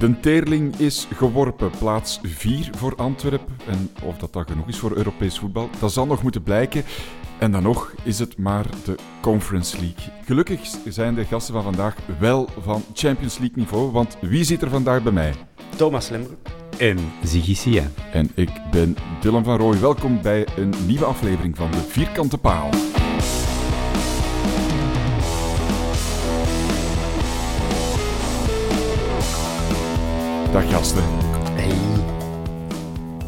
De 0.00 0.20
Teerling 0.20 0.76
is 0.76 1.08
geworpen, 1.14 1.70
plaats 1.78 2.20
4 2.22 2.70
voor 2.76 2.96
Antwerpen. 2.96 3.56
En 3.66 3.90
of 4.02 4.18
dat 4.18 4.32
dan 4.32 4.46
genoeg 4.46 4.68
is 4.68 4.78
voor 4.78 4.96
Europees 4.96 5.38
voetbal, 5.38 5.68
dat 5.80 5.92
zal 5.92 6.06
nog 6.06 6.22
moeten 6.22 6.42
blijken. 6.42 6.84
En 7.38 7.52
dan 7.52 7.62
nog 7.62 7.94
is 8.02 8.18
het 8.18 8.38
maar 8.38 8.66
de 8.84 8.94
Conference 9.20 9.76
League. 9.76 10.12
Gelukkig 10.24 10.60
zijn 10.88 11.14
de 11.14 11.24
gasten 11.24 11.54
van 11.54 11.62
vandaag 11.62 11.96
wel 12.18 12.48
van 12.60 12.82
Champions 12.94 13.38
League 13.38 13.56
niveau, 13.56 13.90
want 13.90 14.16
wie 14.20 14.44
zit 14.44 14.62
er 14.62 14.70
vandaag 14.70 15.02
bij 15.02 15.12
mij? 15.12 15.34
Thomas 15.76 16.08
Lembroek. 16.08 16.46
En 16.78 16.98
Ziggy 17.24 17.54
Sia. 17.54 17.84
En 18.12 18.30
ik 18.34 18.50
ben 18.70 18.96
Dylan 19.20 19.44
van 19.44 19.56
Rooij. 19.56 19.80
Welkom 19.80 20.22
bij 20.22 20.46
een 20.56 20.72
nieuwe 20.86 21.04
aflevering 21.04 21.56
van 21.56 21.70
de 21.70 21.78
Vierkante 21.78 22.38
Paal. 22.38 22.70
Dag 30.52 30.70
gasten. 30.70 31.02
Hey. 31.54 31.68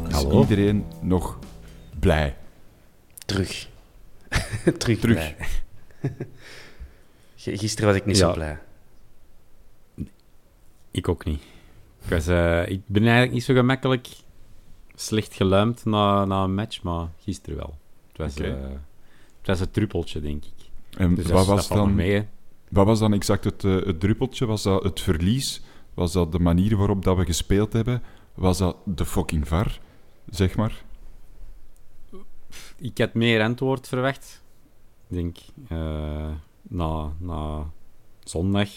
Is 0.09 0.15
Hallo. 0.15 0.41
iedereen 0.41 0.84
nog 1.01 1.39
blij? 2.01 2.36
Terug. 3.27 3.69
Terug. 4.79 4.98
Terug. 4.98 5.01
blij. 5.01 5.36
Gisteren 7.36 7.86
was 7.91 7.97
ik 7.97 8.07
niet 8.07 8.17
Ja. 8.17 8.27
zo 8.27 8.33
blij. 8.33 8.58
Ik 10.91 11.08
ook 11.08 11.24
niet. 11.24 11.42
Ik, 12.05 12.08
was, 12.11 12.27
eh, 12.27 12.69
ik 12.69 12.80
ben 12.86 13.02
eigenlijk 13.02 13.33
niet 13.33 13.45
zo 13.45 13.55
gemakkelijk 13.55 14.08
slecht 14.95 15.35
geluimd 15.35 15.85
na, 15.85 16.24
na 16.24 16.42
een 16.45 16.55
match, 16.55 16.83
maar 16.83 17.08
gisteren 17.24 17.58
wel. 17.58 17.79
Het 18.08 18.18
was, 18.18 18.33
Oké. 18.36 18.45
eh, 18.45 18.63
het 19.39 19.47
was 19.47 19.61
een 19.61 19.70
druppeltje, 19.70 20.20
denk 20.20 20.45
ik. 20.45 20.52
En 20.98 21.14
Dus 21.14 21.27
wat, 21.27 21.47
was 21.47 21.68
dan, 21.68 21.95
mee. 21.95 22.27
wat 22.68 22.86
was 22.86 22.98
dan 22.98 23.13
exact 23.13 23.45
het, 23.45 23.64
eh, 23.64 23.74
het 23.85 24.01
druppeltje? 24.01 24.47
Was 24.47 24.63
dat 24.63 24.83
het 24.83 25.01
verlies? 25.01 25.63
Was 25.95 26.13
dat 26.13 26.33
de 26.33 26.39
manier 26.39 26.77
waarop 26.77 27.05
dat 27.05 27.17
we 27.17 27.25
gespeeld 27.25 27.73
hebben? 27.73 28.03
Was 28.35 28.58
dat 28.58 28.77
de 28.85 29.05
fucking 29.05 29.48
VAR, 29.48 29.80
zeg 30.30 30.57
maar? 30.57 30.85
Ik 32.77 32.98
had 32.98 33.14
meer 33.14 33.42
antwoord 33.42 33.89
verwacht. 33.89 34.42
Ik 35.08 35.17
denk, 35.17 35.36
eh, 35.69 36.30
na, 36.63 37.13
na 37.19 37.70
zondag, 38.20 38.69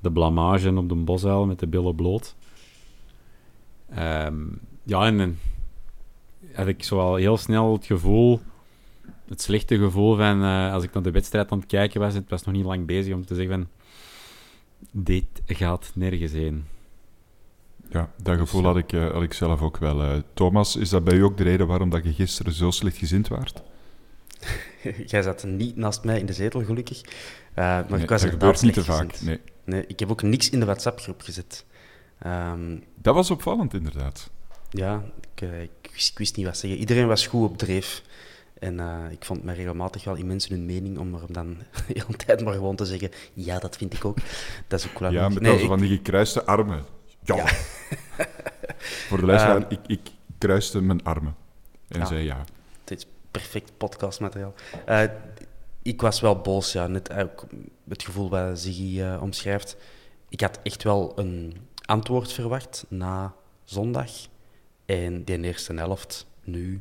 de 0.00 0.12
blamage 0.12 0.76
op 0.76 0.88
de 0.88 0.94
bosuil 0.94 1.46
met 1.46 1.58
de 1.58 1.66
billen 1.66 1.94
bloot. 1.94 2.36
Ehm, 3.88 4.36
ja, 4.82 5.06
en 5.06 5.18
dan 5.18 5.36
had 6.54 6.66
ik 6.66 6.82
zo 6.82 6.98
al 6.98 7.14
heel 7.14 7.36
snel 7.36 7.72
het 7.72 7.86
gevoel, 7.86 8.40
het 9.28 9.40
slechte 9.40 9.78
gevoel 9.78 10.16
van, 10.16 10.42
eh, 10.42 10.72
als 10.72 10.84
ik 10.84 10.92
naar 10.92 11.02
de 11.02 11.10
wedstrijd 11.10 11.50
aan 11.50 11.58
het 11.58 11.66
kijken 11.66 12.00
was, 12.00 12.14
het 12.14 12.30
was 12.30 12.44
nog 12.44 12.54
niet 12.54 12.64
lang 12.64 12.86
bezig 12.86 13.14
om 13.14 13.26
te 13.26 13.34
zeggen 13.34 13.54
van, 13.54 13.68
dit 14.90 15.24
gaat 15.46 15.90
nergens 15.94 16.32
heen. 16.32 16.64
Ja, 17.90 18.10
dat 18.22 18.38
gevoel 18.38 18.62
had 18.64 18.76
ik, 18.76 18.92
eh, 18.92 19.10
had 19.10 19.22
ik 19.22 19.32
zelf 19.32 19.62
ook 19.62 19.76
wel. 19.76 20.02
eh. 20.02 20.16
Thomas, 20.34 20.76
is 20.76 20.88
dat 20.88 21.04
bij 21.04 21.14
u 21.14 21.22
ook 21.22 21.36
de 21.36 21.42
reden 21.42 21.66
waarom 21.66 21.90
dat 21.90 22.04
je 22.04 22.12
gisteren 22.12 22.52
zo 22.52 22.70
slecht 22.70 22.96
gezind 22.96 23.28
waart? 23.28 23.62
Jij 25.06 25.22
zat 25.22 25.44
niet 25.44 25.76
naast 25.76 26.04
mij 26.04 26.18
in 26.18 26.26
de 26.26 26.32
zetel, 26.32 26.64
gelukkig. 26.64 27.00
Eh, 27.00 27.10
maar 27.54 27.86
Nee, 27.90 28.00
ik 28.02 28.08
was 28.08 28.22
dat 28.22 28.30
gebeurt 28.30 28.62
niet 28.62 28.74
te 28.74 28.82
slecht 28.82 28.98
vaak. 28.98 29.10
gezind. 29.10 29.28
Nee. 29.28 29.40
Nee, 29.64 29.84
ik 29.86 29.98
heb 30.00 30.10
ook 30.10 30.22
niks 30.22 30.50
in 30.50 30.58
de 30.60 30.66
WhatsApp-groep 30.66 31.20
gezet. 31.20 31.64
Ehm, 32.18 32.76
Dat 32.94 33.14
was 33.14 33.30
opvallend, 33.30 33.74
inderdaad. 33.74 34.30
ja, 34.70 35.04
ik, 35.34 35.40
ik, 35.82 35.90
wist, 35.92 36.10
ik 36.10 36.18
wist 36.18 36.36
niet 36.36 36.46
wat 36.46 36.56
zeggen. 36.58 36.80
Iedereen 36.80 37.06
was 37.06 37.26
goed 37.26 37.48
op 37.48 37.58
dreef. 37.58 38.02
En 38.60 38.80
eh, 38.80 39.10
ik 39.10 39.24
vond 39.24 39.44
me 39.44 39.52
regelmatig 39.52 40.04
wel 40.04 40.14
in 40.14 40.26
mensen 40.26 40.54
hun 40.54 40.66
mening 40.66 40.98
om 40.98 41.14
er 41.14 41.20
dan 41.32 41.56
de 41.56 41.82
hele 41.86 42.16
tijd 42.16 42.44
maar 42.44 42.52
gewoon 42.54 42.76
te 42.76 42.84
zeggen 42.84 43.10
ja, 43.32 43.58
dat 43.58 43.76
vind 43.76 43.94
ik 43.94 44.04
ook. 44.04 44.18
Dat 44.68 44.80
is 44.80 44.88
ook 44.88 44.98
wel 44.98 45.12
Ja, 45.12 45.28
met 45.28 45.40
Nee, 45.42 45.60
ik- 45.60 45.66
van 45.66 45.78
die 45.80 45.88
gekruiste 45.96 46.44
armen. 46.44 46.84
Ja. 47.22 47.46
Voor 49.08 49.18
de 49.18 49.26
luisteraar, 49.26 49.56
Ehm, 49.62 49.72
ik, 49.72 49.78
ik 49.86 50.00
kruiste 50.38 50.80
mijn 50.82 51.04
armen. 51.04 51.34
En 51.88 51.98
Ja. 52.00 52.06
zei 52.06 52.24
ja. 52.24 52.44
Dit 52.84 52.98
is 52.98 53.06
perfect 53.30 53.72
podcastmateriaal. 53.76 54.54
Eh, 54.86 55.02
ik 55.82 56.00
was 56.00 56.20
wel 56.20 56.40
boos, 56.40 56.72
ja. 56.72 56.86
Net 56.86 57.12
ook 57.12 57.46
het 57.88 58.02
gevoel 58.02 58.28
wat 58.30 58.58
Ziggy 58.58 59.00
eh, 59.00 59.22
omschrijft. 59.22 59.76
Ik 60.28 60.40
had 60.40 60.58
echt 60.62 60.82
wel 60.82 61.12
een 61.18 61.56
antwoord 61.84 62.32
verwacht 62.32 62.84
na 62.88 63.34
zondag. 63.64 64.10
En 64.86 65.24
die 65.24 65.42
eerste 65.42 65.74
helft, 65.74 66.26
nu, 66.44 66.80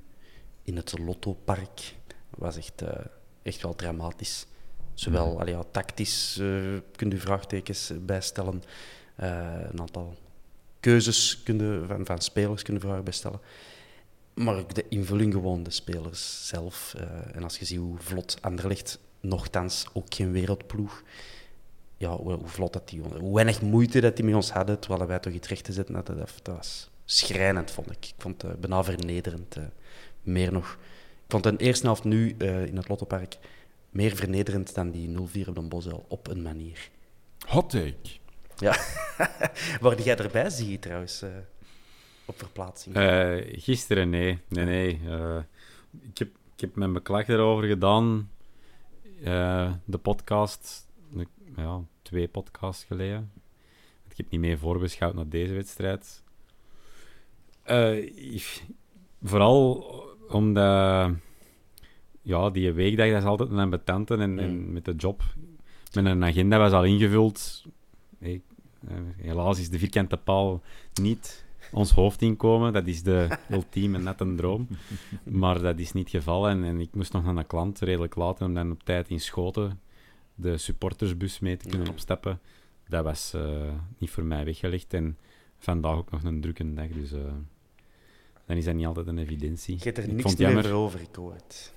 in 0.69 0.75
het 0.75 0.99
Lottopark, 0.99 1.95
was 2.29 2.57
echt, 2.57 2.81
eh, 2.81 3.05
echt 3.41 3.61
wel 3.61 3.75
dramatisch. 3.75 4.45
Zowel 4.93 5.39
allee, 5.39 5.53
ja, 5.53 5.63
tactisch 5.71 6.37
eh 6.39 6.77
kun 6.95 7.09
je 7.09 7.17
vraagtekens 7.17 7.91
bijstellen. 8.01 8.63
eh 9.15 9.69
een 9.71 9.79
aantal 9.79 10.15
keuzes 10.79 11.43
kun 11.43 11.57
je, 11.57 11.83
van, 11.87 12.05
van 12.05 12.21
spelers 12.21 12.63
kunnen 12.63 12.81
vragen 12.81 13.03
bijstellen. 13.03 13.39
Maar 14.33 14.57
ook 14.57 14.73
de 14.73 14.85
invulling 14.89 15.33
gewoon, 15.33 15.63
de 15.63 15.71
spelers 15.71 16.47
zelf. 16.47 16.95
en 17.33 17.43
als 17.43 17.57
je 17.59 17.65
ziet 17.65 17.77
hoe 17.77 17.97
vlot 17.97 18.37
Anderlecht, 18.41 18.99
nogthans 19.19 19.85
ook 19.93 20.13
geen 20.13 20.31
wereldploeg, 20.31 21.03
ja, 21.97 22.15
hoe, 22.15 22.39
vlot 22.43 22.73
dat 22.73 22.89
die, 22.89 23.01
hoe 23.01 23.33
weinig 23.33 23.61
moeite 23.61 23.99
dat 24.01 24.15
die 24.15 24.25
met 24.25 24.35
ons 24.35 24.51
hadden, 24.51 24.79
terwijl 24.79 25.07
wij 25.07 25.19
toch 25.19 25.33
iets 25.33 25.47
recht 25.47 25.63
te 25.63 25.73
zetten 25.73 25.95
hadden, 25.95 26.17
dat, 26.17 26.31
dat 26.41 26.55
was 26.55 26.89
schrijnend, 27.05 27.71
vond 27.71 27.91
ik. 27.91 28.05
Ik 28.05 28.13
vond 28.17 28.41
het 28.41 28.51
eh, 28.51 28.57
bijna 28.57 28.83
vernederend. 28.83 29.57
Meer 30.29 30.51
nog. 30.51 30.77
Ik 31.25 31.31
vond 31.35 31.43
de 31.43 31.57
eerste 31.57 31.85
helft 31.85 32.03
nu 32.03 32.35
eh, 32.37 32.65
in 32.65 32.77
het 32.77 32.87
Lottopark 32.89 33.37
meer 33.89 34.15
vernederend 34.15 34.75
dan 34.75 34.91
die 34.91 35.09
0-4 35.45 35.47
op 35.47 35.55
de 35.55 35.61
Bosuil, 35.61 36.05
op 36.07 36.27
een 36.27 36.41
manier. 36.41 36.89
Hot 37.47 37.69
take. 37.69 37.95
Ja. 38.57 38.77
Waar 39.81 40.01
jij 40.01 40.17
erbij 40.17 40.49
zie 40.49 40.71
je 40.71 40.79
trouwens, 40.79 41.21
eh, 41.21 41.29
op 42.25 42.37
verplaatsing. 42.37 42.95
Eh, 42.95 43.37
gisteren, 43.61 44.09
nee. 44.09 44.39
Nee, 44.47 44.65
nee. 44.65 44.99
Eh, 45.07 45.37
ik, 46.01 46.17
heb, 46.17 46.27
ik 46.55 46.61
heb 46.61 46.75
mijn 46.75 46.93
beklag 46.93 47.27
erover 47.27 47.67
gedaan. 47.67 48.31
eh, 49.23 49.73
de 49.85 49.97
podcast, 49.97 50.87
de- 51.11 51.27
ja, 51.55 51.81
twee 52.01 52.27
podcasts 52.27 52.83
geleden. 52.83 53.31
Ik 54.09 54.17
heb 54.17 54.29
niet 54.29 54.39
meer 54.39 54.57
voorbeschouwd 54.57 55.13
naar 55.13 55.29
deze 55.29 55.53
wedstrijd. 55.53 56.23
Eh, 57.63 57.97
ik- 58.33 58.63
vooral 59.23 59.83
omdat 60.29 61.11
ja, 62.21 62.49
die 62.49 62.71
weekdag 62.71 63.09
dat 63.09 63.17
is 63.17 63.27
altijd 63.27 63.49
een 63.49 63.59
ambetante 63.59 64.15
en, 64.15 64.39
en 64.39 64.73
met 64.73 64.85
de 64.85 64.95
job 64.95 65.23
Mijn 65.93 66.23
agenda 66.23 66.57
was 66.57 66.71
al 66.71 66.83
ingevuld. 66.83 67.65
Eh, 68.19 68.39
helaas 69.17 69.59
is 69.59 69.69
de 69.69 69.79
vierkante 69.79 70.17
paal 70.17 70.61
niet 71.01 71.45
ons 71.71 71.91
hoofdinkomen. 71.91 72.73
Dat 72.73 72.87
is 72.87 73.03
de 73.03 73.27
ultieme 73.51 73.97
nette 73.97 74.35
droom. 74.35 74.67
Maar 75.23 75.61
dat 75.61 75.79
is 75.79 75.91
niet 75.91 76.11
het 76.11 76.15
geval. 76.15 76.49
En, 76.49 76.63
en 76.63 76.79
ik 76.79 76.95
moest 76.95 77.13
nog 77.13 77.23
naar 77.23 77.37
een 77.37 77.47
klant 77.47 77.79
redelijk 77.79 78.15
laat 78.15 78.41
om 78.41 78.53
dan 78.53 78.71
op 78.71 78.83
tijd 78.83 79.09
in 79.09 79.19
Schoten 79.19 79.79
de 80.35 80.57
supportersbus 80.57 81.39
mee 81.39 81.57
te 81.57 81.69
kunnen 81.69 81.89
opstappen. 81.89 82.39
Dat 82.87 83.03
was 83.03 83.33
eh, 83.33 83.73
niet 83.97 84.09
voor 84.09 84.23
mij 84.23 84.45
weggelegd. 84.45 84.93
En 84.93 85.17
vandaag 85.57 85.95
ook 85.95 86.11
nog 86.11 86.23
een 86.23 86.41
drukke 86.41 86.73
dag. 86.73 86.87
Dus 86.87 87.11
eh, 87.11 87.19
dan 88.49 88.57
is 88.57 88.65
dat 88.65 88.73
niet 88.75 88.85
altijd 88.85 89.07
een 89.07 89.17
evidentie. 89.17 89.75
Je 89.77 89.83
hebt 89.83 89.97
er 89.97 90.03
Ik 90.03 90.11
niks 90.11 90.35
meer 90.35 90.51
jammer. 90.51 90.73
over, 90.73 90.99
ik 91.01 91.15
hoor 91.15 91.33
het. 91.33 91.73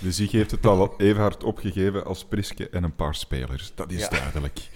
De 0.00 0.12
Zig 0.12 0.30
heeft 0.30 0.50
het 0.50 0.66
al 0.66 0.94
even 0.96 1.20
hard 1.22 1.44
opgegeven 1.44 2.04
als 2.04 2.24
Priske 2.24 2.68
en 2.68 2.84
een 2.84 2.94
paar 2.94 3.14
spelers. 3.14 3.72
Dat 3.74 3.92
is 3.92 4.00
Ja. 4.00 4.08
duidelijk. 4.08 4.68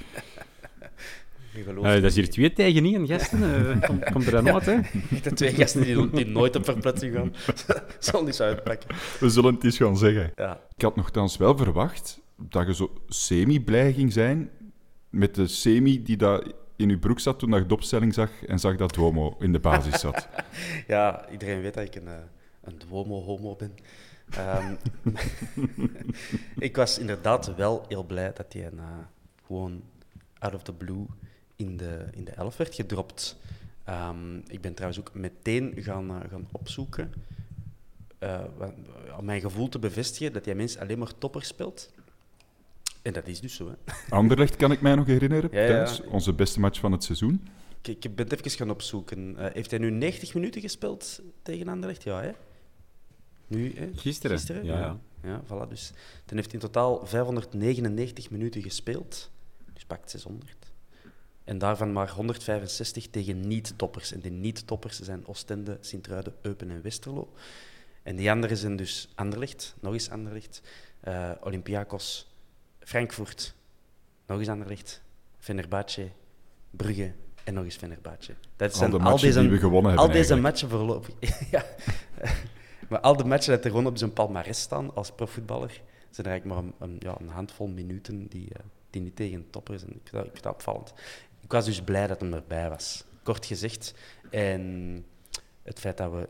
Dat 1.74 2.02
is 2.04 2.14
hier 2.14 2.22
niet. 2.22 2.32
twee 2.32 2.52
tegen 2.52 2.84
één, 2.84 3.06
gasten. 3.06 3.42
Eh, 3.82 3.90
komt, 4.12 4.26
er 4.26 4.32
dan 4.32 4.50
uit, 4.52 4.66
hè? 4.66 4.78
De 5.22 5.32
twee 5.32 5.54
gasten 5.54 5.82
die, 5.82 6.10
die 6.10 6.26
nooit 6.26 6.56
op 6.56 6.64
verplaatsing 6.64 7.14
gaan. 7.14 7.34
Zal 7.98 8.24
niet 8.24 8.34
zo 8.34 8.42
uitpakken. 8.42 8.88
We 9.20 9.28
zullen 9.28 9.54
het 9.54 9.64
eens 9.64 9.76
gaan 9.76 9.96
zeggen. 9.96 10.32
Ja. 10.36 10.60
Ik 10.76 10.82
had 10.82 10.96
nogthans 10.96 11.36
wel 11.36 11.56
verwacht 11.56 12.20
dat 12.36 12.66
je 12.66 12.74
zo 12.74 12.92
semi-blij 13.08 13.92
ging 13.92 14.12
zijn 14.12 14.50
met 15.10 15.34
de 15.34 15.46
semi 15.46 16.02
die 16.02 16.16
daar 16.16 16.42
in 16.80 16.88
je 16.88 16.98
broek 16.98 17.20
zat 17.20 17.38
toen 17.38 17.52
je 17.52 17.66
de 17.66 17.74
opstelling 17.74 18.14
zag 18.14 18.44
en 18.44 18.58
zag 18.58 18.76
dat 18.76 18.94
Duomo 18.94 19.36
in 19.38 19.52
de 19.52 19.58
basis 19.58 20.00
zat. 20.00 20.28
ja, 20.86 21.30
iedereen 21.30 21.60
weet 21.60 21.74
dat 21.74 21.84
ik 21.84 21.94
een, 21.94 22.08
eh, 22.08 22.14
een 22.60 22.78
Duomo-homo 22.78 23.56
ben. 23.56 23.74
Ehm, 24.30 24.74
ik 26.68 26.76
was 26.76 26.98
inderdaad 26.98 27.54
wel 27.54 27.84
heel 27.88 28.04
blij 28.04 28.32
dat 28.32 28.52
hij 28.52 28.62
eh, 28.62 28.84
gewoon 29.46 29.82
out 30.38 30.54
of 30.54 30.62
the 30.62 30.72
blue 30.72 31.06
in 31.56 31.76
de, 31.76 32.04
in 32.12 32.24
de 32.24 32.30
elf 32.32 32.56
werd 32.56 32.74
gedropt. 32.74 33.36
Ehm, 33.84 34.36
ik 34.36 34.60
ben 34.60 34.74
trouwens 34.74 35.00
ook 35.00 35.14
meteen 35.14 35.72
gaan, 35.76 36.10
eh, 36.10 36.30
gaan 36.30 36.48
opzoeken 36.52 37.12
om 39.18 39.24
mijn 39.24 39.40
gevoel 39.40 39.68
te 39.68 39.78
bevestigen 39.78 40.32
dat 40.32 40.44
hij 40.44 40.54
mens 40.54 40.78
alleen 40.78 40.98
maar 40.98 41.18
topper 41.18 41.44
speelt. 41.44 41.90
En 43.02 43.12
dat 43.12 43.26
is 43.26 43.40
dus 43.40 43.54
zo. 43.54 43.68
Hè. 43.68 43.92
Anderlecht 44.10 44.56
kan 44.56 44.72
ik 44.72 44.80
mij 44.80 44.94
nog 44.94 45.06
herinneren, 45.06 45.50
Ja. 45.68 45.88
Onze 46.08 46.32
beste 46.32 46.60
match 46.60 46.80
van 46.80 46.92
het 46.92 47.04
seizoen. 47.04 47.48
Ik, 47.82 48.04
ik 48.04 48.14
ben 48.14 48.28
het 48.28 48.38
even 48.38 48.50
gaan 48.50 48.70
opzoeken. 48.70 49.36
Eh, 49.36 49.52
heeft 49.52 49.70
hij 49.70 49.80
nu 49.80 49.90
90 49.90 50.34
minuten 50.34 50.60
gespeeld 50.60 51.22
tegen 51.42 51.68
Anderlecht? 51.68 52.02
Ja, 52.02 52.20
hè? 52.22 52.30
Nu, 53.46 53.74
hè? 53.76 53.90
Gisteren. 53.94 54.36
Gisteren? 54.36 54.64
Ja, 54.64 54.78
ja. 54.78 54.98
Ja, 55.22 55.42
voilà. 55.44 55.68
Dus 55.68 55.92
dan 56.24 56.36
heeft 56.36 56.52
hij 56.52 56.60
in 56.60 56.66
totaal 56.66 57.06
599 57.06 58.30
minuten 58.30 58.62
gespeeld. 58.62 59.30
Dus 59.72 59.84
pakt 59.84 60.10
600. 60.10 60.56
En 61.44 61.58
daarvan 61.58 61.92
maar 61.92 62.10
165 62.10 63.08
tegen 63.08 63.48
niet-toppers. 63.48 64.12
En 64.12 64.20
die 64.20 64.30
niet-toppers 64.30 65.00
zijn 65.00 65.26
Oostende, 65.26 65.78
Sint-Truiden, 65.80 66.34
Eupen 66.42 66.70
en 66.70 66.82
Westerlo. 66.82 67.32
En 68.02 68.16
die 68.16 68.30
anderen 68.30 68.56
zijn 68.56 68.76
dus 68.76 69.08
Anderlecht, 69.14 69.74
nog 69.80 69.92
eens 69.92 70.10
Anderlecht, 70.10 70.62
eh, 71.00 71.30
Olympiakos, 71.40 72.29
Frankfurt, 72.80 73.54
nog 74.26 74.38
eens 74.38 74.48
Anderlecht, 74.48 75.02
Fenerbahce, 75.38 76.10
Brugge 76.70 77.12
en 77.44 77.54
nog 77.54 77.64
eens 77.64 77.76
Fenerbahce. 77.76 78.34
Dat 78.56 78.72
Al 78.72 78.78
zijn 78.78 78.90
de 78.90 78.96
al 78.96 79.02
matchen 79.02 79.26
deze, 79.26 79.40
die 79.40 79.48
we 79.48 79.58
gewonnen 79.58 79.90
hebben 79.90 80.08
al 80.08 80.12
deze 80.14 80.34
eigenlijk. 80.34 80.42
matchen 80.42 80.68
voorlopig. 80.68 81.14
ja. 81.54 81.64
Maar 82.88 83.00
al 83.00 83.16
de 83.16 83.24
matchen 83.24 83.52
dat 83.54 83.64
er 83.64 83.70
gewoon 83.70 83.86
op 83.86 83.98
zijn 83.98 84.12
palmarès 84.12 84.60
staan 84.60 84.94
als 84.94 85.10
profvoetballer, 85.12 85.80
zijn 86.10 86.26
er 86.26 86.32
eigenlijk 86.32 86.62
maar 86.62 86.72
een, 86.78 86.90
een, 86.90 86.96
ja, 86.98 87.16
een 87.20 87.28
handvol 87.28 87.66
minuten 87.68 88.26
die, 88.28 88.48
eh, 88.54 88.64
die 88.90 89.02
niet 89.02 89.16
tegen 89.16 89.50
toppers 89.50 89.80
zijn. 89.80 89.92
Ik 89.92 90.00
vind, 90.02 90.16
dat, 90.16 90.24
ik 90.24 90.30
vind 90.30 90.42
dat 90.42 90.52
opvallend. 90.52 90.92
Ik 91.40 91.52
was 91.52 91.64
dus 91.64 91.82
blij 91.82 92.06
dat 92.06 92.20
hem 92.20 92.32
erbij 92.32 92.68
was. 92.68 93.04
Kort 93.22 93.46
gezegd. 93.46 93.94
En 94.30 95.04
het 95.62 95.78
feit 95.78 95.96
dat 95.96 96.10
we 96.12 96.28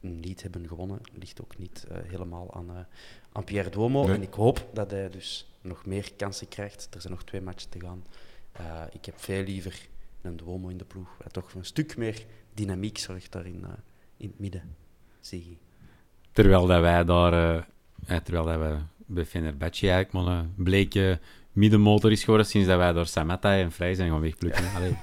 niet 0.00 0.42
hebben 0.42 0.68
gewonnen, 0.68 1.00
ligt 1.12 1.40
ook 1.40 1.58
niet 1.58 1.86
eh, 1.90 1.96
helemaal 2.04 2.54
aan, 2.54 2.68
eh, 2.70 2.84
aan 3.32 3.44
Pierre 3.44 3.70
Duomo. 3.70 4.06
Nee. 4.06 4.14
En 4.14 4.22
ik 4.22 4.34
hoop 4.34 4.68
dat 4.72 4.90
hij 4.90 5.10
dus 5.10 5.51
nog 5.62 5.86
meer 5.86 6.12
kansen 6.16 6.48
krijgt. 6.48 6.88
Er 6.94 7.00
zijn 7.00 7.12
nog 7.12 7.24
twee 7.24 7.40
matchen 7.40 7.70
te 7.70 7.80
gaan. 7.80 8.04
Eh, 8.52 8.82
ik 8.92 9.04
heb 9.04 9.20
veel 9.20 9.42
liever 9.42 9.88
een 10.22 10.36
Duomo 10.36 10.68
in 10.68 10.76
de 10.78 10.84
ploeg, 10.84 11.16
waar 11.18 11.30
toch 11.30 11.54
een 11.54 11.64
stuk 11.64 11.96
meer 11.96 12.24
dynamiek 12.54 12.98
zorgt 12.98 13.32
daar 13.32 13.46
in, 13.46 13.64
eh, 13.64 13.70
in 14.16 14.28
het 14.28 14.38
midden. 14.38 14.76
Zie 15.20 15.58
Terwijl 16.32 16.66
dat 16.66 16.80
wij 16.80 17.04
daar, 17.04 17.64
eh, 18.06 18.16
terwijl 18.16 18.44
dat 18.44 18.58
we 18.58 18.78
bij 19.06 19.24
Fenerbahce 19.24 19.90
eigenlijk 19.90 20.26
maar 20.26 20.36
een 20.38 20.54
bleke 20.56 21.20
middenmotor 21.52 22.10
is 22.10 22.20
geworden 22.24 22.46
sinds 22.46 22.68
dat 22.68 22.78
wij 22.78 22.92
door 22.92 23.06
Samata 23.06 23.56
en 23.56 23.72
Vrij 23.72 23.94
zijn 23.94 24.10
gaan 24.10 24.20
wegplukken. 24.20 24.64
Allee, 24.76 24.96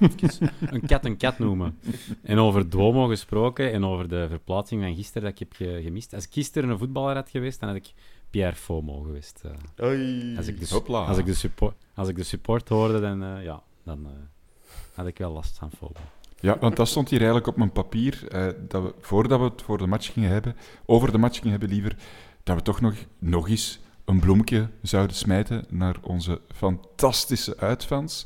een 0.59 0.85
kat 0.85 1.05
een 1.05 1.17
kat 1.17 1.39
noemen. 1.39 1.79
En 2.21 2.37
over 2.37 2.69
Duomo 2.69 3.07
gesproken 3.07 3.71
en 3.71 3.85
over 3.85 4.09
de 4.09 4.25
verplaatsing 4.29 4.81
van 4.81 4.95
gisteren 4.95 5.21
dat 5.23 5.31
ik 5.31 5.39
heb 5.39 5.53
ge- 5.53 5.81
gemist. 5.83 6.13
Als 6.13 6.25
ik 6.25 6.33
gisteren 6.33 6.69
een 6.69 6.77
voetballer 6.77 7.15
had 7.15 7.29
geweest, 7.29 7.59
dan 7.59 7.69
had 7.69 7.77
ik 7.77 7.93
Pierre 8.29 8.55
Fomo 8.55 9.01
geweest. 9.01 9.41
eh. 9.77 9.85
Oei. 9.87 10.37
als, 10.37 10.47
ik 10.47 10.59
de, 10.59 10.73
Hopla. 10.73 11.05
als, 11.05 11.17
ik 11.17 11.25
de 11.25 11.33
support, 11.33 11.75
als 11.95 12.07
ik 12.07 12.15
de 12.15 12.23
support 12.23 12.69
hoorde, 12.69 12.99
dan, 12.99 13.23
eh, 13.23 13.43
ja, 13.43 13.63
dan 13.83 14.05
eh, 14.05 14.11
had 14.93 15.07
ik 15.07 15.17
wel 15.17 15.31
last 15.31 15.57
van 15.57 15.71
Fomo. 15.77 15.93
Ja, 16.39 16.57
want 16.59 16.75
dat 16.75 16.87
stond 16.87 17.09
hier 17.09 17.17
eigenlijk 17.19 17.47
op 17.47 17.55
mijn 17.55 17.71
papier, 17.71 18.27
eh, 18.27 18.47
dat 18.67 18.83
we, 18.83 18.93
voordat 18.99 19.39
we 19.39 19.45
het 19.45 19.61
voor 19.61 19.77
de 19.77 19.87
match 19.87 20.13
gingen 20.13 20.29
hebben, 20.29 20.55
over 20.85 21.11
de 21.11 21.17
match 21.17 21.35
gingen 21.37 21.51
hebben 21.51 21.69
liever, 21.69 21.95
dat 22.43 22.55
we 22.55 22.61
toch 22.61 22.81
nog, 22.81 22.93
nog 23.19 23.49
eens 23.49 23.79
een 24.05 24.19
bloemetje 24.19 24.69
zouden 24.81 25.15
smijten 25.15 25.65
naar 25.69 25.95
onze 26.01 26.41
fantastische 26.55 27.57
uitfans. 27.57 28.25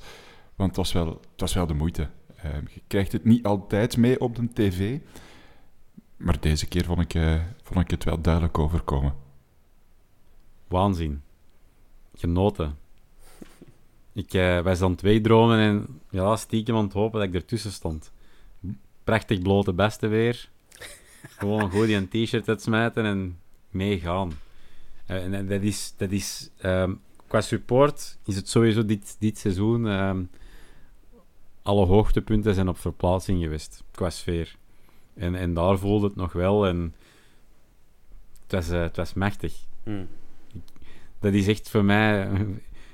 Want 0.56 0.70
het 0.70 0.78
was 0.78 0.92
wel, 0.92 1.08
het 1.08 1.42
was 1.42 1.54
wel 1.54 1.68
de 1.68 1.74
moeite. 1.74 2.10
Eh, 2.36 2.52
je 2.74 2.82
krijgt 2.88 3.12
het 3.12 3.24
niet 3.26 3.46
altijd 3.46 3.98
mee 3.98 4.20
op 4.20 4.36
de 4.36 4.48
tv, 4.54 5.00
maar 6.18 6.40
deze 6.40 6.68
keer 6.68 6.86
vond 6.86 7.00
ik, 7.02 7.14
eh, 7.14 7.42
vond 7.64 7.80
ik 7.80 7.92
het 7.92 8.04
wel 8.04 8.22
duidelijk 8.22 8.58
overkomen. 8.60 9.14
Waanzin. 10.74 11.22
Genoten. 12.16 12.78
Ik 14.14 14.34
eh 14.34 14.62
was 14.62 14.82
aan 14.82 14.92
het 14.92 15.02
weedromen 15.02 15.60
en 15.60 16.02
ja, 16.10 16.36
stiekem 16.36 16.76
aan 16.76 16.84
het 16.84 16.94
hopen 16.94 17.20
dat 17.20 17.30
ik 17.30 17.36
ertussen 17.36 17.72
stond. 17.72 18.12
Prachtig 19.04 19.42
blote 19.42 19.74
beste 19.74 20.08
weer. 20.08 20.50
Gewoon 21.38 21.70
goed 21.72 21.86
die 21.86 21.96
een 21.96 22.08
t-shirt 22.08 22.50
uitsmijten 22.50 23.06
en 23.06 23.40
meegaan. 23.70 24.32
Eh, 25.06 25.24
en, 25.24 25.34
en 25.34 25.48
dat 25.48 25.62
is... 25.62 25.94
Dat 25.98 26.12
is 26.12 26.50
ehm, 26.58 26.94
qua 27.28 27.42
support 27.42 28.18
is 28.26 28.36
het 28.36 28.50
sowieso 28.50 28.86
dit, 28.86 29.16
dit 29.20 29.38
seizoen... 29.38 29.88
ehm, 29.88 30.24
alle 31.62 31.86
hoogtepunten 31.86 32.54
zijn 32.54 32.68
op 32.68 32.78
verplaatsing 32.78 33.42
geweest, 33.42 33.84
qua 33.92 34.10
sfeer. 34.10 34.56
En, 35.14 35.36
en 35.36 35.54
daar 35.54 35.78
voelde 35.78 36.08
het 36.08 36.16
nog 36.16 36.34
wel 36.34 36.68
en... 36.68 36.96
Het 38.42 38.52
was, 38.52 38.70
eh, 38.70 38.82
het 38.82 38.96
was 38.96 39.14
machtig 39.14 39.54
Hm. 39.84 40.06
Dat 41.24 41.34
is 41.34 41.48
echt 41.48 41.70
voor 41.70 41.86
mij, 41.86 42.30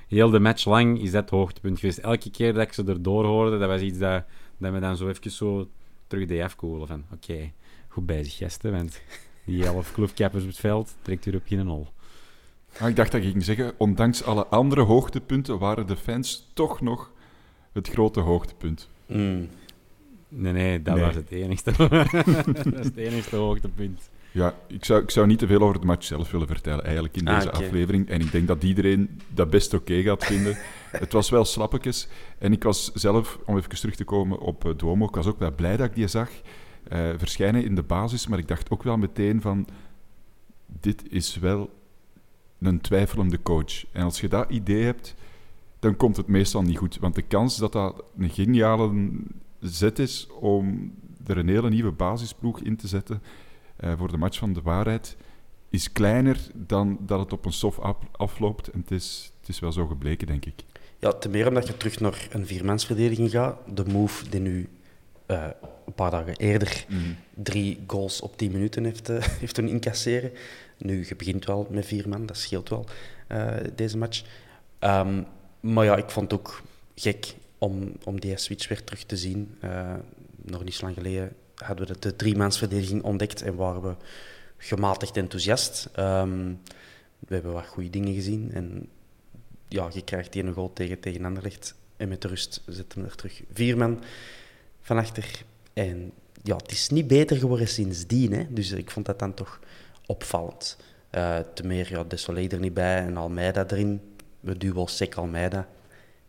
heel 0.07 0.29
de 0.29 0.39
match 0.39 0.65
lang 0.65 1.01
is 1.01 1.11
dat 1.11 1.21
het 1.21 1.29
hoogtepunt 1.29 1.79
geweest. 1.79 1.97
Elke 1.97 2.31
keer 2.31 2.53
dat 2.53 2.63
ik 2.63 2.73
ze 2.73 2.83
erdoor 2.83 3.25
hoorde, 3.25 3.57
dat 3.57 3.67
was 3.69 3.81
iets 3.81 3.97
dat, 3.97 4.23
dat 4.57 4.71
me 4.71 4.79
dan 4.79 4.97
zo 4.97 5.07
even 5.09 5.31
zo 5.31 5.69
terug 6.07 6.25
deed 6.27 6.41
afkoelen. 6.41 6.87
Van 6.87 7.03
oké, 7.13 7.51
goed 7.87 8.05
bezig 8.05 8.37
gasten, 8.37 8.71
want 8.71 9.01
die 9.45 9.65
elf 9.65 9.91
kloefkappers 9.93 10.43
op 10.43 10.49
het 10.49 10.59
veld 10.59 10.95
trekt 11.01 11.25
u 11.25 11.35
op 11.35 11.41
geen 11.45 11.67
hol. 11.67 11.87
Ah, 12.79 12.89
ik 12.89 12.95
dacht 12.95 13.11
dat 13.11 13.21
ik 13.23 13.29
ging 13.31 13.43
zeggen, 13.43 13.73
ondanks 13.77 14.23
alle 14.23 14.45
andere 14.45 14.81
hoogtepunten 14.81 15.59
waren 15.59 15.87
de 15.87 15.95
fans 15.95 16.49
toch 16.53 16.81
nog 16.81 17.11
het 17.71 17.87
grote 17.89 18.19
hoogtepunt. 18.19 18.89
Hm. 19.05 19.43
Nee, 20.31 20.53
nee, 20.53 20.81
dat 20.81 20.95
Nee. 20.95 21.03
was 21.03 21.15
het 21.15 21.31
enigste. 21.31 21.71
dat 21.77 22.65
was 22.65 22.85
het 22.85 22.97
enigste 22.97 23.35
hoogtepunt. 23.35 24.09
Ja, 24.31 24.55
ik 24.67 24.85
zou, 24.85 25.01
ik 25.01 25.11
zou 25.11 25.27
niet 25.27 25.39
te 25.39 25.47
veel 25.47 25.61
over 25.61 25.79
de 25.79 25.85
match 25.85 26.05
zelf 26.05 26.31
willen 26.31 26.47
vertellen, 26.47 26.83
eigenlijk 26.83 27.17
in 27.17 27.27
Ah, 27.27 27.35
deze 27.35 27.51
aflevering. 27.51 28.09
En 28.09 28.21
ik 28.21 28.31
denk 28.31 28.47
dat 28.47 28.63
iedereen 28.63 29.21
dat 29.33 29.49
best 29.49 29.73
oké 29.73 30.01
gaat 30.01 30.25
vinden. 30.25 30.57
het 30.91 31.13
was 31.13 31.29
wel 31.29 31.45
slappetjes. 31.45 32.07
En 32.37 32.51
ik 32.51 32.63
was 32.63 32.91
zelf, 32.93 33.39
om 33.45 33.57
even 33.57 33.69
terug 33.69 33.95
te 33.95 34.03
komen 34.03 34.39
op 34.39 34.65
eh, 34.65 34.71
Duomo, 34.77 35.05
ik 35.05 35.15
was 35.15 35.27
ook 35.27 35.39
wel 35.39 35.55
blij 35.55 35.77
dat 35.77 35.87
ik 35.87 35.95
die 35.95 36.07
zag 36.07 36.29
eh, 36.83 37.09
verschijnen 37.17 37.63
in 37.63 37.75
de 37.75 37.83
basis. 37.83 38.27
Maar 38.27 38.39
ik 38.39 38.47
dacht 38.47 38.69
ook 38.69 38.83
wel 38.83 38.97
meteen 38.97 39.41
van, 39.41 39.67
dit 40.65 41.03
is 41.11 41.35
wel 41.35 41.69
een 42.59 42.81
twijfelende 42.81 43.41
coach. 43.41 43.85
En 43.91 44.03
als 44.03 44.21
je 44.21 44.27
dat 44.27 44.49
idee 44.49 44.83
hebt, 44.83 45.15
dan 45.79 45.95
komt 45.95 46.17
het 46.17 46.27
meestal 46.27 46.61
niet 46.61 46.77
goed. 46.77 46.97
Want 46.99 47.15
de 47.15 47.21
kans 47.21 47.57
dat 47.57 47.71
dat 47.71 48.03
een 48.17 48.29
geniale 48.29 49.11
zet 49.59 49.99
is 49.99 50.27
om 50.39 50.93
er 51.27 51.37
een 51.37 51.47
hele 51.49 51.69
nieuwe 51.69 51.91
basisploeg 51.91 52.61
in 52.61 52.75
te 52.75 52.87
zetten 52.87 53.21
eh, 53.79 53.93
voor 53.97 54.11
de 54.11 54.17
match 54.17 54.37
van 54.37 54.53
de 54.53 54.61
waarheid, 54.61 55.17
is 55.69 55.91
kleiner 55.91 56.39
dan 56.53 56.97
dat 57.01 57.19
het 57.19 57.33
op 57.33 57.45
een 57.45 57.53
soft 57.53 57.79
af- 57.79 58.07
afloopt. 58.11 58.67
En 58.67 58.79
het 58.79 58.91
is, 58.91 59.31
het 59.39 59.49
is 59.49 59.59
wel 59.59 59.71
zo 59.71 59.87
gebleken, 59.87 60.27
denk 60.27 60.45
ik. 60.45 60.63
Ja, 60.99 61.11
te 61.13 61.29
meer 61.29 61.47
omdat 61.47 61.67
je 61.67 61.77
terug 61.77 61.99
naar 61.99 62.27
een 62.31 62.47
viermansverdediging 62.47 63.31
gaat. 63.31 63.57
De 63.75 63.85
move 63.85 64.29
die 64.29 64.39
nu 64.39 64.69
eh, 65.25 65.47
een 65.85 65.93
paar 65.93 66.11
dagen 66.11 66.35
eerder 66.35 66.85
drie 67.33 67.83
goals 67.87 68.21
op 68.21 68.37
tien 68.37 68.51
minuten 68.51 68.83
heeft, 68.83 69.09
eh, 69.09 69.21
heeft 69.41 69.55
doen 69.55 69.67
incasseren. 69.67 70.31
Nu, 70.77 71.05
je 71.07 71.15
begint 71.15 71.45
wel 71.45 71.67
met 71.69 71.85
vier 71.85 72.09
man, 72.09 72.25
dat 72.25 72.37
scheelt 72.37 72.69
wel, 72.69 72.85
deze 73.75 73.97
match. 73.97 74.23
Ehm, 74.79 75.23
maar 75.59 75.85
ja, 75.85 75.95
ik 75.95 76.09
vond 76.09 76.31
het 76.31 76.39
ook 76.39 76.61
gek 76.95 77.35
om, 77.57 77.91
om 78.03 78.19
die 78.19 78.37
switch 78.37 78.67
weer 78.67 78.83
terug 78.83 79.03
te 79.03 79.17
zien. 79.17 79.57
Nog 80.41 80.63
niet 80.63 80.73
zo 80.73 80.83
lang 80.83 80.95
geleden 80.97 81.35
hadden 81.65 81.87
we 81.87 81.99
de 81.99 82.15
driemansverdediging 82.15 83.03
ontdekt 83.03 83.41
en 83.41 83.55
waren 83.55 83.81
we 83.81 83.95
gematigd 84.57 85.17
enthousiast. 85.17 85.89
Um, 85.99 86.61
we 87.19 87.33
hebben 87.33 87.53
wat 87.53 87.65
goede 87.65 87.89
dingen 87.89 88.13
gezien. 88.13 88.51
En 88.53 88.89
ja, 89.67 89.89
je 89.93 90.03
krijgt 90.03 90.35
een 90.35 90.53
goal 90.53 90.73
tegen, 90.73 90.99
tegen 90.99 91.25
Anderlecht. 91.25 91.75
En 91.97 92.07
met 92.07 92.21
de 92.21 92.27
rust 92.27 92.61
zetten 92.65 93.01
we 93.01 93.07
er 93.07 93.15
terug 93.15 93.41
vier 93.53 93.77
man 93.77 94.03
van 94.81 94.97
achter. 94.97 95.43
En 95.73 96.11
ja, 96.43 96.55
het 96.55 96.71
is 96.71 96.89
niet 96.89 97.07
beter 97.07 97.37
geworden 97.37 97.67
sindsdien. 97.67 98.33
Hè. 98.33 98.45
Dus 98.49 98.71
ik 98.71 98.91
vond 98.91 99.05
dat 99.05 99.19
dan 99.19 99.33
toch 99.33 99.59
opvallend. 100.05 100.77
Uh, 101.11 101.39
te 101.53 101.65
meer 101.65 101.89
ja, 101.89 102.03
Desolé 102.03 102.47
er 102.47 102.59
niet 102.59 102.73
bij 102.73 102.97
en 103.05 103.17
Almeida 103.17 103.65
erin. 103.67 104.01
We 104.39 104.57
duwen 104.57 104.87
Sek 104.87 105.15
Almeida. 105.15 105.67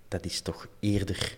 Dat 0.09 0.25
is 0.25 0.41
toch 0.41 0.69
eerder 0.81 1.37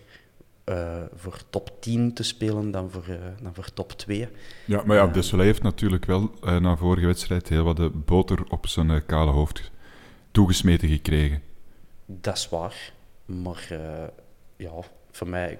uh, 0.65 1.01
voor 1.15 1.37
top 1.49 1.81
10 1.81 2.13
te 2.13 2.23
spelen 2.23 2.71
dan 2.71 2.91
voor, 2.91 3.03
uh, 3.09 3.15
dan 3.41 3.53
voor 3.53 3.73
top 3.73 3.91
2. 3.91 4.27
Ja, 4.65 4.83
maar 4.85 4.97
ja, 4.97 5.07
Desolé 5.07 5.43
heeft 5.43 5.63
natuurlijk 5.63 6.05
wel 6.05 6.31
na 6.41 6.75
vorige 6.75 7.05
wedstrijd 7.05 7.49
heel 7.49 7.63
wat 7.63 7.77
de 7.77 7.89
boter 7.89 8.43
op 8.49 8.67
zijn 8.67 9.05
kale 9.05 9.31
hoofd 9.31 9.71
toegesmeten 10.31 10.89
gekregen. 10.89 11.41
Dat 12.05 12.37
is 12.37 12.49
waar. 12.49 12.91
Maar 13.25 13.67
ja, 14.55 14.71
voor 15.11 15.27
mij... 15.27 15.59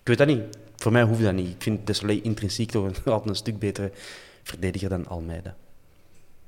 Ik 0.00 0.06
weet 0.06 0.18
dat 0.18 0.26
niet. 0.26 0.58
Voor 0.76 0.92
mij 0.92 1.02
hoeft 1.02 1.22
dat 1.22 1.34
niet. 1.34 1.54
Ik 1.54 1.62
vind 1.62 1.86
Desolé 1.86 2.20
intrinsiek 2.20 2.70
toch 2.70 2.84
altijd 3.04 3.28
een 3.28 3.34
stuk 3.34 3.58
betere 3.58 3.92
verdediger 4.42 4.88
dan 4.88 5.06
Almeida. 5.06 5.56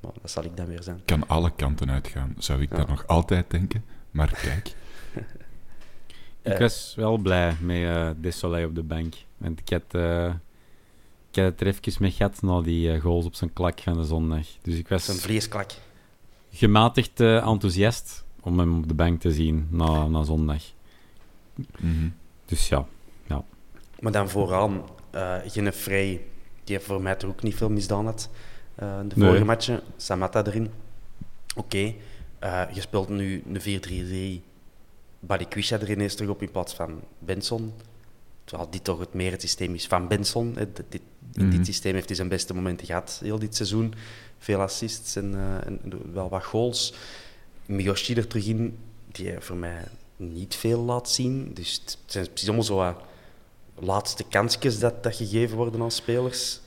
Maar 0.01 0.13
dat 0.21 0.31
zal 0.31 0.45
ik 0.45 0.57
dan 0.57 0.67
weer 0.67 0.83
zijn. 0.83 1.01
Kan 1.05 1.29
alle 1.29 1.53
kanten 1.57 1.91
uitgaan, 1.91 2.35
zou 2.39 2.63
ik 2.63 2.71
ja. 2.71 2.77
dat 2.77 2.89
nog 2.89 3.07
altijd 3.07 3.51
denken. 3.51 3.85
Maar 4.11 4.39
kijk... 4.43 4.75
Ik 6.43 6.59
was 6.59 6.95
wel 6.97 7.17
blij 7.17 7.57
met 7.61 7.77
uh, 7.77 8.11
Desolé 8.17 8.65
op 8.65 8.75
de 8.75 8.83
bank. 8.83 9.15
Want 9.37 9.61
ik 9.61 9.69
had, 9.69 10.03
uh, 10.03 10.27
ik 11.31 11.37
had 11.37 11.45
het 11.45 11.61
er 11.61 11.67
even 11.67 11.93
mee 11.99 12.11
gehad 12.11 12.43
na 12.43 12.61
die 12.61 12.89
uh, 12.89 13.01
goals 13.01 13.25
op 13.25 13.35
zijn 13.35 13.53
klak 13.53 13.81
van 13.81 13.97
de 13.97 14.05
zondag. 14.05 14.47
Dus 14.63 14.79
ik 14.79 14.89
was... 14.89 15.05
Zijn 15.05 15.17
vleesklak. 15.17 15.71
Gematigd 16.53 17.21
enthousiast 17.21 18.25
om 18.41 18.59
hem 18.59 18.79
op 18.79 18.89
de 18.89 18.95
bank 18.95 19.21
te 19.21 19.33
zien 19.33 19.67
na, 19.71 20.07
na 20.07 20.23
zondag. 20.23 20.63
Mm 21.55 21.67
-hmm. 21.79 22.15
Dus 22.45 22.69
ja, 22.69 22.87
ja. 23.27 23.45
Maar 24.01 24.13
dan 24.13 24.29
vooraan, 24.29 24.83
uh, 25.15 25.71
Vrij, 25.71 26.21
die 26.65 26.77
heeft 26.77 26.85
voor 26.85 27.03
mij 27.03 27.15
toch 27.15 27.31
ook 27.31 27.43
niet 27.43 27.55
veel 27.55 27.71
misdaan 27.71 28.05
had. 28.05 28.31
de 28.75 29.15
vorige 29.15 29.33
nee. 29.33 29.45
matchen, 29.45 29.81
Samatta 29.97 30.45
erin. 30.47 30.71
Oké, 31.57 31.95
okay. 32.41 32.71
je 32.75 32.81
speelt 32.81 33.09
nu 33.09 33.43
een 33.53 34.41
4-3-3 34.41 34.52
Balikwisha 35.27 35.81
er 35.81 35.91
ineens 35.91 36.15
terug 36.15 36.31
op 36.31 36.43
in 36.43 36.51
plaats 36.51 36.75
van 36.75 37.01
Benson. 37.19 37.73
Terwijl 38.45 38.71
dit 38.71 38.85
toch 38.85 38.99
het 38.99 39.15
meer 39.15 39.31
het 39.31 39.41
systeem 39.41 39.75
is 39.75 39.87
van 39.87 40.09
Benson. 40.09 40.57
in 41.33 41.51
dit 41.51 41.53
Mhm. 41.55 41.65
systeem 41.65 41.95
heeft 41.95 42.07
hij 42.07 42.17
zijn 42.17 42.29
beste 42.29 42.55
momenten 42.55 42.87
gehad, 42.87 43.21
heel 43.23 43.39
dit 43.39 43.57
seizoen. 43.57 43.95
Veel 44.39 44.61
assists 44.61 45.17
en, 45.17 45.33
uh, 45.35 45.67
en 45.67 45.81
wel 46.13 46.29
wat 46.29 46.45
goals. 46.45 46.95
Miyoshi 47.67 48.15
er 48.15 48.27
terug 48.27 48.47
in, 48.47 48.79
die 49.13 49.35
voor 49.39 49.57
mij 49.57 49.85
niet 50.17 50.55
veel 50.55 50.81
laat 50.81 51.11
zien. 51.11 51.51
Dus 51.55 51.81
het 51.85 51.99
zijn 52.07 52.27
precies 52.27 52.47
allemaal 52.49 52.65
zo 52.67 52.97
laatste 53.79 54.25
kansjes 54.29 54.79
dat, 54.79 55.03
dat 55.03 55.17
gegeven 55.17 55.57
worden 55.57 55.83
aan 55.83 55.91
spelers. 55.91 56.61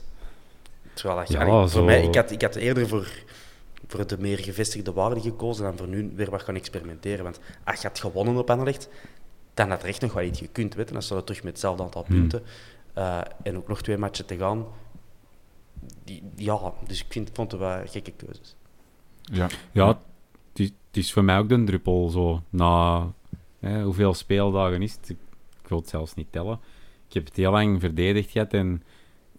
Terwijl 0.94 1.18
dat, 1.18 1.28
Ja, 1.28 1.46
zo- 1.46 1.66
voor 1.66 1.84
mij, 1.84 2.02
ik, 2.04 2.14
had, 2.14 2.30
ik 2.30 2.42
had 2.42 2.54
eerder 2.54 2.88
voor, 2.88 3.08
voor 3.86 4.06
de 4.06 4.18
meer 4.18 4.38
gevestigde 4.38 4.92
waarde 4.92 5.20
gekozen 5.20 5.64
dan 5.64 5.76
voor 5.76 5.88
nu 5.88 6.12
weer 6.14 6.30
wat 6.30 6.42
gaan 6.42 6.54
experimenteren. 6.54 7.24
Want 7.24 7.40
als 7.64 7.80
je 7.80 7.88
had 7.88 7.98
gewonnen 7.98 8.36
op 8.36 8.50
Anderlecht, 8.50 8.88
dan 9.54 9.70
had 9.70 9.82
er 9.82 9.88
echt 9.88 10.00
nog 10.00 10.12
wel 10.12 10.24
iets 10.24 10.38
gekund. 10.38 10.74
Weet 10.74 10.86
je. 10.86 10.92
Dan 10.92 11.02
staat 11.02 11.16
het 11.16 11.26
terug 11.26 11.42
met 11.42 11.52
hetzelfde 11.52 11.82
aantal 11.82 12.04
Hmm. 12.06 12.16
punten. 12.18 12.42
Eh, 12.92 13.20
en 13.42 13.56
ook 13.56 13.68
nog 13.68 13.82
twee 13.82 13.98
matchen 13.98 14.26
te 14.26 14.36
gaan. 14.36 14.66
Die, 16.04 16.22
ja, 16.36 16.72
dus 16.86 17.00
ik 17.00 17.06
vind, 17.08 17.30
vond 17.32 17.50
het 17.50 17.60
wel 17.60 17.86
gekke 17.86 18.12
keuzes. 18.16 18.56
Ja, 19.22 19.48
Ja, 19.72 19.88
het 19.88 20.60
is, 20.60 20.66
het 20.66 20.96
is 20.96 21.12
voor 21.12 21.24
mij 21.24 21.38
ook 21.38 21.48
de 21.48 21.64
druppel 21.64 22.08
zo. 22.08 22.42
Na 22.50 23.12
hè, 23.58 23.82
hoeveel 23.82 24.14
speeldagen 24.14 24.82
is 24.82 24.92
het? 24.92 25.08
Ik, 25.08 25.16
wil 25.68 25.78
het 25.78 25.88
zelfs 25.88 26.14
niet 26.14 26.32
tellen. 26.32 26.60
Ik 27.08 27.14
heb 27.14 27.24
het 27.24 27.36
heel 27.36 27.50
lang 27.50 27.80
verdedigd 27.80 28.30
gehad 28.30 28.52
en, 28.52 28.82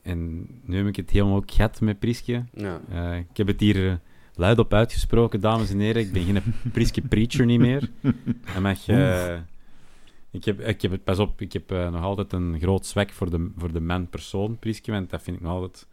en 0.01 0.47
nu 0.63 0.77
heb 0.77 0.87
ik 0.87 0.95
het 0.95 1.09
helemaal 1.09 1.35
ook 1.35 1.51
gehad 1.51 1.81
met 1.81 1.99
Priske. 1.99 2.45
Ja. 2.53 2.81
Eh, 2.89 3.17
ik 3.17 3.37
heb 3.37 3.47
het 3.47 3.59
hier 3.59 3.99
eh, 4.37 4.43
luid 4.43 4.59
op 4.59 4.73
uitgesproken, 4.73 5.41
dames 5.41 5.69
en 5.69 5.79
heren. 5.79 6.01
Ik 6.01 6.11
ben 6.11 6.23
geen 6.23 6.53
Priske 6.73 7.01
preacher 7.01 7.45
niet 7.45 7.59
meer. 7.59 7.89
En 8.55 8.61
mag 8.61 8.85
je... 8.85 9.39
ik, 10.31 10.45
heb, 10.45 10.59
ik 10.59 10.81
heb 10.81 10.91
het, 10.91 11.03
pas 11.03 11.19
op, 11.19 11.41
ik 11.41 11.53
heb 11.53 11.71
eh, 11.71 11.89
nog 11.89 12.01
altijd 12.01 12.33
een 12.33 12.59
groot 12.59 12.85
zwak 12.85 13.11
voor 13.11 13.29
de, 13.29 13.51
voor 13.57 13.71
de 13.73 13.81
man-persoon, 13.81 14.59
Priske, 14.59 14.91
want 14.91 15.09
dat 15.09 15.21
vind 15.21 15.37
ik 15.37 15.43
nog 15.43 15.51
altijd 15.51 15.87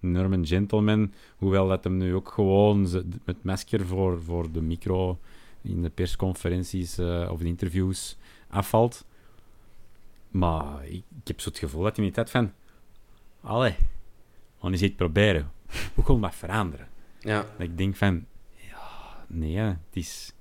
een 0.00 0.16
enorme 0.16 0.46
gentleman. 0.46 1.12
Hoewel 1.36 1.68
dat 1.68 1.84
hem 1.84 1.96
nu 1.96 2.14
ook 2.14 2.28
gewoon 2.28 2.88
met 3.24 3.44
masker 3.44 3.86
voor, 3.86 4.22
voor 4.22 4.52
de 4.52 4.62
micro 4.62 5.18
in 5.62 5.82
de 5.82 5.90
persconferenties 5.90 6.98
eh, 6.98 7.28
of 7.30 7.38
de 7.38 7.46
interviews 7.46 8.16
afvalt. 8.48 9.04
Maar 10.30 10.84
ik, 10.84 11.02
ik 11.20 11.28
heb 11.28 11.40
zo 11.40 11.48
het 11.48 11.58
gevoel 11.58 11.82
dat 11.82 11.96
hij 11.96 12.04
niet 12.04 12.16
had 12.16 12.30
van... 12.30 12.52
Allee, 13.40 13.74
eens 14.62 14.82
iets 14.82 14.94
proberen. 14.94 15.50
Hoe 15.94 16.04
kon 16.04 16.20
dat 16.20 16.34
veranderen? 16.34 16.88
Ja. 17.24 17.38
Dat 17.58 17.66
ik 17.68 17.78
denk 17.78 17.96
van... 17.96 18.24
Ja, 18.54 18.78
nee, 19.26 19.56
het 19.58 19.76
is 19.92 20.32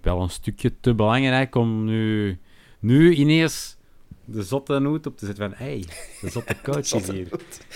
wel 0.00 0.22
een 0.22 0.30
stukje 0.30 0.72
te 0.80 0.94
belangrijk 0.94 1.54
om 1.54 1.84
nu, 1.84 2.38
nu 2.78 3.14
ineens 3.14 3.76
de 4.24 4.42
zotte 4.42 4.78
noot 4.78 5.06
op 5.06 5.18
te 5.18 5.26
zetten 5.26 5.50
van... 5.50 5.66
hey, 5.66 5.84
de 6.20 6.30
zotte 6.30 6.56
coach 6.64 6.78
is 6.78 6.88
Zotte 6.88 7.12
hier. 7.12 7.28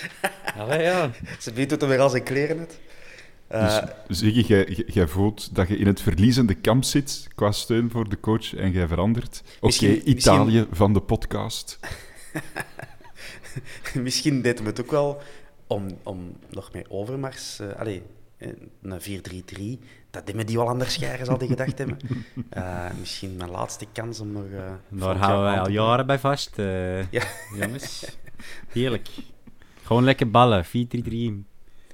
Allee, 0.58 0.82
ja. 0.82 1.10
Ze 1.40 1.52
biedt 1.52 1.70
het 1.70 1.82
er 1.82 1.88
weer 1.88 2.00
al 2.00 2.08
zijn 2.10 2.22
kleren 2.22 2.58
uit. 2.58 2.80
Eh, 3.46 3.84
Dus 4.06 4.18
Ziggy, 4.18 4.52
jij- 4.86 5.08
voelt 5.08 5.54
dat 5.54 5.68
je 5.68 5.76
in 5.76 5.86
het 5.86 6.00
verliezende 6.00 6.54
kamp 6.54 6.84
zit 6.84 7.28
qua 7.34 7.52
steun 7.52 7.90
voor 7.90 8.08
de 8.08 8.20
coach 8.20 8.54
en 8.54 8.70
jij 8.70 8.88
verandert. 8.88 9.42
Oké, 9.60 9.86
Italië 9.86 10.66
van 10.70 10.92
de 10.92 11.00
podcast. 11.00 11.78
Misschien 13.94 14.42
deed 14.42 14.58
het 14.64 14.80
ook 14.80 14.90
wel 14.90 15.20
om, 15.66 15.86
om 16.02 16.36
nog 16.50 16.72
met 16.72 16.90
Overmars... 16.90 17.58
eh 17.58 17.72
allee, 17.80 18.02
een 18.38 19.00
4-3-3, 19.80 19.84
dat 20.10 20.26
die 20.26 20.44
die 20.44 20.56
wel 20.56 20.68
anders 20.68 20.92
scharen, 20.94 21.26
zal 21.26 21.38
die 21.38 21.48
gedacht 21.48 21.78
hebben. 21.78 21.98
Eh, 22.50 22.86
misschien 22.98 23.36
mijn 23.36 23.50
laatste 23.50 23.86
kans 23.92 24.20
om 24.20 24.32
nog... 24.32 24.44
eh, 24.44 24.72
Daar 24.88 25.16
houden 25.16 25.42
wij 25.44 25.60
al 25.60 25.68
jaren 25.68 26.06
bij 26.06 26.18
vast, 26.18 26.58
eh, 26.58 27.10
Ja. 27.18 27.22
jongens. 27.58 28.16
Heerlijk. 28.68 29.08
Gewoon 29.82 30.04
lekker 30.04 30.30
ballen, 30.30 30.64
4-3-3. 30.66 30.70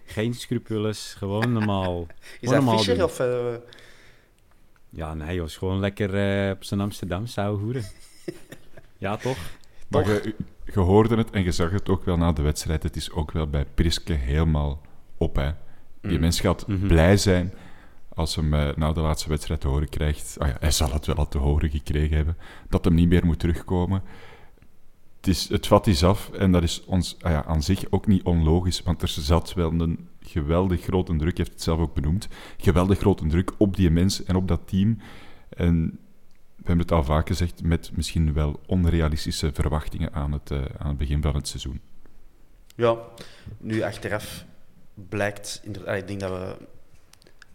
Geen 0.04 0.34
scrupules, 0.34 1.14
gewoon 1.18 1.52
normaal. 1.52 2.06
Is 2.40 2.48
Gewoon 2.48 2.64
dat 2.64 2.74
Fischer 2.84 3.04
of... 3.04 3.18
eh, 3.20 3.54
Ja, 4.90 5.14
nee, 5.14 5.34
joh, 5.34 5.48
gewoon 5.48 5.80
lekker 5.80 6.14
eh, 6.46 6.50
op 6.50 6.64
zijn 6.64 6.80
Amsterdam 6.80 7.26
zou 7.26 7.58
hoeren. 7.60 7.84
ja, 8.98 9.16
toch? 9.16 9.38
Maar 9.88 10.06
je, 10.08 10.34
je 10.64 10.80
hoorde 10.80 11.16
het 11.16 11.30
en 11.30 11.42
je 11.42 11.52
zag 11.52 11.70
het 11.70 11.88
ook 11.88 12.04
wel 12.04 12.16
na 12.16 12.32
de 12.32 12.42
wedstrijd. 12.42 12.82
Het 12.82 12.96
is 12.96 13.10
ook 13.10 13.32
wel 13.32 13.46
bij 13.46 13.64
Priske 13.74 14.12
helemaal 14.12 14.80
op. 15.16 15.36
Hè. 15.36 15.50
Die 16.02 16.12
Mm. 16.14 16.20
mens 16.20 16.40
gaat 16.40 16.66
Mhm. 16.66 16.86
blij 16.86 17.16
zijn 17.16 17.52
als 18.14 18.36
hem 18.36 18.54
eh, 18.54 18.76
na 18.76 18.92
de 18.92 19.00
laatste 19.00 19.28
wedstrijd 19.28 19.60
te 19.60 19.68
horen 19.68 19.88
krijgt. 19.88 20.36
Ah 20.38 20.48
ja, 20.48 20.56
hij 20.60 20.70
zal 20.70 20.92
het 20.92 21.06
wel 21.06 21.16
al 21.16 21.28
te 21.28 21.38
horen 21.38 21.70
gekregen 21.70 22.16
hebben. 22.16 22.36
Dat 22.68 22.84
hem 22.84 22.94
niet 22.94 23.08
meer 23.08 23.26
moet 23.26 23.38
terugkomen. 23.38 24.02
Het, 25.16 25.26
is, 25.26 25.48
het 25.48 25.66
vat 25.66 25.86
is 25.86 26.04
af 26.04 26.30
en 26.30 26.52
dat 26.52 26.62
is 26.62 26.84
ons 26.84 27.16
ah 27.20 27.30
ja, 27.30 27.44
aan 27.44 27.62
zich 27.62 27.84
ook 27.90 28.06
niet 28.06 28.22
onlogisch. 28.22 28.82
Want 28.82 29.02
er 29.02 29.08
zat 29.08 29.54
wel 29.54 29.72
een 29.72 30.08
geweldig 30.20 30.80
grote 30.82 31.16
druk, 31.16 31.36
hij 31.36 31.44
heeft 31.46 31.52
het 31.52 31.62
zelf 31.62 31.78
ook 31.80 31.94
benoemd. 31.94 32.28
Geweldig 32.56 32.98
grote 32.98 33.26
druk 33.26 33.50
op 33.58 33.76
die 33.76 33.90
mens 33.90 34.24
en 34.24 34.36
op 34.36 34.48
dat 34.48 34.60
team. 34.64 34.98
En 35.48 35.98
we 36.56 36.68
hebben 36.68 36.78
het 36.84 36.92
al 36.92 37.04
vaak 37.04 37.26
gezegd, 37.26 37.62
met 37.62 37.90
misschien 37.94 38.32
wel 38.32 38.60
onrealistische 38.66 39.50
verwachtingen 39.52 40.12
aan 40.12 40.32
het, 40.32 40.50
eh, 40.50 40.58
aan 40.78 40.88
het 40.88 40.96
begin 40.98 41.22
van 41.22 41.34
het 41.34 41.48
seizoen. 41.48 41.80
Ja, 42.76 42.96
nu 43.58 43.82
achteraf 43.82 44.44
blijkt, 44.94 45.60
inderdaad, 45.62 45.96
ik 45.96 46.06
denk 46.06 46.20
dat 46.20 46.30
we 46.30 46.56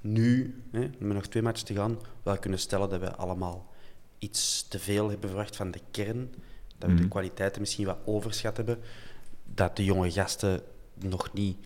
nu, 0.02 0.56
hè, 0.72 0.80
met 0.80 1.14
nog 1.14 1.28
twee 1.28 1.44
matches 1.44 1.64
te 1.64 1.74
gaan, 1.74 2.00
wel 2.24 2.38
kunnen 2.38 2.60
stellen 2.60 2.90
dat 2.90 3.00
we 3.00 3.16
allemaal 3.16 3.74
iets 4.18 4.68
te 4.68 4.80
veel 4.80 5.10
hebben 5.10 5.30
verwacht 5.30 5.56
van 5.56 5.72
de 5.72 5.82
kern. 5.92 6.30
Dat 6.78 6.90
we 6.90 6.96
de 6.96 7.02
Mhm. 7.02 7.10
kwaliteiten 7.12 7.62
misschien 7.62 7.86
wat 7.86 7.98
overschat 8.06 8.58
hebben. 8.58 8.80
Dat 9.54 9.76
de 9.76 9.84
jonge 9.84 10.12
gasten 10.12 10.62
nog 10.94 11.34
niet 11.34 11.58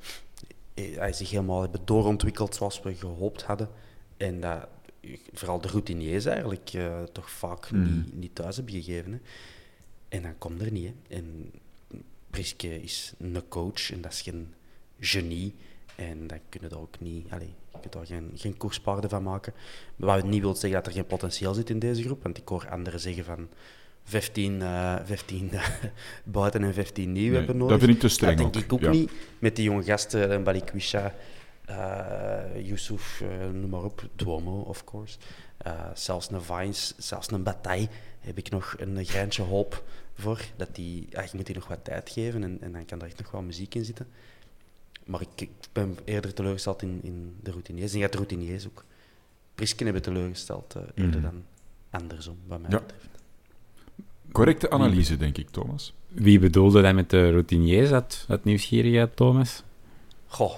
eh, 0.74 1.12
zich 1.14 1.30
helemaal 1.30 1.62
hebben 1.62 1.82
doorontwikkeld 1.86 2.56
zoals 2.56 2.82
we 2.82 2.96
gehoopt 2.96 3.44
hadden. 3.44 3.70
En 4.18 4.40
dat 4.40 4.68
vooral 5.34 5.62
de 5.62 5.68
routiniers 5.68 6.26
eigenlijk 6.26 6.70
eh, 6.74 7.04
toch 7.04 7.30
vaak 7.32 7.72
Mhm. 7.72 7.94
niet, 7.96 8.14
niet 8.16 8.36
thuis 8.36 8.56
hebben 8.56 8.74
gegeven. 8.74 9.12
Hè. 9.12 9.20
En 10.10 10.22
dan 10.22 10.38
komt 10.38 10.62
er 10.62 10.72
niet. 10.72 10.94
Hè. 11.08 11.16
En 11.16 11.52
Priske 12.30 12.82
is 12.82 13.14
een 13.18 13.48
coach 13.48 13.92
en 13.92 14.02
dat 14.02 14.12
is 14.12 14.22
geen 14.22 14.54
genie. 15.02 15.56
En 15.96 16.28
dan 16.28 16.40
kunnen 16.50 16.70
daar 16.70 16.80
ook 16.80 17.00
niet, 17.00 17.32
allez, 17.32 17.48
je 17.72 17.80
kunt 17.80 17.94
daar 17.94 18.06
geen, 18.06 18.32
geen 18.36 18.58
koerspaarden 18.58 19.10
van 19.10 19.24
maken. 19.24 19.54
Wat 19.96 20.24
niet 20.26 20.42
wil 20.42 20.56
zeggen 20.56 20.72
dat 20.72 20.88
er 20.88 20.94
geen 20.94 21.06
potentieel 21.06 21.54
zit 21.54 21.70
in 21.70 21.80
deze 21.80 22.04
groep, 22.04 22.24
want 22.24 22.38
ik 22.38 22.48
hoor 22.48 22.70
anderen 22.70 23.00
zeggen 23.00 23.26
van 23.26 23.48
15, 24.04 24.54
uh, 24.62 24.96
15 25.04 25.52
buiten 26.24 26.64
en 26.64 26.74
15 26.74 27.12
nieuw 27.12 27.22
Nee, 27.24 27.38
hebben 27.38 27.58
dat 27.58 27.68
nodig. 27.68 27.80
vind 27.80 27.96
ik 27.96 28.00
te 28.00 28.08
streng 28.08 28.38
Dat 28.38 28.54
denk 28.54 28.66
ik 28.66 28.74
ook 28.74 28.82
ja. 28.82 28.90
niet. 28.90 29.12
Met 29.40 29.56
die 29.56 29.66
jonge 29.66 29.84
gasten, 29.84 30.32
een 30.32 30.44
Balikwisha, 30.44 31.16
eh 31.66 32.68
Yusuf, 32.68 33.22
eh, 33.22 33.50
noem 33.50 33.70
maar 33.70 33.84
op, 33.84 34.10
Duomo, 34.16 34.60
of 34.60 34.84
course. 34.84 35.18
Eh, 35.58 35.74
zelfs 35.94 36.32
een 36.32 36.42
Vines, 36.42 36.94
zelfs 36.98 37.32
een 37.32 37.44
Bataille 37.44 37.88
heb 38.20 38.38
ik 38.38 38.50
nog 38.50 38.76
een 38.78 39.06
greintje 39.06 39.44
hoop 39.44 39.84
voor. 40.14 40.42
Dat 40.56 40.76
die, 40.76 41.08
ja, 41.10 41.22
je 41.22 41.30
moet 41.34 41.46
die 41.46 41.56
nog 41.56 41.68
wat 41.68 41.84
tijd 41.84 42.10
geven 42.10 42.44
en, 42.44 42.58
en 42.62 42.72
dan 42.72 42.86
kan 42.86 43.00
er 43.00 43.06
echt 43.08 43.18
nog 43.18 43.32
wel 43.32 43.42
muziek 43.42 43.76
in 43.76 43.86
zitten. 43.86 44.08
Maar 45.12 45.22
ik, 45.22 45.42
ik 45.42 45.50
ben 45.72 45.98
eerder 46.06 46.34
teleurgesteld 46.34 46.82
in, 46.82 47.00
in 47.04 47.36
de 47.44 47.52
routiniers. 47.52 47.94
En 47.94 48.00
ja, 48.00 48.08
de 48.08 48.18
routiniers 48.18 48.68
ook. 48.68 48.84
Prisken 49.56 49.86
hebben 49.86 50.04
teleurgesteld, 50.04 50.76
eh, 50.76 50.82
eerder 50.96 51.22
Mhm. 51.22 51.32
dan 51.32 51.44
andersom, 51.90 52.38
wat 52.48 52.62
mij 52.62 52.70
Ja. 52.70 52.80
betreft. 52.80 53.08
Correcte 54.32 54.70
analyse, 54.70 55.18
denk 55.18 55.38
ik, 55.38 55.50
Thomas. 55.50 55.94
Wie 56.08 56.40
bedoelde 56.40 56.82
dat 56.82 56.94
met 56.94 57.10
de 57.10 57.30
routiniers 57.32 57.92
uit, 57.92 58.26
uit 58.28 58.44
nieuwsgierigheid, 58.44 59.16
Thomas? 59.16 59.64
Goh, 60.28 60.54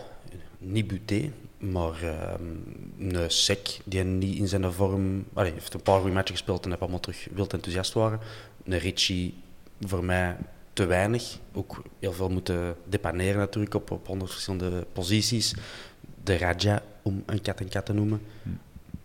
niet 0.57 0.87
Buté, 0.87 1.31
maar 1.57 2.03
ehm, 2.03 2.43
een 2.99 3.31
Sek 3.31 3.79
die 3.85 4.03
niet 4.03 4.37
in 4.37 4.47
zijn 4.47 4.71
vorm... 4.73 5.25
Allee, 5.33 5.51
heeft 5.51 5.73
een 5.73 5.81
paar 5.81 5.99
goede 5.99 6.13
matchen 6.13 6.35
gespeeld 6.35 6.65
en 6.65 6.71
heb 6.71 6.81
allemaal 6.81 6.99
terug 6.99 7.27
wild 7.33 7.53
enthousiast 7.53 7.93
waren. 7.93 8.19
Een 8.63 8.77
Ritchie 8.79 9.33
voor 9.81 10.03
mij 10.03 10.37
te 10.73 10.85
weinig. 10.85 11.39
Ook 11.53 11.81
heel 11.99 12.13
veel 12.13 12.29
moeten 12.29 12.75
depaneren 12.85 13.37
natuurlijk 13.37 13.73
op, 13.73 13.91
op 13.91 14.07
honderd 14.07 14.31
verschillende 14.31 14.85
posities. 14.93 15.55
De 16.23 16.37
Raja, 16.37 16.81
om 17.01 17.23
een 17.25 17.41
kat 17.41 17.59
en 17.59 17.69
kat 17.69 17.85
te 17.85 17.93
noemen. 17.93 18.21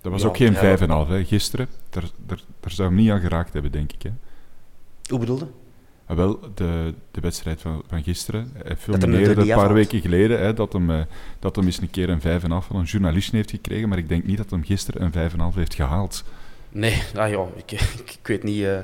Dat 0.01 0.13
was 0.13 0.23
Ja, 0.23 0.29
ook 0.29 0.37
geen 0.37 0.53
ja. 0.53 1.05
5,5 1.07 1.09
hè, 1.09 1.25
gisteren. 1.25 1.69
Daar, 1.91 2.05
daar, 2.27 2.41
daar 2.61 2.71
zou 2.71 2.89
hem 2.89 2.97
niet 2.97 3.11
aan 3.11 3.21
geraakt 3.21 3.53
hebben, 3.53 3.73
denk 3.73 3.93
ik. 3.93 4.03
Hè. 4.03 4.11
Hoe 5.09 5.19
bedoelde? 5.19 5.47
Ah, 6.07 6.17
wel, 6.17 6.41
de, 6.55 6.95
de 7.11 7.21
wedstrijd 7.21 7.61
van, 7.61 7.83
van 7.89 8.03
gisteren. 8.03 8.51
Hij 8.53 8.63
er 8.71 8.77
filmeerde 8.77 9.41
een 9.41 9.57
paar 9.57 9.73
weken 9.73 10.01
geleden 10.01 10.41
hè, 10.41 10.55
dat, 10.55 10.73
hem, 10.73 10.91
eh, 10.91 11.01
dat 11.39 11.57
hem 11.57 11.65
eens 11.65 11.81
een 11.81 11.91
keer 11.91 12.09
een 12.09 12.21
5,5 12.21 12.47
van 12.47 12.77
een 12.77 12.85
journalist 12.85 13.33
heeft 13.33 13.51
gekregen. 13.51 13.89
Maar 13.89 13.99
ik 13.99 14.09
denk 14.09 14.25
niet 14.25 14.37
dat 14.37 14.51
hem 14.51 14.65
gisteren 14.65 15.03
een 15.03 15.31
5,5 15.53 15.55
heeft 15.55 15.75
gehaald. 15.75 16.25
Nee, 16.69 17.03
ah, 17.15 17.31
ja, 17.31 17.47
ik, 17.57 17.73
ik, 17.73 18.11
ik 18.21 18.27
weet 18.27 18.43
niet 18.43 18.65
eh, 18.65 18.79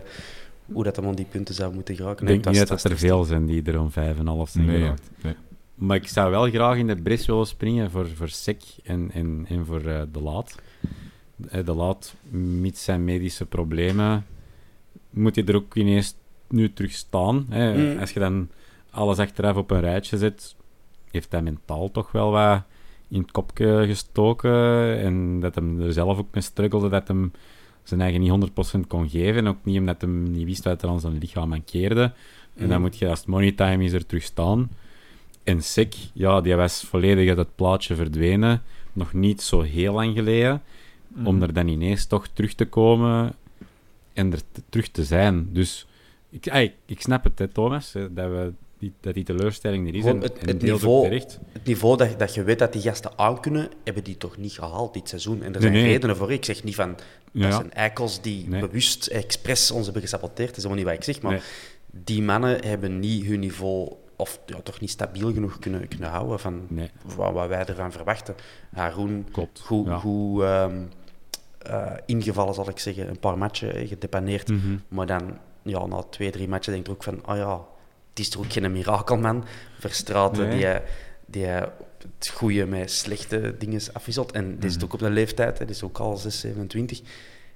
hoe 0.73 0.85
dat 0.85 0.97
hem 0.97 1.06
aan 1.06 1.14
die 1.14 1.25
punten 1.30 1.54
zou 1.54 1.75
moeten 1.75 1.97
geraken. 1.97 2.26
Ik 2.28 2.42
denk 2.42 2.56
niet 2.56 2.68
dat 2.68 2.85
er 2.85 2.99
veel 2.99 3.25
zijn 3.25 3.47
die 3.47 3.62
er 3.62 3.80
om 3.80 3.90
5,5 3.90 3.94
zijn 3.94 4.66
Nee, 4.66 4.78
geraakt. 4.78 5.11
nee. 5.23 5.35
Maar 5.75 5.97
ik 5.97 6.09
zou 6.09 6.30
wel 6.30 6.50
graag 6.50 6.76
in 6.76 6.87
de 6.87 6.97
bres 7.02 7.26
willen 7.26 7.47
springen 7.47 7.90
voor, 7.90 8.09
voor 8.09 8.28
Sek 8.28 8.62
en, 8.85 9.11
en, 9.12 9.44
en 9.49 9.66
voor 9.66 9.85
eh, 9.85 10.02
De 10.12 10.21
Laat. 10.21 10.54
Eh, 11.49 11.64
De 11.64 11.75
Laat, 11.75 12.14
mits 12.61 12.85
zijn 12.85 13.04
medische 13.04 13.47
problemen, 13.47 14.26
moet 15.11 15.35
je 15.35 15.44
er 15.44 15.54
ook 15.56 15.75
ineens 15.75 16.14
nu 16.49 16.73
terug 16.73 16.92
staan. 16.92 17.47
Hè. 17.49 17.92
Mm. 17.92 17.99
Als 18.00 18.11
je 18.11 18.21
dan 18.21 18.49
alles 18.90 19.18
achteraf 19.18 19.56
op 19.56 19.71
een 19.71 19.80
rijtje 19.80 20.18
zet, 20.18 20.54
heeft 21.11 21.33
hij 21.33 21.42
mentaal 21.42 21.90
toch 21.90 22.12
wel 22.12 22.30
wat 22.30 22.62
in 23.09 23.21
het 23.21 23.30
kopje 23.30 23.85
gestoken. 23.87 24.52
En 24.99 25.40
dat 25.40 25.54
hem 25.54 25.80
er 25.80 25.92
zelf 25.92 26.18
ook 26.18 26.35
mee 26.35 26.42
struggelde, 26.42 26.88
dat 26.88 27.09
hem 27.09 27.33
zijn 27.84 28.00
eigen 28.00 28.20
niet 28.20 28.30
100% 28.30 28.86
kon 28.88 29.08
geven. 29.08 29.36
En 29.36 29.46
ook 29.48 29.64
niet 29.64 29.78
omdat 29.78 30.00
hem 30.00 30.30
niet 30.30 30.44
wist 30.44 30.64
wat 30.64 30.82
er 30.82 30.88
aan 30.88 31.00
zijn 31.00 31.18
lichaam 31.18 31.48
mankeerde. 31.48 32.12
En 32.56 32.68
dan 32.68 32.76
Mm. 32.76 32.82
moet 32.82 32.98
je, 32.98 33.08
als 33.08 33.18
het 33.18 33.28
money 33.28 33.52
time 33.52 33.84
is, 33.84 33.92
er 33.92 34.06
terug 34.06 34.22
staan. 34.22 34.70
En 35.44 35.62
Sek, 35.62 35.94
ja, 36.12 36.40
die 36.40 36.54
was 36.54 36.82
volledig 36.88 37.28
uit 37.28 37.38
het 37.38 37.54
plaatje 37.54 37.94
verdwenen. 37.94 38.62
Nog 38.92 39.12
niet 39.12 39.42
zo 39.42 39.60
heel 39.60 39.92
lang 39.92 40.14
geleden. 40.16 40.62
Om 41.24 41.42
er 41.42 41.52
dan 41.52 41.68
ineens 41.68 42.06
toch 42.06 42.26
terug 42.32 42.54
te 42.54 42.64
komen 42.64 43.34
en 44.12 44.32
er 44.32 44.40
terug 44.68 44.88
te 44.88 45.04
zijn. 45.04 45.48
Dus 45.52 45.86
ik, 46.30 46.46
ik, 46.46 46.72
ik 46.86 47.00
snap 47.00 47.25
het, 47.25 47.38
hè, 47.38 47.49
Thomas, 47.49 47.92
hè, 47.92 48.12
dat, 48.12 48.30
we 48.30 48.52
die, 48.78 48.92
dat 49.00 49.14
die 49.14 49.25
teleurstelling 49.25 49.88
er 49.88 49.94
is. 49.94 50.00
Gewoon 50.00 50.16
En, 50.16 50.23
het- 50.23 50.38
en 50.38 50.49
het 50.49 50.62
niveau- 50.62 51.02
terecht. 51.04 51.38
Het 51.52 51.64
niveau 51.66 51.97
dat, 51.97 52.18
dat 52.18 52.34
je 52.34 52.42
weet 52.42 52.58
dat 52.58 52.73
die 52.73 52.82
gasten 52.82 53.18
aankunnen, 53.18 53.68
hebben 53.84 54.04
die 54.04 54.16
toch 54.16 54.36
niet 54.36 54.52
gehaald 54.52 54.94
dit 54.94 55.08
seizoen. 55.08 55.42
En 55.42 55.54
er 55.54 55.60
zijn 55.60 55.73
nee. 55.73 55.84
redenen 55.84 56.16
voor. 56.16 56.32
Ik 56.32 56.44
zeg 56.44 56.64
niet 56.64 56.75
van. 56.75 56.94
Dat 57.42 57.52
zijn 57.54 57.73
eikels 57.73 58.20
die 58.20 58.49
Nee. 58.49 58.60
bewust, 58.60 59.06
expres 59.06 59.70
ons 59.70 59.84
hebben 59.84 60.02
gesaboteerd. 60.02 60.49
Dat 60.49 60.56
is 60.56 60.62
helemaal 60.62 60.84
niet 60.84 60.92
wat 60.99 61.08
ik 61.08 61.14
zeg. 61.14 61.23
Maar 61.23 61.32
Nee. 61.32 61.40
die 62.04 62.23
mannen 62.23 62.64
hebben 62.66 62.99
niet 63.00 63.25
hun 63.25 63.40
niveau, 63.40 63.92
of 64.16 64.40
ja, 64.47 64.60
toch 64.62 64.80
niet 64.80 64.90
stabiel 64.90 65.32
genoeg 65.32 65.58
kunnen, 65.58 65.88
kunnen 65.88 66.08
houden 66.08 66.38
van 66.40 66.66
Nee. 66.68 66.90
wat, 67.16 67.32
wat 67.32 67.49
wij 67.49 67.64
ervan 67.64 67.92
verwachten. 67.92 68.34
Haroon, 68.75 69.26
Klopt, 69.32 69.60
goed, 69.60 69.86
ja. 69.86 69.99
goed 69.99 70.42
ehm, 70.42 70.82
eh, 71.58 71.92
ingevallen, 72.06 72.54
zal 72.54 72.68
ik 72.68 72.78
zeggen. 72.78 73.08
Een 73.08 73.18
paar 73.18 73.38
matchen, 73.38 73.86
gedepaneerd. 73.86 74.49
Mhm. 74.49 74.76
Maar 74.88 75.06
dan, 75.06 75.38
ja, 75.62 75.86
na 75.86 76.02
twee, 76.02 76.30
drie 76.30 76.49
matchen 76.49 76.73
denk 76.73 76.86
ik 76.86 76.92
ook 76.92 77.02
van, 77.02 77.26
oh 77.26 77.36
ja, 77.36 77.54
het 78.10 78.18
is 78.18 78.28
toch 78.28 78.44
ook 78.44 78.52
geen 78.52 78.73
mirakelman. 78.73 79.44
Verstraten 79.78 80.49
Nee. 80.49 80.58
die, 80.58 80.80
die 81.26 81.47
het 82.19 82.28
goede 82.28 82.67
met 82.67 82.90
slechte 82.90 83.54
dingen 83.58 83.80
afwisselt. 83.93 84.32
En 84.32 84.58
dit 84.58 84.76
is 84.76 84.82
ook 84.84 84.93
op 84.93 85.00
een 85.00 85.12
leeftijd, 85.12 85.58
hè, 85.58 85.64
dit 85.64 85.75
is 85.76 85.82
ook 85.82 85.99
al 85.99 86.17
6, 86.17 86.40
27, 86.40 87.00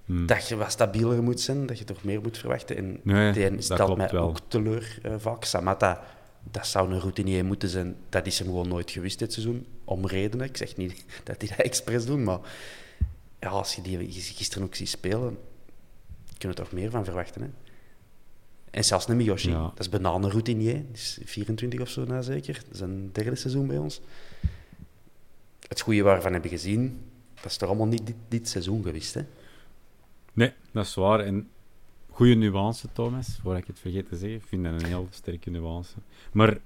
Mm. 0.04 0.26
dat 0.26 0.48
je 0.48 0.56
wat 0.56 0.70
stabieler 0.72 1.22
moet 1.22 1.40
zijn, 1.40 1.66
dat 1.66 1.78
je 1.78 1.84
toch 1.84 2.04
meer 2.04 2.20
moet 2.20 2.38
verwachten. 2.38 2.76
En 2.76 3.00
Nee, 3.02 3.50
die 3.50 3.62
stelt 3.62 3.96
mij 3.96 4.08
wel. 4.10 4.22
ook 4.28 4.38
teleur 4.48 4.98
eh, 5.02 5.14
vaak. 5.18 5.44
Samata, 5.44 6.04
dat 6.50 6.66
zou 6.66 6.92
een 6.92 7.00
routinier 7.00 7.44
moeten 7.44 7.68
zijn. 7.68 7.96
Dat 8.08 8.26
is 8.26 8.38
hem 8.38 8.46
gewoon 8.48 8.68
nooit 8.68 8.90
geweest 8.90 9.18
dit 9.18 9.32
seizoen, 9.32 9.66
om 9.84 10.06
redenen. 10.06 10.46
Ik 10.46 10.56
zeg 10.56 10.76
niet 10.76 11.04
dat 11.24 11.36
hij 11.40 11.48
dat 11.56 11.66
expres 11.66 12.06
doet, 12.06 12.18
maar 12.18 12.38
ja, 13.40 13.48
als 13.48 13.74
je 13.74 13.82
die 13.82 14.10
gisteren 14.10 14.64
ook 14.66 14.74
ziet 14.74 14.88
spelen, 14.88 15.38
kunnen 16.38 16.56
we 16.56 16.62
er 16.62 16.68
toch 16.68 16.72
meer 16.72 16.90
van 16.90 17.04
verwachten. 17.04 17.42
Hè? 17.42 17.48
En 18.70 18.84
zelfs 18.84 19.08
een 19.08 19.16
Miyoshi, 19.16 19.50
Ja. 19.50 19.62
dat 19.62 19.78
is 19.80 19.88
bijna 19.88 20.12
een 20.14 20.30
routinier. 20.30 20.72
Die 20.74 20.86
is 20.92 21.18
24 21.24 21.80
of 21.80 21.88
zo 21.88 22.04
na 22.04 22.22
zeker. 22.22 22.54
Dat 22.66 22.74
is 22.74 22.80
een 22.80 23.10
derde 23.12 23.36
seizoen 23.36 23.66
bij 23.66 23.78
ons. 23.78 24.00
Het 25.68 25.80
goede 25.80 26.02
waarvan 26.02 26.32
hebben 26.32 26.50
gezien, 26.50 27.00
dat 27.34 27.44
is 27.44 27.56
toch 27.56 27.68
allemaal 27.68 27.86
niet 27.86 28.06
dit, 28.06 28.16
dit 28.28 28.48
seizoen 28.48 28.82
geweest. 28.82 29.14
Hè? 29.14 29.22
Nee, 30.32 30.52
dat 30.70 30.84
is 30.84 30.94
waar. 30.94 31.20
En 31.20 31.48
goede 32.10 32.34
nuance, 32.34 32.92
Thomas, 32.92 33.38
voordat 33.42 33.62
ik 33.62 33.66
het 33.66 33.78
vergeet 33.78 34.08
te 34.08 34.16
zeggen. 34.16 34.38
Ik 34.38 34.46
vind 34.46 34.64
dat 34.64 34.72
een 34.72 34.86
heel 34.86 35.08
sterke 35.10 35.50
nuance. 35.50 35.94
Maar 36.32 36.58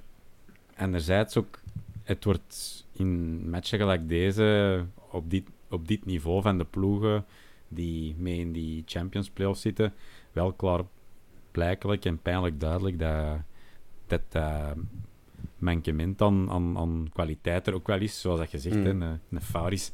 anderzijds 0.76 1.36
ook, 1.36 1.60
het 2.02 2.24
wordt 2.24 2.84
in 2.92 3.50
matchen 3.50 3.78
gelijk 3.78 4.08
deze, 4.08 4.84
op 5.10 5.30
dit, 5.30 5.44
op 5.68 5.88
dit 5.88 6.04
niveau 6.04 6.42
van 6.42 6.58
de 6.58 6.64
ploegen 6.64 7.24
die 7.68 8.14
mee 8.18 8.38
in 8.38 8.52
die 8.52 8.82
Champions 8.86 9.30
Playoffs 9.30 9.60
zitten, 9.60 9.94
wel 10.32 10.52
klaar 10.52 10.80
blijkelijk 11.50 12.04
en 12.04 12.22
pijnlijk 12.22 12.60
duidelijk 12.60 12.98
dat 12.98 13.38
dat 14.06 14.42
eh, 14.42 14.70
mankement 15.62 16.22
aan, 16.22 16.50
aan, 16.50 16.78
aan 16.78 17.08
kwaliteit 17.12 17.66
er 17.66 17.74
ook 17.74 17.86
wel 17.86 18.00
is. 18.00 18.20
Zoals 18.20 18.38
dat 18.38 18.50
je 18.50 18.58
zegt, 18.58 18.76
Mm. 18.76 18.84
hè, 18.84 18.90
een, 18.90 19.20
een 19.30 19.40
Faris 19.40 19.92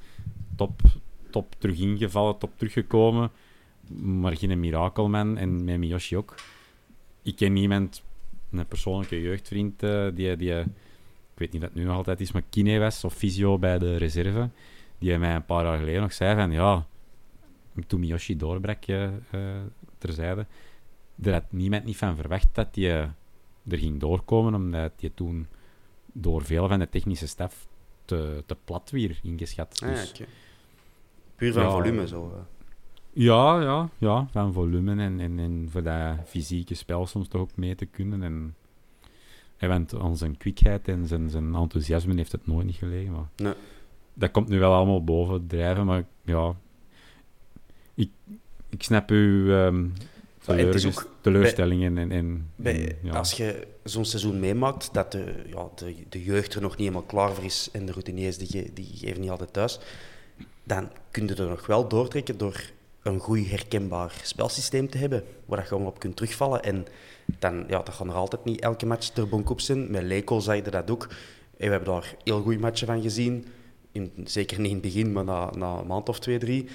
top, 0.57 0.81
top 1.31 1.54
terug 1.59 1.78
ingevallen, 1.78 2.38
top 2.38 2.52
teruggekomen 2.57 3.31
maar 3.96 4.37
geen 4.37 4.61
mirakelman. 4.61 5.37
En 5.37 5.64
met 5.64 5.78
Miyoshi 5.78 6.16
ook. 6.16 6.35
Ik 7.22 7.37
ken 7.37 7.57
iemand, 7.57 8.02
een 8.50 8.66
persoonlijke 8.66 9.20
jeugdvriend, 9.20 9.83
eh, 9.83 10.07
die, 10.14 10.37
die, 10.37 10.59
ik 10.59 10.66
weet 11.35 11.52
niet 11.52 11.62
of 11.62 11.68
het 11.68 11.74
nu 11.74 11.85
nog 11.85 11.96
altijd 11.96 12.20
is, 12.20 12.33
maar 12.33 12.42
kine 12.50 12.78
was, 12.78 13.04
of 13.04 13.14
fysio 13.14 13.59
bij 13.59 13.78
de 13.78 13.96
reserve, 13.96 14.50
die 14.98 15.18
mij 15.18 15.35
een 15.35 15.44
paar 15.44 15.64
jaar 15.64 15.78
geleden 15.78 16.00
nog 16.00 16.12
zei 16.12 16.35
van, 16.35 16.50
ja, 16.50 16.87
toen 17.87 18.00
Miyoshi 18.00 18.37
doorbrak, 18.37 18.85
eh, 18.85 19.09
terzijde, 19.98 20.46
er 21.22 21.33
had 21.33 21.44
niemand 21.52 21.85
niet 21.85 21.96
van 21.96 22.16
verwacht 22.16 22.48
dat 22.52 22.68
hij 22.72 22.90
er 23.68 23.78
ging 23.78 24.00
doorkomen, 24.00 24.54
omdat 24.54 24.92
hij 25.00 25.11
toen 25.14 25.46
door 26.20 26.44
veel 26.44 26.68
van 26.68 26.78
de 26.78 26.88
technische 26.88 27.26
staf 27.26 27.66
te, 28.04 28.42
te 28.46 28.57
plat 28.64 28.90
weer 28.90 29.18
ingeschat. 29.22 29.81
Ah, 29.85 29.88
Dus-. 29.88 30.22
Puur 31.37 31.52
van 31.52 31.62
Ja. 31.62 31.70
volume 31.70 32.07
zo. 32.07 32.33
eh. 32.35 32.40
ja, 33.12 33.61
ja, 33.61 33.88
ja, 33.98 34.26
van 34.31 34.52
volume 34.52 34.90
en, 35.02 35.20
en, 35.20 35.38
en 35.38 35.68
voor 35.70 35.83
dat 35.83 36.16
fysieke 36.26 36.74
spel 36.74 37.07
soms 37.07 37.28
toch 37.28 37.40
ook 37.40 37.57
mee 37.57 37.74
te 37.74 37.87
kunnen. 37.87 38.22
En, 38.22 38.54
en 39.57 39.68
want 39.68 39.94
aan 39.98 40.16
zijn 40.16 40.37
kwikheid 40.37 40.88
en 40.88 41.07
zijn, 41.07 41.31
zijn 41.31 41.54
enthousiasme 41.54 42.14
heeft 42.14 42.33
het 42.33 42.46
nooit 42.46 42.66
niet 42.66 42.74
gelegen. 42.76 43.12
Maar 43.12 43.28
Nee. 43.37 43.54
Dat 44.14 44.31
komt 44.31 44.48
nu 44.48 44.59
wel 44.59 44.74
allemaal 44.74 45.04
boven 45.04 45.46
drijven, 45.46 45.87
maar 45.87 46.04
ja, 46.24 46.54
ik, 47.94 48.11
ik 48.68 48.83
snap 48.83 49.11
uw 49.11 49.52
ehm, 49.52 49.87
Teleurstellingen 51.20 51.98
en, 51.98 52.11
en, 52.12 52.50
Bij- 52.56 52.88
en, 52.88 52.96
ja. 53.02 53.12
Als 53.12 53.32
je 53.32 53.66
zo'n 53.84 54.04
seizoen 54.04 54.40
meemaakt, 54.40 54.94
dat 54.94 55.12
de, 55.12 55.34
ja, 55.46 55.68
de, 55.74 55.94
de 56.08 56.22
jeugd 56.22 56.54
er 56.54 56.61
nog 56.61 56.70
niet 56.70 56.78
helemaal 56.78 57.02
klaar 57.02 57.34
voor 57.34 57.44
is 57.44 57.68
en 57.72 57.87
de 57.87 57.92
routiniers 57.92 58.38
die, 58.38 58.70
die 58.72 58.90
geven 58.94 59.20
niet 59.20 59.30
altijd 59.30 59.52
thuis, 59.52 59.78
dan 60.64 60.90
kun 61.11 61.26
je 61.26 61.34
er 61.34 61.48
nog 61.48 61.66
wel 61.66 61.88
doortrekken 61.88 62.38
door 62.38 62.70
een 63.02 63.18
goed 63.18 63.50
herkenbaar 63.50 64.20
spelsysteem 64.22 64.90
te 64.90 64.98
hebben, 64.98 65.24
waar 65.44 65.58
je 65.58 65.64
gewoon 65.66 65.87
op 65.87 65.98
kunt 65.98 66.16
terugvallen. 66.16 66.62
En 66.62 66.87
dan, 67.38 67.64
ja, 67.68 67.78
dat 67.82 67.94
gaan 67.94 68.08
er 68.08 68.14
altijd 68.14 68.44
niet 68.44 68.61
elke 68.61 68.87
match 68.87 69.08
ter 69.08 69.28
bonk 69.28 69.50
op 69.50 69.61
zijn. 69.61 69.90
Met 69.90 70.02
Leco 70.02 70.40
zag 70.40 70.54
je 70.56 70.62
dat 70.62 70.90
ook. 70.90 71.08
we 71.56 71.66
hebben 71.66 71.84
daar 71.88 72.14
heel 72.24 72.42
goede 72.42 72.58
matchen 72.58 72.87
van 72.87 73.02
gezien. 73.02 73.46
In, 73.92 74.12
zeker 74.24 74.58
niet 74.61 74.66
in 74.66 74.72
het 74.72 74.82
begin, 74.82 75.12
maar 75.12 75.24
na, 75.24 75.50
na 75.56 75.78
een 75.78 75.87
maand 75.87 76.08
of 76.08 76.18
twee, 76.18 76.38
drie. 76.38 76.68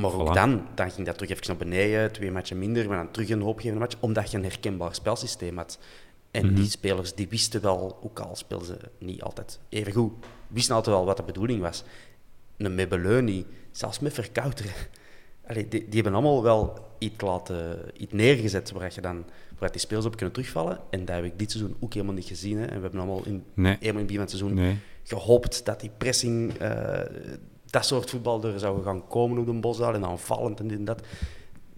Maar 0.00 0.12
ook 0.14 0.28
Voilà. 0.30 0.32
dan, 0.32 0.66
dan 0.74 0.90
ging 0.90 1.06
dat 1.06 1.14
terug 1.18 1.30
even 1.32 1.46
naar 1.46 1.56
beneden, 1.56 2.12
twee 2.12 2.30
matchen 2.30 2.58
minder, 2.58 2.88
maar 2.88 2.96
dan 2.96 3.10
terug 3.10 3.28
een 3.28 3.40
hoopgevende 3.40 3.80
match, 3.80 3.96
omdat 4.00 4.30
je 4.30 4.36
een 4.36 4.42
herkenbaar 4.42 4.94
spelsysteem 4.94 5.56
had. 5.56 5.78
En 6.30 6.54
die 6.54 6.68
spelers 6.70 7.14
die 7.14 7.28
wisten 7.28 7.62
wel, 7.62 7.98
ook 8.02 8.20
al 8.20 8.36
speelden 8.36 8.66
ze 8.66 8.76
niet 8.98 9.22
altijd 9.22 9.60
even 9.68 9.92
goed, 9.92 10.12
wisten 10.48 10.74
altijd 10.74 10.96
wel 10.96 11.04
wat 11.04 11.16
de 11.16 11.22
bedoeling 11.22 11.60
was. 11.60 11.84
Een 12.56 12.74
Mebeleunie, 12.74 13.46
zelfs 13.70 13.98
met 13.98 14.12
Verkouteren, 14.12 14.72
allee, 15.48 15.68
die, 15.68 15.80
die 15.88 15.94
hebben 16.02 16.12
allemaal 16.12 16.42
wel 16.42 16.86
iets, 16.98 17.20
laten, 17.20 17.78
iets 17.96 18.12
neergezet 18.12 18.70
waar, 18.72 18.92
je 18.94 19.00
dan, 19.00 19.24
waar 19.58 19.70
die 19.72 19.80
spelers 19.80 20.06
op 20.06 20.16
kunnen 20.16 20.34
terugvallen. 20.34 20.78
En 20.90 21.04
dat 21.04 21.14
heb 21.16 21.24
ik 21.24 21.38
dit 21.38 21.50
seizoen 21.50 21.76
ook 21.80 21.92
helemaal 21.94 22.14
niet 22.14 22.24
gezien. 22.24 22.58
Hè. 22.58 22.64
En 22.64 22.76
we 22.76 22.82
hebben 22.82 23.00
allemaal 23.00 23.24
in, 23.26 23.44
Nee. 23.54 23.76
helemaal 23.80 23.92
in 23.92 23.96
het 23.96 24.06
begin 24.06 24.14
van 24.14 24.20
het 24.26 24.30
seizoen 24.30 24.54
Nee. 24.54 24.76
gehoopt 25.02 25.64
dat 25.64 25.80
die 25.80 25.90
pressing, 25.98 26.54
eh, 26.58 27.00
dat 27.70 27.86
soort 27.86 28.10
voetbal 28.10 28.44
er 28.44 28.58
zou 28.58 28.82
gaan 28.82 29.08
komen 29.08 29.38
op 29.38 29.46
de 29.46 29.52
Bosdaal 29.52 29.94
en 29.94 30.04
aanvallend 30.04 30.60
en 30.60 30.68
dit 30.68 30.78
en 30.78 30.84
dat. 30.84 31.00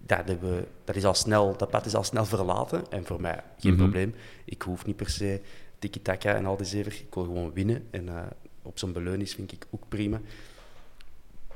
Dat, 0.07 0.19
hebben 0.27 0.57
we, 0.57 0.67
dat, 0.85 0.97
is 0.97 1.05
al 1.05 1.15
snel, 1.15 1.57
dat 1.57 1.71
pad 1.71 1.87
is 1.87 1.95
al 1.95 2.05
snel 2.05 2.25
verlaten. 2.25 2.91
En 2.91 3.05
voor 3.07 3.21
mij 3.21 3.43
geen 3.59 3.73
Mhm. 3.73 3.81
probleem. 3.83 4.15
Ik 4.45 4.63
hoef 4.63 4.87
niet 4.87 4.97
per 4.97 5.11
se 5.11 5.41
tiki-taka 5.79 6.35
en 6.35 6.47
al 6.47 6.57
die 6.57 6.67
zever. 6.67 6.93
Ik 6.93 7.15
wil 7.15 7.25
gewoon 7.25 7.53
winnen. 7.53 7.87
En 7.91 8.09
eh, 8.09 8.23
op 8.63 8.79
zo'n 8.79 8.93
beleunis 8.93 9.35
vind 9.35 9.53
ik 9.53 9.67
ook 9.71 9.83
prima. 9.89 10.21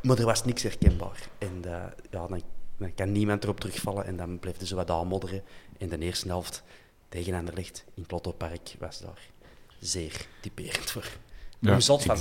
Maar 0.03 0.19
er 0.19 0.25
was 0.25 0.45
niks 0.45 0.63
herkenbaar. 0.63 1.29
En 1.39 1.59
eh, 1.65 1.71
ja, 2.11 2.27
dan, 2.29 2.41
dan 2.77 2.95
kan 2.95 3.13
niemand 3.13 3.45
erop 3.45 3.61
terugvallen. 3.61 4.05
En 4.05 4.17
dan 4.17 4.39
bleef 4.39 4.57
zo 4.63 4.77
wat 4.77 4.91
aanmodderen. 4.91 5.43
En 5.79 5.89
de 5.89 5.99
eerste 5.99 6.29
helft 6.29 6.63
tegen 7.09 7.35
Anderlecht 7.35 7.85
in 7.95 8.03
het 8.03 8.11
Lottopark 8.11 8.75
was 8.79 9.01
daar 9.01 9.21
zeer 9.81 10.27
typerend 10.41 10.91
voor. 10.91 11.09
Ja, 11.59 11.73
Om 11.73 11.81
zot 11.81 12.03
van. 12.03 12.17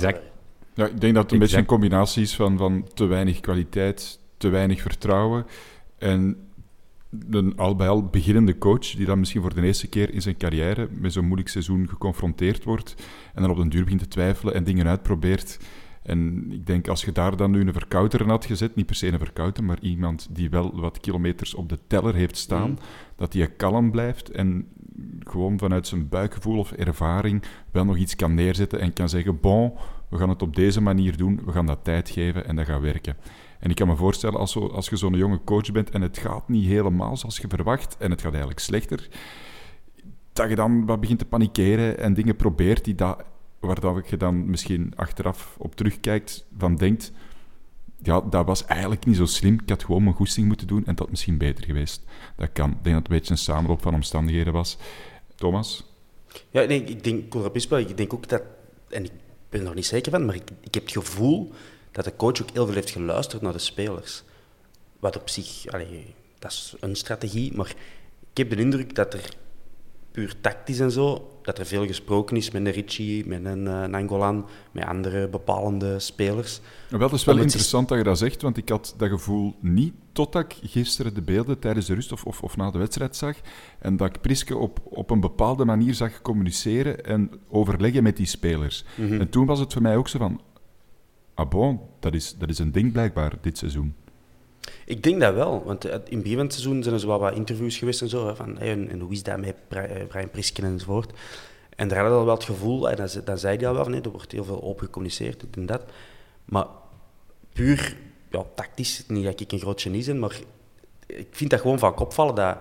Ja, 0.74 0.86
ik 0.86 1.00
denk 1.00 1.14
dat 1.14 1.22
het 1.22 1.32
een 1.32 1.38
beetje 1.38 1.58
een 1.58 1.64
combinatie 1.64 2.22
is 2.22 2.36
van, 2.36 2.58
van 2.58 2.88
te 2.94 3.04
weinig 3.04 3.40
kwaliteit, 3.40 4.18
te 4.36 4.48
weinig 4.48 4.80
vertrouwen 4.80 5.46
en 5.98 6.36
een 7.30 7.56
al 7.56 7.76
bij 7.76 7.88
al 7.88 8.06
beginnende 8.06 8.58
coach 8.58 8.90
die 8.90 9.06
dan 9.06 9.18
misschien 9.18 9.40
voor 9.40 9.54
de 9.54 9.62
eerste 9.62 9.88
keer 9.88 10.14
in 10.14 10.22
zijn 10.22 10.36
carrière 10.36 10.88
met 10.90 11.12
zo'n 11.12 11.24
moeilijk 11.24 11.48
seizoen 11.48 11.88
geconfronteerd 11.88 12.64
wordt 12.64 12.94
en 13.34 13.42
dan 13.42 13.50
op 13.50 13.56
den 13.56 13.68
duur 13.68 13.82
begint 13.82 14.00
te 14.00 14.08
twijfelen 14.08 14.54
en 14.54 14.64
dingen 14.64 14.86
uitprobeert. 14.86 15.58
En 16.02 16.46
ik 16.52 16.66
denk, 16.66 16.88
als 16.88 17.04
je 17.04 17.12
daar 17.12 17.36
dan 17.36 17.50
nu 17.50 17.60
een 17.60 17.72
verkouter 17.72 18.20
in 18.20 18.28
had 18.28 18.44
gezet, 18.44 18.74
niet 18.74 18.86
per 18.86 18.94
se 18.94 19.12
een 19.12 19.18
verkouter, 19.18 19.64
maar 19.64 19.78
iemand 19.80 20.28
die 20.30 20.50
wel 20.50 20.80
wat 20.80 21.00
kilometers 21.00 21.54
op 21.54 21.68
de 21.68 21.78
teller 21.86 22.14
heeft 22.14 22.36
staan, 22.36 22.70
Mm. 22.70 22.78
dat 23.16 23.32
die 23.32 23.46
kalm 23.46 23.90
blijft 23.90 24.30
en 24.30 24.68
gewoon 25.20 25.58
vanuit 25.58 25.86
zijn 25.86 26.08
buikgevoel 26.08 26.58
of 26.58 26.72
ervaring 26.72 27.42
wel 27.70 27.84
nog 27.84 27.96
iets 27.96 28.16
kan 28.16 28.34
neerzetten 28.34 28.80
en 28.80 28.92
kan 28.92 29.08
zeggen, 29.08 29.40
bon, 29.40 29.72
we 30.12 30.18
gaan 30.18 30.28
het 30.28 30.42
op 30.42 30.56
deze 30.56 30.80
manier 30.80 31.16
doen, 31.16 31.40
we 31.44 31.52
gaan 31.52 31.66
dat 31.66 31.84
tijd 31.84 32.10
geven 32.10 32.46
en 32.46 32.56
dat 32.56 32.66
gaat 32.66 32.80
werken. 32.80 33.16
En 33.58 33.70
ik 33.70 33.76
kan 33.76 33.88
me 33.88 33.96
voorstellen, 33.96 34.38
als, 34.38 34.52
zo, 34.52 34.66
als 34.66 34.88
je 34.88 34.96
zo'n 34.96 35.16
jonge 35.16 35.40
coach 35.44 35.72
bent 35.72 35.90
en 35.90 36.02
het 36.02 36.18
gaat 36.18 36.48
niet 36.48 36.66
helemaal 36.66 37.16
zoals 37.16 37.38
je 37.38 37.48
verwacht 37.48 37.96
en 37.98 38.10
het 38.10 38.20
gaat 38.20 38.30
eigenlijk 38.30 38.60
slechter, 38.60 39.08
dat 40.32 40.48
je 40.48 40.54
dan 40.54 40.86
wat 40.86 41.00
begint 41.00 41.18
te 41.18 41.24
panikeren 41.24 41.98
en 41.98 42.14
dingen 42.14 42.36
probeert 42.36 42.84
die 42.84 42.94
waar 43.60 43.80
dat 43.80 44.08
je 44.08 44.16
dan 44.16 44.50
misschien 44.50 44.92
achteraf 44.96 45.54
op 45.58 45.74
terugkijkt, 45.74 46.46
van 46.58 46.76
denkt, 46.76 47.12
ja, 48.02 48.20
dat 48.20 48.46
was 48.46 48.64
eigenlijk 48.64 49.06
niet 49.06 49.16
zo 49.16 49.26
slim. 49.26 49.54
Ik 49.62 49.68
had 49.68 49.84
gewoon 49.84 50.02
mijn 50.02 50.14
goesting 50.14 50.46
moeten 50.46 50.66
doen 50.66 50.86
en 50.86 50.94
dat 50.94 51.10
misschien 51.10 51.38
beter 51.38 51.64
geweest. 51.64 52.04
Dat 52.36 52.52
kan. 52.52 52.70
Ik 52.70 52.84
denk 52.84 52.94
dat 52.94 52.94
het 52.94 53.12
een 53.12 53.18
beetje 53.18 53.32
een 53.32 53.38
samenloop 53.38 53.82
van 53.82 53.94
omstandigheden 53.94 54.52
was. 54.52 54.78
Thomas? 55.34 55.84
Ja, 56.50 56.64
nee, 56.64 56.84
ik 56.84 57.04
denk, 57.04 57.34
ik 57.88 57.96
denk 57.96 58.14
ook 58.14 58.28
dat, 58.28 58.42
en 58.88 59.04
ik 59.04 59.12
ben 59.52 59.60
er 59.60 59.66
nog 59.66 59.74
niet 59.74 59.86
zeker 59.86 60.12
van, 60.12 60.24
maar 60.24 60.34
ik, 60.34 60.50
ik 60.60 60.74
heb 60.74 60.82
het 60.82 60.92
gevoel 60.92 61.52
dat 61.90 62.04
de 62.04 62.16
coach 62.16 62.42
ook 62.42 62.50
heel 62.52 62.66
veel 62.66 62.74
heeft 62.74 62.90
geluisterd 62.90 63.42
naar 63.42 63.52
de 63.52 63.58
spelers. 63.58 64.22
Wat 65.00 65.16
op 65.16 65.28
zich, 65.28 65.64
dat 66.38 66.50
is 66.50 66.74
een 66.80 66.96
strategie, 66.96 67.56
maar 67.56 67.74
ik 68.30 68.36
heb 68.36 68.50
de 68.50 68.56
indruk 68.56 68.94
dat 68.94 69.14
er 69.14 69.28
puur 70.12 70.34
tactisch 70.40 70.80
en 70.80 70.90
zo, 70.90 71.28
dat 71.42 71.58
er 71.58 71.66
veel 71.66 71.86
gesproken 71.86 72.36
is 72.36 72.50
met 72.50 72.66
een 72.66 72.72
Ricci, 72.72 73.24
met 73.26 73.44
een 73.44 73.64
uh, 73.64 73.84
Nangolan, 73.84 74.46
met 74.72 74.84
andere 74.84 75.28
bepalende 75.28 75.98
spelers. 75.98 76.60
Wel, 76.88 76.98
dat 76.98 77.12
is 77.12 77.24
wel 77.24 77.34
Om 77.34 77.40
interessant 77.40 77.88
dat 77.88 77.98
je 77.98 78.04
dat 78.04 78.18
zegt, 78.18 78.42
want 78.42 78.56
ik 78.56 78.68
had 78.68 78.94
dat 78.96 79.08
gevoel 79.08 79.54
niet 79.60 79.94
totdat 80.12 80.44
ik 80.44 80.70
gisteren 80.70 81.14
de 81.14 81.22
beelden 81.22 81.58
tijdens 81.58 81.86
de 81.86 81.94
rust 81.94 82.12
of, 82.12 82.24
of, 82.24 82.42
of 82.42 82.56
na 82.56 82.70
de 82.70 82.78
wedstrijd 82.78 83.16
zag 83.16 83.36
en 83.78 83.96
dat 83.96 84.08
ik 84.08 84.20
Priske 84.20 84.56
op, 84.56 84.80
op 84.84 85.10
een 85.10 85.20
bepaalde 85.20 85.64
manier 85.64 85.94
zag 85.94 86.22
communiceren 86.22 87.04
en 87.04 87.30
overleggen 87.48 88.02
met 88.02 88.16
die 88.16 88.26
spelers. 88.26 88.84
Mhm. 88.94 89.20
En 89.20 89.28
toen 89.28 89.46
was 89.46 89.58
het 89.58 89.72
voor 89.72 89.82
mij 89.82 89.96
ook 89.96 90.08
zo 90.08 90.18
van, 90.18 90.40
ah 91.34 91.48
bon, 91.48 91.80
dat 92.00 92.14
is, 92.14 92.36
dat 92.38 92.48
is 92.48 92.58
een 92.58 92.72
ding 92.72 92.92
blijkbaar 92.92 93.32
dit 93.40 93.58
seizoen. 93.58 93.94
Ik 94.84 95.02
denk 95.02 95.20
dat 95.20 95.34
wel, 95.34 95.62
want 95.64 95.84
eh, 95.84 95.92
in 95.92 96.18
het 96.18 96.22
begin 96.22 96.50
seizoen 96.50 96.82
zijn 96.82 96.94
er 96.94 97.00
zo 97.00 97.18
wat, 97.18 97.34
interviews 97.34 97.76
geweest 97.76 98.02
en 98.02 98.08
zo, 98.08 98.34
van 98.34 98.58
hoe 99.00 99.12
is 99.12 99.22
dat 99.22 99.38
met 99.38 99.54
eh, 99.68 100.06
Brian 100.08 100.30
Prisken 100.30 100.64
enzovoort. 100.64 101.12
En 101.76 101.88
daar 101.88 101.98
hadden 101.98 102.18
we 102.18 102.24
wel 102.24 102.34
het 102.34 102.44
gevoel, 102.44 102.90
en 102.90 102.96
dan, 102.96 103.08
ze- 103.08 103.24
dan 103.24 103.38
zei 103.38 103.56
hij 103.56 103.66
al 103.68 103.74
wel 103.74 103.82
van, 103.82 103.92
nee, 103.92 104.00
er 104.00 104.10
wordt 104.10 104.32
heel 104.32 104.44
veel 104.44 104.62
open 104.62 104.84
gecommuniceerd, 104.86 105.44
en 105.54 105.66
dat. 105.66 105.82
Maar 106.44 106.66
puur 107.52 107.96
ja, 108.30 108.44
tactisch, 108.54 109.04
niet 109.08 109.24
dat 109.24 109.40
ik 109.40 109.52
een 109.52 109.58
groot 109.58 109.82
genie 109.82 110.04
ben, 110.04 110.18
maar 110.18 110.40
ik 111.06 111.28
vind 111.30 111.50
dat 111.50 111.60
gewoon 111.60 111.78
van 111.78 111.98
opvallen 111.98 112.34
dat 112.34 112.58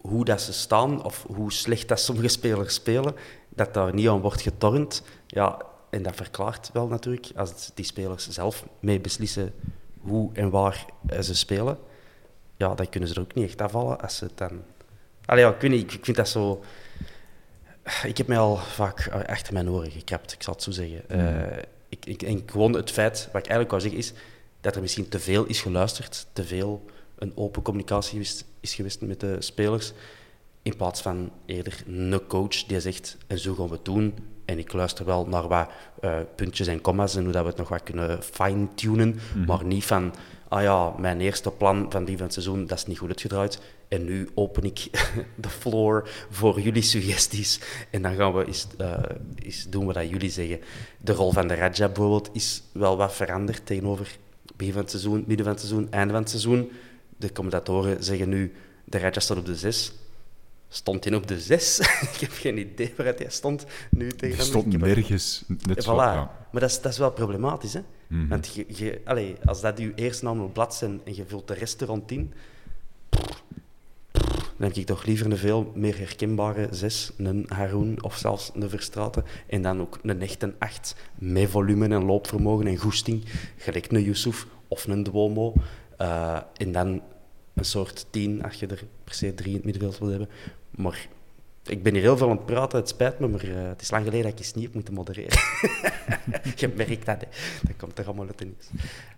hoe 0.00 0.24
dat 0.24 0.40
ze 0.40 0.52
staan, 0.52 1.04
of 1.04 1.24
hoe 1.34 1.52
slecht 1.52 1.88
dat 1.88 2.00
sommige 2.00 2.28
spelers 2.28 2.74
spelen, 2.74 3.14
dat 3.48 3.74
daar 3.74 3.94
niet 3.94 4.08
aan 4.08 4.20
wordt 4.20 4.42
getornd. 4.42 5.02
Ja, 5.26 5.58
en 5.90 6.02
dat 6.02 6.14
verklaart 6.16 6.70
wel 6.72 6.86
natuurlijk, 6.86 7.30
als 7.36 7.70
die 7.74 7.84
spelers 7.84 8.28
zelf 8.28 8.64
mee 8.80 9.00
beslissen 9.00 9.54
hoe 10.02 10.30
en 10.32 10.50
waar 10.50 10.84
eh, 11.06 11.20
ze 11.20 11.34
spelen, 11.34 11.78
ja, 12.56 12.74
dan 12.74 12.88
kunnen 12.88 13.08
ze 13.08 13.14
er 13.14 13.20
ook 13.20 13.34
niet 13.34 13.44
echt 13.48 13.60
afvallen 13.62 14.00
als 14.00 14.16
ze 14.16 14.24
het 14.24 14.38
dan... 14.38 14.62
Allee, 15.24 15.44
ja, 15.44 15.50
ik 15.54 15.60
weet 15.60 15.70
niet, 15.70 15.92
ik- 15.92 16.04
vind 16.04 16.16
dat 16.16 16.28
zo... 16.28 16.62
Ik 18.04 18.16
heb 18.18 18.26
mij 18.26 18.38
al 18.38 18.56
vaak 18.56 19.00
eh, 19.00 19.24
achter 19.28 19.52
mijn 19.52 19.70
oren 19.70 19.90
gekrapt, 19.90 20.32
ik 20.32 20.42
zal 20.42 20.54
het 20.54 20.62
zo 20.62 20.70
zeggen. 20.70 21.08
Eh, 21.08 21.62
ik, 21.88 22.06
ik, 22.06 22.22
en 22.22 22.42
gewoon 22.46 22.72
het 22.72 22.90
feit, 22.90 23.28
wat 23.32 23.42
ik 23.42 23.50
eigenlijk 23.50 23.70
wou 23.70 23.82
zeggen, 23.82 23.98
is 24.00 24.12
dat 24.60 24.74
er 24.74 24.80
misschien 24.80 25.08
te 25.08 25.18
veel 25.18 25.44
is 25.44 25.60
geluisterd, 25.60 26.26
te 26.32 26.44
veel 26.44 26.84
een 27.18 27.32
open 27.36 27.62
communicatie 27.62 28.20
is, 28.20 28.44
is 28.60 28.74
geweest 28.74 29.00
met 29.00 29.20
de 29.20 29.36
spelers, 29.40 29.92
in 30.62 30.76
plaats 30.76 31.00
van 31.02 31.32
eerder 31.46 31.82
een 31.86 32.26
coach 32.26 32.64
die 32.64 32.80
zegt, 32.80 33.16
en 33.26 33.38
zo 33.38 33.54
gaan 33.54 33.68
we 33.68 33.74
het 33.74 33.84
doen, 33.84 34.14
en 34.52 34.58
ik 34.58 34.72
luister 34.72 35.04
wel 35.04 35.26
naar 35.26 35.48
wat 35.48 35.68
eh, 36.00 36.14
puntjes 36.34 36.66
en 36.66 36.80
commas 36.80 37.16
en 37.16 37.22
hoe 37.22 37.32
dat 37.32 37.42
we 37.42 37.48
het 37.48 37.58
nog 37.58 37.68
wat 37.68 37.82
kunnen 37.82 38.22
fine-tunen, 38.22 39.18
maar 39.46 39.64
niet 39.64 39.84
van, 39.84 40.14
ah 40.48 40.62
ja, 40.62 40.94
mijn 40.98 41.20
eerste 41.20 41.50
plan 41.50 41.86
van 41.90 42.04
die 42.04 42.16
van 42.16 42.24
het 42.24 42.34
seizoen, 42.34 42.66
dat 42.66 42.78
is 42.78 42.86
niet 42.86 42.98
goed 42.98 43.08
uitgedraaid, 43.08 43.60
en 43.88 44.04
nu 44.04 44.28
open 44.34 44.64
ik 44.64 44.88
de 45.44 45.48
floor 45.48 46.08
voor 46.30 46.60
jullie 46.60 46.82
suggesties. 46.82 47.60
En 47.90 48.02
dan 48.02 48.14
gaan 48.14 48.34
we 48.34 48.46
eens, 48.46 48.66
eh, 48.78 48.92
eens 49.34 49.66
doen 49.68 49.86
wat 49.86 49.94
dat 49.94 50.08
jullie 50.08 50.30
zeggen. 50.30 50.60
De 51.00 51.12
rol 51.12 51.32
van 51.32 51.48
de 51.48 51.54
Raja 51.54 51.86
bijvoorbeeld 51.86 52.30
is 52.32 52.62
wel 52.72 52.96
wat 52.96 53.14
veranderd 53.14 53.66
tegenover 53.66 54.16
begin 54.56 54.72
van 54.72 54.82
het 54.82 54.90
seizoen, 54.90 55.24
midden 55.26 55.44
van 55.46 55.54
het 55.54 55.64
seizoen, 55.64 55.90
einde 55.90 56.12
van 56.12 56.22
het 56.22 56.30
seizoen. 56.30 56.70
De 57.16 57.32
commentatoren 57.32 58.04
zeggen 58.04 58.28
nu, 58.28 58.52
de 58.84 58.98
Raja 58.98 59.20
staat 59.20 59.36
op 59.36 59.46
de 59.46 59.56
6. 59.56 59.92
Stond 60.74 61.04
hij 61.04 61.14
op 61.14 61.26
de 61.26 61.40
6? 61.40 61.78
ik 62.12 62.16
heb 62.20 62.30
geen 62.32 62.58
idee 62.58 62.92
waar 62.96 63.06
hij 63.06 63.26
stond 63.28 63.64
nu 63.90 64.08
tegen 64.08 64.36
hem. 64.36 64.46
stond 64.46 64.78
nergens. 64.78 65.44
Net 65.46 65.80
Voilà. 65.80 65.84
zo, 65.84 65.94
ja. 65.96 66.30
Maar 66.52 66.60
dat 66.60 66.70
is, 66.70 66.80
dat 66.80 66.92
is 66.92 66.98
wel 66.98 67.12
problematisch. 67.12 67.72
Hè? 67.72 67.80
Mhm. 68.06 68.28
Want 68.28 68.54
je, 68.54 68.64
je, 68.68 69.36
als 69.44 69.60
dat 69.60 69.78
je 69.78 69.92
eerste 69.94 70.28
het 70.28 70.52
blad 70.52 70.74
zijn 70.74 71.00
en 71.04 71.14
je 71.14 71.24
vult 71.26 71.48
de 71.48 71.54
rest 71.54 71.80
er 71.80 71.86
rond 71.86 72.10
in, 72.10 72.32
dan 74.56 74.70
heb 74.70 74.76
ik 74.76 74.86
toch 74.86 75.04
liever 75.04 75.26
een 75.26 75.36
veel 75.36 75.72
meer 75.74 75.98
herkenbare 75.98 76.68
zes, 76.70 77.12
een 77.16 77.46
Haroon 77.48 78.02
of 78.02 78.16
zelfs 78.16 78.50
een 78.54 78.70
Verstraten. 78.70 79.24
En 79.46 79.62
dan 79.62 79.80
ook 79.80 79.98
een 80.02 80.20
echte 80.20 80.54
acht 80.58 80.96
met 81.14 81.50
volume 81.50 81.88
en 81.88 82.04
loopvermogen 82.04 82.66
en 82.66 82.76
goesting, 82.76 83.24
gelijk 83.56 83.92
een 83.92 84.02
Yusuf 84.02 84.46
of 84.68 84.86
een 84.86 85.02
Duomo. 85.02 85.54
Eh, 85.96 86.38
en 86.56 86.72
dan 86.72 87.02
een 87.54 87.64
soort 87.64 88.06
tien, 88.10 88.42
als 88.42 88.54
je 88.54 88.66
er 88.66 88.84
per 89.04 89.14
se 89.14 89.34
drie 89.34 89.48
in 89.50 89.56
het 89.56 89.64
middenveld 89.64 89.98
wil 89.98 90.08
hebben. 90.08 90.28
Maar 90.76 91.06
ik 91.66 91.82
ben 91.82 91.92
hier 91.92 92.02
heel 92.02 92.16
veel 92.16 92.30
aan 92.30 92.36
het 92.36 92.46
praten, 92.46 92.78
het 92.78 92.88
spijt 92.88 93.18
me, 93.18 93.28
maar 93.28 93.42
eh, 93.42 93.68
het 93.68 93.80
is 93.80 93.90
lang 93.90 94.04
geleden 94.04 94.24
dat 94.24 94.32
ik 94.32 94.38
eens 94.38 94.54
niet 94.54 94.64
heb 94.64 94.74
moeten 94.74 94.94
modereren. 94.94 95.38
je 96.56 96.70
merkt 96.76 97.06
dat, 97.06 97.20
hè. 97.20 97.26
dat 97.62 97.76
komt 97.76 97.98
er 97.98 98.06
allemaal 98.06 98.26
uit 98.26 98.38
de 98.38 98.44
nieuws. 98.44 98.68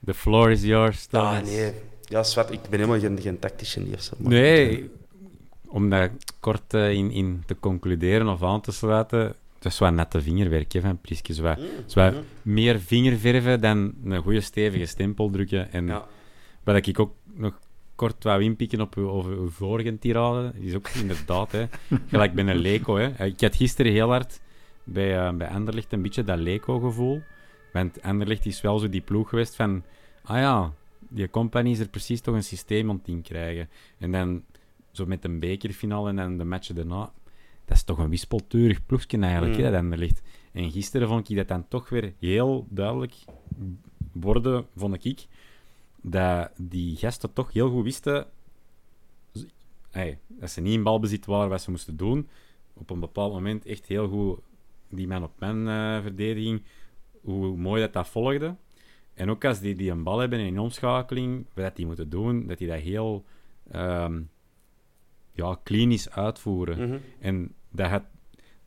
The 0.04 0.14
floor 0.14 0.50
is 0.50 0.62
yours, 0.62 1.06
Ah, 1.10 1.30
Thomas. 1.32 1.50
nee. 1.50 1.72
Ja, 2.04 2.22
zwart, 2.22 2.50
ik 2.50 2.60
ben 2.70 2.78
helemaal 2.80 3.00
geen, 3.00 3.20
geen 3.20 3.38
tactisch 3.38 3.72
genie 3.72 3.94
of 3.94 4.00
zo. 4.02 4.14
maar- 4.18 4.32
Nee, 4.32 4.90
om 5.66 5.90
daar 5.90 6.10
kort 6.40 6.74
eh, 6.74 6.90
in, 6.90 7.10
in 7.10 7.42
te 7.46 7.56
concluderen 7.60 8.28
of 8.28 8.42
aan 8.42 8.60
te 8.60 8.72
sluiten, 8.72 9.34
dat 9.58 9.72
is 9.72 9.78
wel 9.78 9.90
nette 9.92 10.20
vingerwerk 10.22 10.72
hè, 10.72 10.80
van 10.80 10.98
Priske. 11.00 11.34
Zo 11.34 11.42
wat- 11.42 11.58
zo 11.86 12.00
wat 12.00 12.14
meer 12.42 12.80
vingerverven 12.80 13.60
dan 13.60 13.94
een 14.04 14.22
goede 14.22 14.40
stevige 14.40 14.86
stempel 14.86 15.30
drukken. 15.30 15.72
En 15.72 15.86
Ja. 15.86 16.06
wat 16.64 16.86
ik 16.86 16.98
ook 16.98 17.14
nog 17.34 17.58
kort 17.94 18.24
wou 18.24 18.42
inpikken 18.42 18.80
op 18.80 18.94
uw, 18.94 19.09
over 19.09 19.33
uw 19.33 19.50
vorige 19.50 19.98
tirade, 19.98 20.52
is 20.59 20.74
ook 20.74 20.88
inderdaad, 20.88 21.52
hè, 21.52 21.66
gelijk 22.09 22.35
bij 22.35 22.46
een 22.46 22.57
Leco. 22.57 22.96
Hè. 22.96 23.24
Ik 23.24 23.40
had 23.40 23.57
gisteren 23.57 23.92
heel 23.92 24.09
hard 24.09 24.40
bij, 24.85 25.28
uh, 25.28 25.37
bij 25.37 25.48
Anderlecht 25.48 25.92
een 25.92 26.02
beetje 26.02 26.24
dat 26.24 26.38
Leco-gevoel. 26.38 27.22
Want 27.72 28.02
Anderlecht 28.02 28.46
is 28.46 28.61
wel 28.61 28.78
zo 28.78 28.88
die 28.88 29.00
ploeg 29.00 29.28
geweest 29.28 29.57
van... 29.57 29.83
Ah 30.22 30.38
ja, 30.38 30.72
die 31.09 31.30
company 31.30 31.70
is 31.70 31.78
er 31.78 31.88
precies 31.88 32.20
toch 32.20 32.35
een 32.35 32.42
systeem 32.42 32.88
het 32.88 33.22
krijgen. 33.22 33.68
En 33.98 34.12
dan 34.12 34.44
zo 34.90 35.07
met 35.07 35.24
een 35.24 35.38
bekerfinale 35.38 36.09
en 36.09 36.16
dan 36.16 36.38
de 36.38 36.44
matchen 36.44 36.74
daarna... 36.74 37.12
Dat 37.64 37.76
is 37.76 37.83
toch 37.83 37.98
een 37.98 38.09
wispelturig 38.09 38.87
ploegje 38.87 39.18
eigenlijk, 39.18 39.57
mm. 39.57 39.64
hè, 39.64 39.70
dat 39.70 39.80
Anderlecht. 39.80 40.22
En 40.52 40.70
gisteren 40.70 41.09
vond 41.09 41.28
ik 41.30 41.37
dat 41.37 41.48
dan 41.48 41.68
toch 41.68 41.88
weer 41.88 42.12
heel 42.18 42.66
duidelijk 42.70 43.14
worden, 44.12 44.66
vond 44.76 45.04
ik, 45.04 45.26
dat 46.06 46.50
die 46.56 46.96
gasten 46.96 47.32
toch 47.32 47.52
heel 47.52 47.70
goed 47.70 47.84
wisten 47.84 48.26
hey, 49.94 50.18
dat 50.28 50.50
ze 50.50 50.60
niet 50.60 50.74
in 50.74 50.82
balbezit 50.82 51.26
waren 51.26 51.48
wat 51.48 51.62
ze 51.62 51.70
moesten 51.70 51.96
doen. 51.96 52.28
Op 52.74 52.90
een 52.90 53.00
bepaald 53.00 53.32
moment 53.32 53.66
echt 53.66 53.86
heel 53.86 54.08
goed 54.08 54.38
die 54.88 55.06
man-op-man 55.06 55.68
uh, 55.68 56.02
verdediging, 56.02 56.62
hoe 57.20 57.56
mooi 57.56 57.80
dat 57.80 57.92
dat 57.92 58.08
volgde. 58.08 58.56
En 59.14 59.30
ook 59.30 59.44
als 59.44 59.60
die, 59.60 59.74
die 59.74 59.90
een 59.90 60.02
bal 60.02 60.18
hebben 60.18 60.38
in 60.38 60.58
omschakeling, 60.58 61.46
wat 61.54 61.76
die 61.76 61.86
moeten 61.86 62.08
doen, 62.08 62.46
dat 62.46 62.58
die 62.58 62.68
dat 62.68 62.78
heel 62.78 63.24
um, 63.74 64.30
ja, 65.32 65.58
klinisch 65.62 66.10
uitvoeren. 66.10 66.88
Mhm. 66.88 66.98
En 67.20 67.54
dat 67.70 67.90
had, 67.90 68.02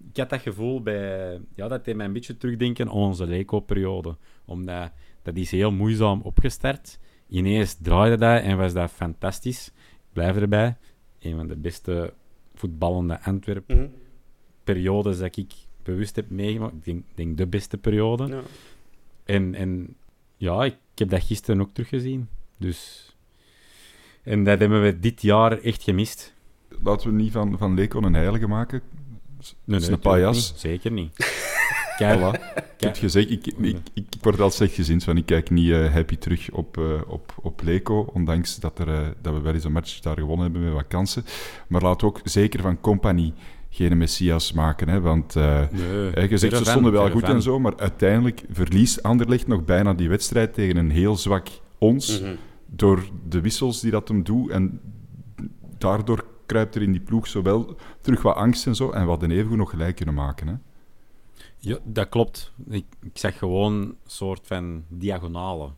ik 0.09 0.17
had 0.17 0.29
dat 0.29 0.41
gevoel 0.41 0.81
bij... 0.81 1.41
Ja, 1.55 1.67
dat 1.67 1.85
deed 1.85 1.95
mij 1.95 2.05
een 2.05 2.13
beetje 2.13 2.37
terugdenken 2.37 2.87
aan 2.87 2.93
onze 2.93 3.25
Leco-periode. 3.25 4.15
Omdat 4.45 4.91
dat 5.21 5.35
is 5.35 5.51
heel 5.51 5.71
moeizaam 5.71 6.21
opgestart. 6.21 6.99
Ineens 7.29 7.77
draaide 7.81 8.17
dat 8.17 8.41
en 8.41 8.57
was 8.57 8.73
dat 8.73 8.91
fantastisch. 8.91 9.67
Ik 9.67 10.13
blijf 10.13 10.35
erbij 10.35 10.77
een 11.19 11.35
van 11.35 11.47
de 11.47 11.55
beste 11.55 12.13
voetballende 12.55 13.21
Antwerp-periodes 13.21 15.13
mhm. 15.13 15.23
dat 15.23 15.37
ik 15.37 15.53
bewust 15.83 16.15
heb 16.15 16.29
meegemaakt. 16.29 16.73
Ik 16.73 16.83
denk, 16.83 17.03
denk 17.15 17.37
de 17.37 17.47
beste 17.47 17.77
periode. 17.77 18.27
Ja. 18.27 18.41
En, 19.23 19.55
en 19.55 19.95
ja, 20.37 20.63
ik 20.63 20.75
heb 20.95 21.09
dat 21.09 21.23
gisteren 21.23 21.61
ook 21.61 21.73
teruggezien. 21.73 22.27
Dus... 22.57 23.11
En 24.23 24.43
dat 24.43 24.59
hebben 24.59 24.81
we 24.83 24.99
dit 24.99 25.21
jaar 25.21 25.59
echt 25.59 25.83
gemist. 25.83 26.33
Laten 26.83 27.09
we 27.09 27.15
niet 27.15 27.31
van, 27.31 27.57
van 27.57 27.73
Lekon 27.73 28.03
een 28.03 28.13
heilige 28.13 28.47
maken. 28.47 28.81
Nee, 29.63 29.79
nee, 29.79 29.89
een 29.89 29.99
pajas. 29.99 30.53
Zeker 30.55 30.91
niet. 30.91 31.15
Kijk, 31.97 32.19
voilà. 32.19 32.55
Kijk. 32.77 32.97
Gezegd, 32.97 33.31
ik, 33.31 33.47
ik, 33.47 33.77
ik, 33.93 34.05
word 34.21 34.39
altijd 34.39 34.53
slecht 34.53 34.73
gezien, 34.73 35.01
van 35.01 35.17
ik 35.17 35.25
kijk 35.25 35.49
niet 35.49 35.67
uh, 35.67 35.93
happy 35.93 36.17
terug 36.17 36.51
op, 36.51 36.77
uh, 36.77 36.85
op, 37.07 37.33
op 37.41 37.61
Leco, 37.63 38.09
ondanks 38.13 38.59
dat, 38.59 38.79
er, 38.79 38.87
uh, 38.87 38.99
dat 39.21 39.33
we 39.33 39.41
wel 39.41 39.53
eens 39.53 39.63
een 39.63 39.71
match 39.71 39.99
daar 39.99 40.17
gewonnen 40.17 40.43
hebben 40.43 40.63
met 40.63 40.73
wat 40.73 40.87
kansen. 40.87 41.23
Maar 41.67 41.81
we 41.81 42.05
ook 42.05 42.21
zeker 42.23 42.61
van 42.61 42.79
compagnie 42.79 43.33
geen 43.69 43.97
messias 43.97 44.53
maken. 44.53 44.89
Hè, 44.89 45.01
want 45.01 45.35
nee, 45.35 46.29
je 46.29 46.37
zegt, 46.37 46.57
ze 46.57 46.65
stonden 46.65 46.91
wel 46.91 47.09
goed 47.09 47.23
en 47.23 47.41
zo, 47.41 47.59
maar 47.59 47.77
uiteindelijk 47.77 48.43
verliest 48.51 49.03
Anderlecht 49.03 49.47
nog 49.47 49.65
bijna 49.65 49.93
die 49.93 50.09
wedstrijd 50.09 50.53
tegen 50.53 50.77
een 50.77 50.91
heel 50.91 51.15
zwak 51.15 51.47
ons, 51.77 52.19
mm 52.19 52.25
-hmm. 52.25 52.35
door 52.65 53.09
de 53.29 53.41
wissels 53.41 53.81
die 53.81 53.91
dat 53.91 54.07
hem 54.07 54.23
doet. 54.23 54.49
En 54.49 54.79
daardoor 55.77 56.25
kruipt 56.45 56.75
er 56.75 56.81
in 56.81 56.91
die 56.91 57.01
ploeg 57.01 57.27
zowel 57.27 57.75
terug 58.01 58.21
wat 58.21 58.35
angst 58.35 58.67
en 58.67 58.75
zo, 58.75 58.91
en 58.91 59.05
wat 59.05 59.23
een 59.23 59.31
evengoed 59.31 59.57
nog 59.57 59.69
gelijk 59.69 59.95
kunnen 59.95 60.15
maken. 60.15 60.47
Hè. 60.47 60.53
Ja, 61.57 61.77
dat 61.83 62.09
klopt. 62.09 62.51
Ik, 62.69 62.85
ik 63.01 63.17
zeg 63.17 63.37
gewoon 63.37 63.73
een 63.73 63.97
soort 64.05 64.47
van 64.47 64.85
diagonale. 64.87 65.71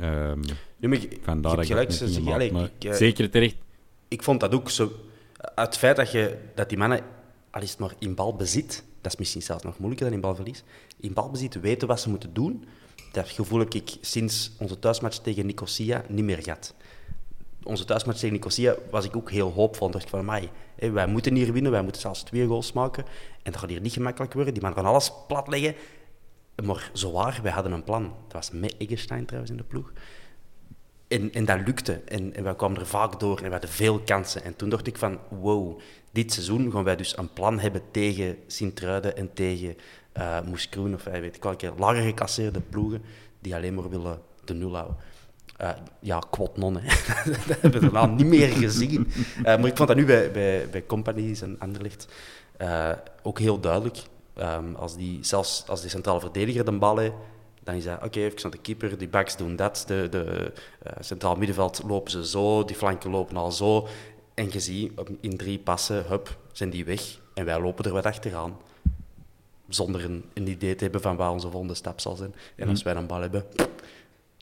Um, 0.00 0.40
maar 0.80 0.92
ik, 0.92 1.18
Vandaar 1.22 1.58
ik 1.58 1.66
gelijk, 1.66 1.92
ze 1.92 2.08
zeggen, 2.08 2.70
ik, 2.78 2.94
zeker 2.94 3.30
terecht. 3.30 3.56
Ik 4.08 4.22
vond 4.22 4.40
dat 4.40 4.54
ook 4.54 4.70
zo... 4.70 4.92
Het 5.54 5.76
feit 5.76 5.96
dat, 5.96 6.12
je, 6.12 6.38
dat 6.54 6.68
die 6.68 6.78
mannen, 6.78 7.00
al 7.50 7.62
is 7.62 7.70
het 7.70 7.78
maar 7.78 7.94
in 7.98 8.14
balbezit, 8.14 8.84
dat 9.00 9.12
is 9.12 9.18
misschien 9.18 9.42
zelfs 9.42 9.64
nog 9.64 9.78
moeilijker 9.78 10.06
dan 10.06 10.14
in 10.14 10.20
balverlies, 10.20 10.62
in 11.00 11.12
balbezit 11.12 11.60
weten 11.60 11.88
wat 11.88 12.00
ze 12.00 12.08
moeten 12.08 12.34
doen, 12.34 12.64
dat 13.12 13.28
gevoel 13.28 13.58
heb 13.58 13.74
ik 13.74 13.96
sinds 14.00 14.52
onze 14.58 14.78
thuismatch 14.78 15.18
tegen 15.18 15.46
Nicosia 15.46 16.04
niet 16.08 16.24
meer 16.24 16.42
gehad 16.42 16.74
onze 17.64 17.84
thuismatch 17.84 18.18
tegen 18.18 18.34
Nicosia 18.34 18.74
was 18.90 19.04
ik 19.04 19.16
ook 19.16 19.30
heel 19.30 19.52
hoopvol. 19.52 19.90
dacht 19.90 20.04
ik 20.04 20.10
van, 20.10 20.24
mij, 20.24 20.50
wij 20.76 21.06
moeten 21.06 21.34
hier 21.34 21.52
winnen, 21.52 21.72
wij 21.72 21.82
moeten 21.82 22.00
zelfs 22.00 22.22
twee 22.22 22.46
goals 22.46 22.72
maken. 22.72 23.04
En 23.42 23.52
dat 23.52 23.60
gaat 23.60 23.70
hier 23.70 23.80
niet 23.80 23.92
gemakkelijk 23.92 24.32
worden. 24.32 24.52
Die 24.52 24.62
man 24.62 24.74
gaan 24.74 24.84
alles 24.84 25.12
platleggen. 25.28 25.74
Maar 26.64 26.90
zowaar, 26.92 27.40
wij 27.42 27.52
hadden 27.52 27.72
een 27.72 27.84
plan. 27.84 28.02
Dat 28.02 28.32
was 28.32 28.50
met 28.50 28.74
Eggestein 28.78 29.24
trouwens 29.24 29.52
in 29.52 29.58
de 29.58 29.64
ploeg. 29.64 29.92
En, 31.08 31.32
en 31.32 31.44
dat 31.44 31.60
lukte. 31.66 31.92
En, 31.92 32.34
en 32.34 32.44
wij 32.44 32.54
kwamen 32.54 32.80
er 32.80 32.86
vaak 32.86 33.20
door 33.20 33.38
en 33.38 33.44
we 33.44 33.50
hadden 33.50 33.70
veel 33.70 34.00
kansen. 34.00 34.44
En 34.44 34.56
toen 34.56 34.68
dacht 34.68 34.86
ik 34.86 34.96
van, 34.96 35.18
wow, 35.28 35.80
dit 36.12 36.32
seizoen 36.32 36.70
gaan 36.72 36.84
wij 36.84 36.96
dus 36.96 37.16
een 37.16 37.32
plan 37.32 37.58
hebben 37.58 37.82
tegen 37.90 38.38
Sint-Truiden 38.46 39.16
en 39.16 39.32
tegen 39.32 39.76
uh, 40.18 40.40
Moeskroen 40.40 40.94
of 40.94 41.04
weet 41.04 41.36
ik 41.36 41.42
welke 41.42 41.72
lager 41.76 42.02
gecasseerde 42.02 42.60
ploegen 42.60 43.02
die 43.40 43.54
alleen 43.54 43.74
maar 43.74 43.88
willen 43.90 44.20
de 44.44 44.54
nul 44.54 44.74
houden. 44.74 44.96
Uh, 45.64 45.70
ja, 46.00 46.22
kwotnon, 46.30 46.72
dat 47.46 47.60
hebben 47.60 47.80
we 47.80 47.90
daarna 47.90 48.06
niet 48.06 48.26
meer 48.26 48.48
gezien. 48.48 49.12
Uh, 49.38 49.44
maar 49.44 49.66
ik 49.66 49.76
vond 49.76 49.88
dat 49.88 49.96
nu 49.96 50.04
bij, 50.04 50.30
bij, 50.30 50.68
bij 50.70 50.86
Companies 50.86 51.42
en 51.42 51.56
Anderlecht 51.58 52.08
uh, 52.60 52.90
ook 53.22 53.38
heel 53.38 53.60
duidelijk. 53.60 53.98
Um, 54.38 54.74
als 54.74 54.96
die, 54.96 55.18
zelfs 55.20 55.64
als 55.68 55.80
die 55.80 55.90
centrale 55.90 56.20
verdediger 56.20 56.64
de 56.64 56.72
bal 56.72 56.96
heeft, 56.96 57.14
dan 57.62 57.74
is 57.74 57.84
dat 57.84 57.96
oké, 57.96 58.04
okay, 58.04 58.24
even 58.24 58.38
naar 58.42 58.50
de 58.50 58.58
keeper, 58.58 58.98
die 58.98 59.08
backs 59.08 59.36
doen 59.36 59.56
dat, 59.56 59.84
de, 59.86 60.08
de 60.10 60.52
centraal 61.00 61.36
middenveld 61.36 61.82
lopen 61.86 62.10
ze 62.10 62.26
zo, 62.26 62.64
die 62.64 62.76
flanken 62.76 63.10
lopen 63.10 63.36
al 63.36 63.52
zo. 63.52 63.88
En 64.34 64.48
je 64.52 64.60
ziet, 64.60 64.92
in 65.20 65.36
drie 65.36 65.58
passen, 65.58 66.04
hup, 66.06 66.36
zijn 66.52 66.70
die 66.70 66.84
weg. 66.84 67.18
En 67.34 67.44
wij 67.44 67.60
lopen 67.60 67.84
er 67.84 67.92
wat 67.92 68.06
achteraan. 68.06 68.56
Zonder 69.68 70.04
een, 70.04 70.24
een 70.34 70.48
idee 70.48 70.74
te 70.74 70.82
hebben 70.82 71.00
van 71.00 71.16
waar 71.16 71.30
onze 71.30 71.50
volgende 71.50 71.74
stap 71.74 72.00
zal 72.00 72.16
zijn. 72.16 72.34
En 72.56 72.68
als 72.68 72.82
mhm. 72.82 72.92
wij 72.92 73.02
een 73.02 73.08
bal 73.08 73.20
hebben, 73.20 73.44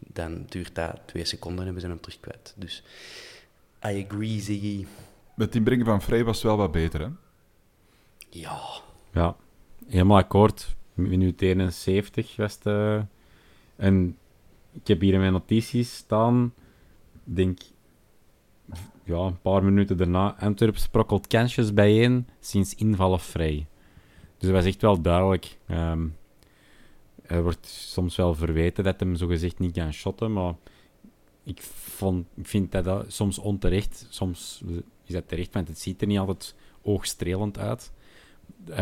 dan 0.07 0.45
duurt 0.49 0.75
dat 0.75 1.01
twee 1.07 1.25
seconden 1.25 1.67
en 1.67 1.75
we 1.75 1.81
zijn 1.81 1.93
hem 1.93 2.01
terug 2.01 2.21
kwijt. 2.21 2.55
Dus 2.57 2.83
I 3.87 4.07
agree, 4.07 4.41
Ziggy. 4.41 4.87
Met 5.35 5.47
het 5.47 5.55
inbrengen 5.57 5.85
van 5.85 6.03
Vrij 6.03 6.25
was 6.25 6.37
het 6.37 6.45
wel 6.45 6.57
wat 6.57 6.73
beter, 6.73 7.01
hè? 7.01 7.09
Ja. 8.31 8.61
Ja, 9.13 9.37
helemaal 9.87 10.19
akkoord. 10.19 10.77
Minuut 10.95 11.43
71 11.43 12.37
was 12.37 12.55
het. 12.55 12.67
Uh, 12.67 13.03
en 13.77 14.17
ik 14.73 14.87
heb 14.87 15.01
hier 15.01 15.13
in 15.13 15.21
mijn 15.21 15.33
notities 15.33 15.97
staan, 15.97 16.55
denk 17.25 17.59
ja, 19.05 19.17
een 19.17 19.41
paar 19.41 19.65
minuten 19.65 19.97
daarna, 19.97 20.37
Antwerp 20.39 20.77
sprokkelt 20.77 21.27
kansjes 21.27 21.75
bijeen 21.75 22.27
sinds 22.41 22.75
invallen 22.75 23.21
vrij. 23.21 23.67
Dus 24.39 24.51
dat 24.51 24.51
was 24.51 24.65
echt 24.65 24.83
wel 24.83 25.01
duidelijk. 25.01 25.59
Um, 25.71 26.17
er 27.33 27.43
wordt 27.43 27.67
soms 27.67 28.17
wel 28.17 28.35
verweten 28.35 28.85
dat 28.85 29.01
hem 29.01 29.17
zogezegd 29.17 29.59
niet 29.59 29.73
kan 29.73 29.93
shotten, 29.93 30.33
maar 30.33 30.55
ik, 31.45 31.63
vond, 31.63 32.27
ik 32.35 32.47
vind 32.47 32.73
dat, 32.73 32.85
dat 32.85 33.13
soms 33.13 33.39
onterecht. 33.39 34.07
Soms 34.09 34.63
is 35.05 35.15
dat 35.15 35.29
terecht, 35.29 35.55
want 35.55 35.69
het 35.69 35.79
ziet 35.79 36.01
er 36.01 36.07
niet 36.07 36.19
altijd 36.19 36.55
oogstrelend 36.83 37.59
uit. 37.59 37.93
Uh, 38.69 38.77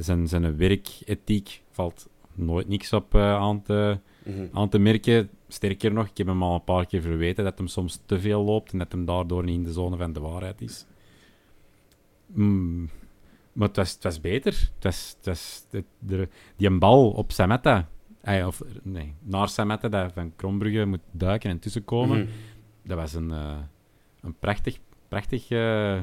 zijn, 0.00 0.28
zijn 0.28 0.56
werkethiek 0.56 1.62
valt 1.70 2.08
nooit 2.34 2.68
niks 2.68 2.92
op 2.92 3.14
uh, 3.14 3.34
aan, 3.34 3.62
te, 3.62 3.98
mm 4.24 4.48
aan 4.52 4.68
te 4.68 4.78
merken. 4.78 5.30
Sterker 5.48 5.92
nog, 5.92 6.08
ik 6.08 6.18
heb 6.18 6.26
hem 6.26 6.42
al 6.42 6.54
een 6.54 6.64
paar 6.64 6.86
keer 6.86 7.00
verweten 7.00 7.44
dat 7.44 7.58
hem 7.58 7.66
soms 7.66 8.00
te 8.06 8.20
veel 8.20 8.42
loopt 8.42 8.72
en 8.72 8.78
dat 8.78 8.92
hem 8.92 9.04
daardoor 9.04 9.44
niet 9.44 9.56
in 9.56 9.62
de 9.62 9.72
zone 9.72 9.96
van 9.96 10.12
de 10.12 10.20
waarheid 10.20 10.60
is. 10.60 10.86
Mm, 12.26 12.88
maar 13.52 13.68
het 13.68 13.76
was, 13.76 13.92
het 13.92 14.02
was 14.02 14.20
beter. 14.20 14.52
Het 14.74 14.84
was, 14.84 15.14
het 15.16 15.26
was, 15.26 15.66
de, 15.70 15.84
de, 15.98 16.28
die 16.56 16.68
een 16.68 16.78
bal 16.78 17.10
op 17.10 17.32
Sametta, 17.32 17.88
eh, 18.20 18.46
of 18.46 18.62
nee, 18.82 19.14
naar 19.22 19.48
Sametta, 19.48 19.88
dat 19.88 20.12
van 20.12 20.32
Krombrugge 20.36 20.84
moet 20.84 21.00
duiken 21.10 21.50
en 21.50 21.58
tussenkomen. 21.58 22.18
Mm 22.18 22.28
Dat 22.82 22.96
was 22.96 23.14
een, 23.14 23.30
uh, 23.30 23.56
een 24.20 24.34
prachtig, 24.38 24.78
prachtig 25.08 25.50
uh, 25.50 26.00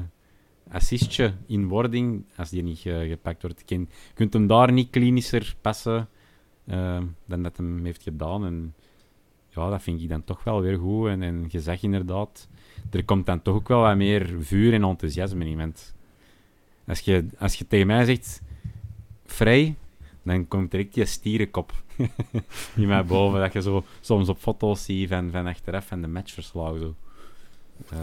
assistje 0.70 1.32
in 1.46 1.68
wording, 1.68 2.24
als 2.36 2.50
die 2.50 2.62
niet 2.62 2.84
uh, 2.84 3.08
gepakt 3.08 3.42
wordt. 3.42 3.62
Je 3.66 3.86
kunt 4.14 4.32
hem 4.32 4.46
daar 4.46 4.72
niet 4.72 4.90
klinischer 4.90 5.56
passen 5.60 6.08
dan 7.26 7.42
dat 7.42 7.56
hem 7.56 7.84
heeft 7.84 8.02
gedaan. 8.02 8.44
En 8.44 8.74
ja, 9.48 9.70
dat 9.70 9.82
vind 9.82 10.02
ik 10.02 10.08
dan 10.08 10.24
toch 10.24 10.44
wel 10.44 10.60
weer 10.60 10.78
goed. 10.78 11.08
En, 11.08 11.22
en 11.22 11.46
je 11.48 11.60
zag 11.60 11.82
inderdaad, 11.82 12.48
er 12.90 13.04
komt 13.04 13.26
dan 13.26 13.42
toch 13.42 13.54
ook 13.54 13.68
wel 13.68 13.80
wat 13.80 13.96
meer 13.96 14.34
vuur 14.38 14.72
en 14.72 14.84
enthousiasme 14.84 15.44
in. 15.44 15.56
Want 15.56 15.94
als 16.88 17.00
je, 17.00 17.26
als 17.38 17.54
je 17.54 17.66
tegen 17.66 17.86
mij 17.86 18.04
zegt 18.04 18.42
vrij, 19.26 19.76
dan 20.22 20.48
komt 20.48 20.70
direct 20.70 20.94
je 20.94 21.04
stierenkop 21.04 21.72
in 22.76 22.86
mij 22.86 23.04
boven. 23.04 23.40
Dat 23.40 23.52
je 23.52 23.62
zo 23.62 23.84
soms 24.00 24.28
op 24.28 24.38
foto's 24.38 24.84
ziet 24.84 25.08
van, 25.08 25.30
van 25.30 25.46
achteraf 25.46 25.90
en 25.90 26.00
de 26.00 26.08
matchverslag. 26.08 26.78
Zo. 26.78 26.94
Uh, 27.92 27.98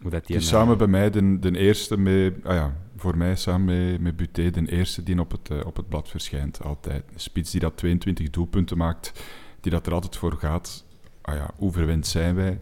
hoe 0.00 0.10
dat 0.10 0.26
die 0.26 0.36
dus 0.36 0.48
samen 0.48 0.78
bij 0.78 0.86
mij 0.86 1.10
de, 1.10 1.38
de 1.38 1.58
eerste, 1.58 1.96
mee, 1.96 2.32
ah 2.42 2.54
ja, 2.54 2.76
voor 2.96 3.16
mij 3.16 3.36
samen 3.36 3.64
met, 3.64 4.00
met 4.00 4.16
Buté, 4.16 4.50
de 4.50 4.70
eerste 4.70 5.02
die 5.02 5.20
op 5.20 5.30
het, 5.30 5.50
uh, 5.50 5.66
op 5.66 5.76
het 5.76 5.88
blad 5.88 6.08
verschijnt. 6.08 6.62
Altijd. 6.62 7.04
Een 7.12 7.20
spits 7.20 7.50
die 7.50 7.60
dat 7.60 7.76
22 7.76 8.30
doelpunten 8.30 8.76
maakt, 8.76 9.24
die 9.60 9.72
dat 9.72 9.86
er 9.86 9.92
altijd 9.92 10.16
voor 10.16 10.32
gaat. 10.32 10.84
Ah 11.20 11.34
ja, 11.34 11.50
hoe 11.56 11.72
verwend 11.72 12.06
zijn 12.06 12.34
wij 12.34 12.60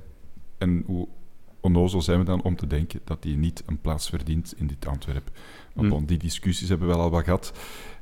en 0.58 0.82
hoe 0.86 1.08
onnozel 1.66 2.02
zijn 2.02 2.18
we 2.18 2.24
dan 2.24 2.42
om 2.42 2.56
te 2.56 2.66
denken 2.66 3.00
dat 3.04 3.24
hij 3.24 3.32
niet 3.34 3.62
een 3.66 3.80
plaats 3.80 4.08
verdient 4.08 4.54
in 4.56 4.66
dit 4.66 4.86
Antwerp. 4.86 5.30
Maar 5.74 5.84
Hm. 5.84 6.04
die 6.04 6.18
discussies 6.18 6.68
hebben 6.68 6.88
we 6.88 6.94
wel 6.94 7.02
al 7.02 7.10
wat 7.10 7.24
gehad 7.24 7.52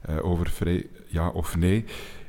eh, 0.03 0.25
over 0.25 0.47
Frey, 0.49 0.87
ja 1.09 1.29
of 1.29 1.57
nee. 1.57 1.85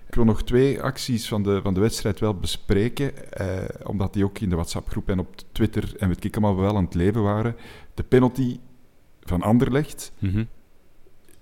Ik 0.08 0.15
wil 0.15 0.24
nog 0.24 0.43
twee 0.43 0.82
acties 0.82 1.28
van 1.28 1.43
de, 1.43 1.60
van 1.62 1.74
de 1.74 1.80
wedstrijd 1.80 2.19
wel 2.19 2.34
bespreken, 2.34 3.32
eh, 3.34 3.88
omdat 3.88 4.13
die 4.13 4.24
ook 4.24 4.39
in 4.39 4.50
de 4.50 4.56
WhatsApp-groep 4.56 5.10
en 5.10 5.19
op 5.19 5.36
Twitter 5.52 5.95
en 5.98 6.08
weet 6.08 6.24
ik 6.24 6.36
allemaal 6.38 6.56
wel 6.62 6.76
aan 6.78 6.84
het 6.84 6.93
leven 6.93 7.24
waren. 7.24 7.56
De 7.93 8.04
penalty 8.04 8.60
van 9.21 9.41
Anderlecht, 9.41 10.12
Mhm. 10.19 10.43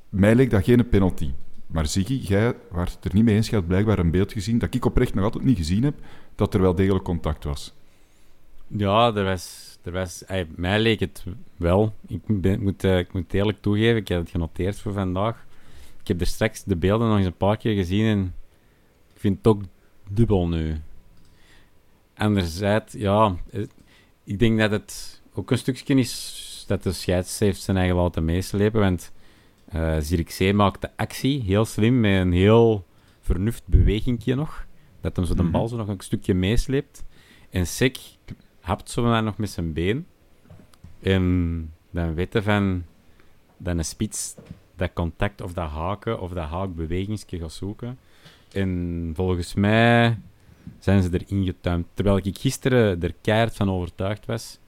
mij 0.10 0.36
leek 0.36 0.50
dat 0.50 0.64
geen 0.64 0.90
penalty. 0.90 1.32
Maar 1.68 1.86
Ziggy, 1.88 2.14
jij 2.14 2.54
waart 2.72 2.94
het 2.94 3.06
er 3.06 3.14
niet 3.14 3.24
mee 3.24 3.36
eens. 3.36 3.50
Je 3.50 3.56
had 3.56 3.68
blijkbaar 3.68 4.00
een 4.00 4.12
beeld 4.12 4.32
gezien 4.32 4.58
dat 4.60 4.74
ik 4.74 4.86
oprecht 4.86 5.14
nog 5.14 5.24
altijd 5.24 5.44
niet 5.44 5.58
gezien 5.58 5.84
heb, 5.84 5.96
dat 6.36 6.54
er 6.54 6.62
wel 6.62 6.76
degelijk 6.76 7.04
contact 7.04 7.44
was. 7.44 7.74
Ja, 8.68 9.16
er 9.16 9.24
was, 9.24 9.73
er 9.84 9.92
was, 9.92 10.26
ey, 10.26 10.48
mij 10.56 10.80
leek 10.80 11.00
het 11.00 11.24
wel. 11.58 11.94
Ik, 12.08 12.22
ben, 12.42 12.54
ik 12.54 12.60
moet, 12.62 12.84
eh, 12.84 12.98
ik 12.98 13.14
moet 13.14 13.34
eerlijk 13.34 13.62
toegeven, 13.62 13.96
ik 13.98 14.08
heb 14.08 14.20
het 14.20 14.30
genoteerd 14.30 14.80
voor 14.80 14.94
vandaag. 14.94 15.46
Ik 16.02 16.08
heb 16.08 16.20
er 16.22 16.28
straks 16.28 16.64
de 16.64 16.76
beelden 16.76 17.08
nog 17.08 17.18
eens 17.18 17.26
een 17.26 17.38
paar 17.38 17.58
keer 17.58 17.76
gezien 17.76 18.06
en 18.06 18.34
ik 19.14 19.20
vind 19.20 19.38
het 19.38 19.48
ook 19.48 19.62
dubbel 20.10 20.48
nu. 20.48 20.76
Anderzijds, 22.16 22.94
ja, 22.94 23.36
eh, 23.52 23.62
ik 24.24 24.40
denk 24.40 24.60
dat 24.60 24.72
het 24.72 25.22
ook 25.34 25.52
een 25.52 25.58
stukje 25.58 25.96
is 25.96 26.64
dat 26.68 26.84
de 26.84 26.92
scheids 26.92 27.40
heeft 27.40 27.62
zijn 27.62 27.78
eigen 27.78 27.96
laten 27.96 28.26
meeslepen, 28.26 28.80
want 28.80 29.12
eh 29.66 29.98
Zirkzee 30.00 30.54
maakt 30.54 30.82
de 30.82 30.90
actie 30.96 31.42
heel 31.42 31.66
slim 31.66 32.00
met 32.00 32.22
een 32.22 32.32
heel 32.32 32.86
vernuft 33.22 33.64
bewegingje 33.66 34.36
nog, 34.36 34.66
dat 35.02 35.16
hem 35.16 35.26
zo 35.26 35.34
de 35.34 35.44
Mhm. 35.44 35.52
bal 35.52 35.68
zo 35.68 35.78
nog 35.78 35.88
een 35.88 36.00
stukje 36.00 36.34
meesleept. 36.34 37.04
En 37.50 37.68
Sek 37.68 37.98
hapt 38.64 38.90
zo 38.90 39.04
daar 39.04 39.24
nog 39.24 39.38
met 39.38 39.50
zijn 39.50 39.74
been. 39.74 40.08
En 41.02 41.74
dan 41.92 42.14
weten 42.14 42.44
van 42.44 42.84
dat 43.58 43.78
een 43.78 43.86
spits 43.86 44.36
dat 44.76 44.94
contact 44.94 45.42
of 45.42 45.54
dat 45.54 45.70
haken 45.70 46.20
of 46.20 46.32
dat 46.32 46.48
haakbewegingsje 46.48 47.38
gaat 47.38 47.52
zoeken. 47.52 48.00
En 48.52 49.12
volgens 49.16 49.54
mij 49.54 50.18
zijn 50.80 51.04
ze 51.04 51.10
erin 51.12 51.46
getuimd. 51.46 51.88
Terwijl 51.94 52.18
ik 52.18 52.38
gisteren 52.38 53.02
er 53.02 53.14
keihard 53.22 53.56
van 53.56 53.72
overtuigd 53.72 54.26
was 54.26 54.60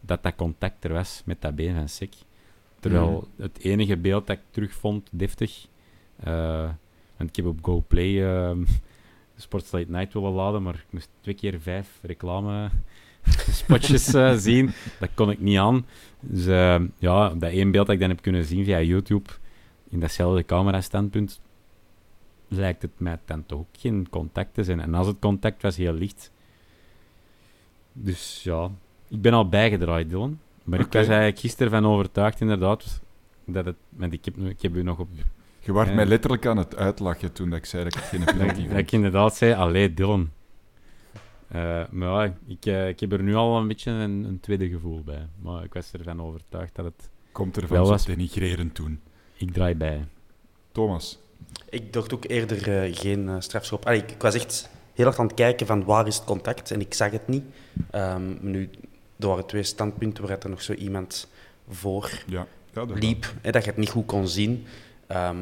dat 0.00 0.22
dat 0.22 0.36
contact 0.36 0.84
er 0.84 0.92
was 0.92 1.22
met 1.24 1.40
dat 1.40 1.54
been 1.54 1.74
van 1.74 1.88
Sek. 1.88 2.14
Terwijl 2.80 3.28
het 3.36 3.58
enige 3.58 3.96
beeld 3.96 4.26
dat 4.26 4.36
ik 4.36 4.42
terugvond, 4.50 5.08
deftig, 5.12 5.66
eh, 6.16 6.68
want 7.16 7.28
ik 7.28 7.36
heb 7.36 7.46
op 7.46 7.58
GoPlay 7.62 8.24
eh 8.24 8.56
Sports 9.36 9.72
Late 9.72 9.90
Night 9.90 10.12
willen 10.12 10.32
laden, 10.32 10.62
maar 10.62 10.74
ik 10.74 10.86
moest 10.90 11.08
twee 11.20 11.34
keer 11.34 11.60
vijf 11.60 11.98
reclame 12.02 12.70
spotjes 13.50 14.14
eh, 14.14 14.34
zien. 14.34 14.70
Dat 14.98 15.08
kon 15.14 15.30
ik 15.30 15.40
niet 15.40 15.58
aan. 15.58 15.86
Dus 16.20 16.46
eh, 16.46 16.80
ja, 16.98 17.28
dat 17.28 17.50
één 17.50 17.70
beeld 17.70 17.86
dat 17.86 17.94
ik 17.94 18.00
dan 18.00 18.08
heb 18.10 18.22
kunnen 18.22 18.44
zien 18.44 18.64
via 18.64 18.80
YouTube, 18.80 19.30
in 19.88 20.00
datzelfde 20.00 20.44
camera-standpunt, 20.44 21.40
lijkt 22.48 22.82
het 22.82 22.90
mij 22.96 23.18
dan 23.24 23.46
toch 23.46 23.58
ook 23.58 23.66
geen 23.78 24.06
contact 24.10 24.54
te 24.54 24.64
zijn. 24.64 24.80
En 24.80 24.94
als 24.94 25.06
het 25.06 25.16
contact 25.20 25.62
was, 25.62 25.76
heel 25.76 25.92
licht. 25.92 26.30
Dus 27.92 28.40
ja, 28.42 28.70
ik 29.08 29.20
ben 29.22 29.32
al 29.32 29.48
bijgedraaid, 29.48 30.10
Dylan. 30.10 30.38
Maar 30.64 30.80
ik 30.80 30.86
was 30.92 31.06
eigenlijk 31.06 31.38
gisteren 31.38 31.70
van 31.72 31.86
overtuigd, 31.86 32.40
inderdaad, 32.40 33.00
dat 33.44 33.64
het... 33.64 33.76
Want 33.88 34.12
ik 34.12 34.24
heb, 34.24 34.36
ik 34.38 34.62
heb 34.62 34.74
u 34.76 34.82
nog 34.82 34.98
op... 34.98 35.08
Je 35.60 35.72
Ja. 35.72 35.94
mij 35.94 36.06
letterlijk 36.06 36.46
aan 36.46 36.56
het 36.56 36.76
uitlachen 36.76 37.32
toen 37.32 37.50
dat 37.50 37.58
ik 37.58 37.64
zei 37.64 37.84
dat 37.84 37.94
ik 37.96 38.00
geen 38.02 38.24
penalty 38.24 38.60
ik- 38.60 38.68
dat 38.68 38.78
ik 38.78 38.92
inderdaad 38.92 39.36
zei, 39.36 39.52
allee, 39.54 39.94
Dylan. 39.94 40.30
Eh, 41.50 41.82
maar 41.90 42.24
ja, 42.26 42.34
ik, 42.46 42.66
eh, 42.66 42.88
ik 42.88 43.00
heb 43.00 43.12
er 43.12 43.22
nu 43.22 43.34
al 43.34 43.56
een 43.56 43.68
beetje 43.68 43.90
een, 43.90 44.24
een 44.24 44.40
tweede 44.40 44.68
gevoel 44.68 45.02
bij. 45.04 45.26
Maar 45.42 45.64
ik 45.64 45.72
was 45.74 45.92
ervan 45.92 46.22
overtuigd 46.22 46.74
dat 46.74 46.84
het... 46.84 47.08
Komt 47.32 47.56
er 47.56 47.66
van 47.66 47.78
was- 47.78 48.04
denigrerend 48.04 48.74
toen. 48.74 49.00
Ik 49.36 49.52
draai 49.52 49.74
bij. 49.74 50.06
Thomas, 50.72 51.18
Ik 51.68 51.92
dacht 51.92 52.14
ook 52.14 52.24
eerder 52.28 52.82
eh, 52.82 52.96
geen 52.96 53.42
strafschop. 53.42 53.86
Allee, 53.86 54.02
ik, 54.02 54.10
ik 54.10 54.22
was 54.22 54.34
echt 54.34 54.70
heel 54.94 55.06
erg 55.06 55.18
aan 55.18 55.26
het 55.26 55.34
kijken 55.34 55.66
van 55.66 55.84
waar 55.84 56.06
is 56.06 56.16
het 56.16 56.24
contact 56.24 56.70
en 56.70 56.80
ik 56.80 56.94
zag 56.94 57.10
het 57.10 57.28
niet. 57.28 57.44
Ehm, 57.90 58.36
nu, 58.40 58.70
er 59.18 59.26
waren 59.26 59.46
twee 59.46 59.62
standpunten 59.62 60.26
waar 60.26 60.38
er 60.38 60.50
nog 60.50 60.62
zo 60.62 60.72
iemand 60.72 61.28
voor 61.68 62.10
ja. 62.26 62.46
ja 62.72 62.84
dat 62.86 62.98
liep, 63.02 63.34
hè, 63.40 63.50
dat 63.50 63.64
je 63.64 63.70
het 63.70 63.78
niet 63.78 63.90
goed 63.90 64.06
kon 64.06 64.28
zien. 64.28 64.66
Ehm, 65.06 65.36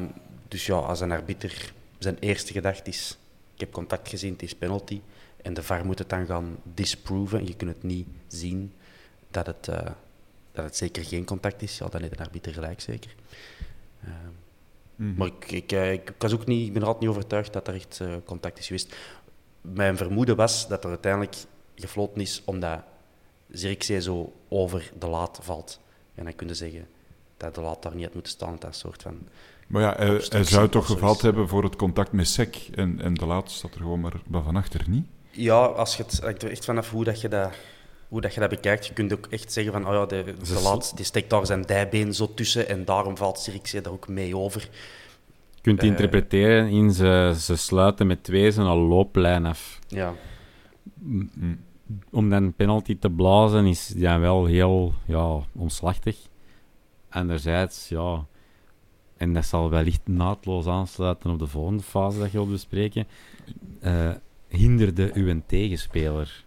dus 0.47 0.65
ja, 0.65 0.75
als 0.75 0.99
een 0.99 1.11
arbiter 1.11 1.71
zijn 1.97 2.17
eerste 2.19 2.53
gedachte 2.53 2.89
is, 2.89 3.17
ik 3.53 3.59
heb 3.59 3.71
contact 3.71 4.09
gezien, 4.09 4.31
het 4.33 4.41
is 4.41 4.55
penalty. 4.55 4.99
En 5.41 5.53
de 5.53 5.63
VAR 5.63 5.85
moet 5.85 5.99
het 5.99 6.09
dan 6.09 6.25
gaan 6.25 6.57
disproven. 6.73 7.39
En 7.39 7.47
je 7.47 7.55
kunt 7.55 7.73
het 7.73 7.83
niet 7.83 8.07
zien 8.27 8.73
dat 9.31 9.45
het, 9.45 9.67
eh, 9.67 9.91
dat 10.51 10.63
het 10.65 10.75
zeker 10.77 11.03
geen 11.03 11.25
contact 11.25 11.61
is. 11.61 11.77
Ja, 11.77 11.87
dan 11.87 12.01
heeft 12.01 12.19
een 12.19 12.25
arbiter 12.25 12.53
gelijk 12.53 12.81
zeker. 12.81 13.15
Ehm, 14.03 14.13
Mhm. 14.99 15.13
maar 15.17 15.27
ik, 15.27 15.51
ik, 15.51 15.71
eh, 15.71 15.91
ik, 15.91 16.09
ik 16.09 16.15
was 16.17 16.33
ook 16.33 16.45
niet, 16.45 16.67
ik 16.67 16.73
ben 16.73 16.81
er 16.81 16.87
altijd 16.87 17.05
niet 17.05 17.15
overtuigd 17.15 17.53
dat 17.53 17.67
er 17.67 17.73
echt 17.73 17.99
eh, 18.01 18.07
contact 18.25 18.59
is 18.59 18.67
geweest. 18.67 18.95
Mijn 19.61 19.97
vermoeden 19.97 20.35
was 20.35 20.67
dat 20.67 20.83
er 20.83 20.89
uiteindelijk 20.89 21.35
gefloten 21.75 22.21
is 22.21 22.41
omdat 22.45 22.79
Zirkzee 23.51 24.01
zo 24.01 24.33
over 24.47 24.91
de 24.99 25.07
laat 25.07 25.39
valt. 25.41 25.79
En 26.15 26.23
dan 26.23 26.35
kun 26.35 26.47
je 26.47 26.53
zeggen 26.53 26.87
dat 27.37 27.55
de 27.55 27.61
laat 27.61 27.83
daar 27.83 27.95
niet 27.95 28.03
had 28.03 28.13
moeten 28.13 28.31
staan. 28.31 28.55
Dat 28.59 28.75
soort 28.75 29.01
van... 29.01 29.27
Maar 29.67 29.81
ja, 29.81 29.95
hij, 29.95 30.21
hij 30.29 30.43
zou 30.43 30.69
toch 30.69 30.85
gevalt 30.85 31.21
hebben 31.21 31.47
voor 31.47 31.63
het 31.63 31.75
contact 31.75 32.11
met 32.11 32.27
Sek. 32.27 32.69
En, 32.75 33.01
en 33.01 33.13
de 33.13 33.25
laatste 33.25 33.57
staat 33.57 33.73
er 33.73 33.81
gewoon 33.81 33.99
maar 33.99 34.43
van 34.43 34.55
achter 34.55 34.89
niet. 34.89 35.05
Ja, 35.31 35.65
als 35.65 35.97
je 35.97 36.03
het 36.03 36.19
hangt 36.23 36.43
er 36.43 36.51
echt 36.51 36.65
vanaf 36.65 36.89
hoe, 36.91 37.03
dat 37.03 37.21
je, 37.21 37.27
dat, 37.27 37.51
hoe 38.07 38.21
dat 38.21 38.33
je 38.33 38.39
dat 38.39 38.49
bekijkt. 38.49 38.85
Je 38.87 38.93
kunt 38.93 39.13
ook 39.13 39.27
echt 39.29 39.51
zeggen 39.53 39.73
van, 39.73 39.87
oh 39.87 39.93
ja, 39.93 40.05
de, 40.05 40.23
de 40.43 40.59
laat 40.63 40.95
die 40.95 41.05
steekt 41.05 41.29
daar 41.29 41.45
zijn 41.45 41.61
dijbeen 41.61 42.13
zo 42.13 42.33
tussen 42.33 42.69
en 42.69 42.85
daarom 42.85 43.17
valt 43.17 43.39
Zirkzee 43.39 43.81
daar 43.81 43.93
ook 43.93 44.07
mee 44.07 44.37
over. 44.37 44.69
Je 45.55 45.61
kunt 45.61 45.79
Eh. 45.81 45.87
interpreteren 45.87 46.67
in 46.67 46.91
ze, 46.91 47.35
ze 47.39 47.55
sluiten 47.55 48.07
met 48.07 48.23
twee 48.23 48.51
zijn 48.51 48.67
een 48.67 48.77
looplijn 48.77 49.45
af. 49.45 49.79
Ja. 49.87 50.13
Om 52.11 52.29
dan 52.29 52.43
een 52.43 52.53
penalty 52.53 52.97
te 52.99 53.09
blazen 53.09 53.65
is 53.65 53.93
ja 53.95 54.19
wel 54.19 54.45
heel 54.45 54.93
ja, 55.05 55.39
omslachtig. 55.55 56.17
Anderzijds, 57.09 57.89
ja... 57.89 58.25
En 59.17 59.33
dat 59.33 59.45
zal 59.45 59.69
wellicht 59.69 60.01
naadloos 60.07 60.65
aansluiten 60.67 61.31
op 61.31 61.39
de 61.39 61.47
volgende 61.47 61.83
fase 61.83 62.19
dat 62.19 62.31
je 62.31 62.37
wilt 62.37 62.51
bespreken. 62.51 63.07
eh, 63.81 64.09
hinderde 64.49 65.11
uw 65.13 65.41
tegenspeler. 65.45 66.45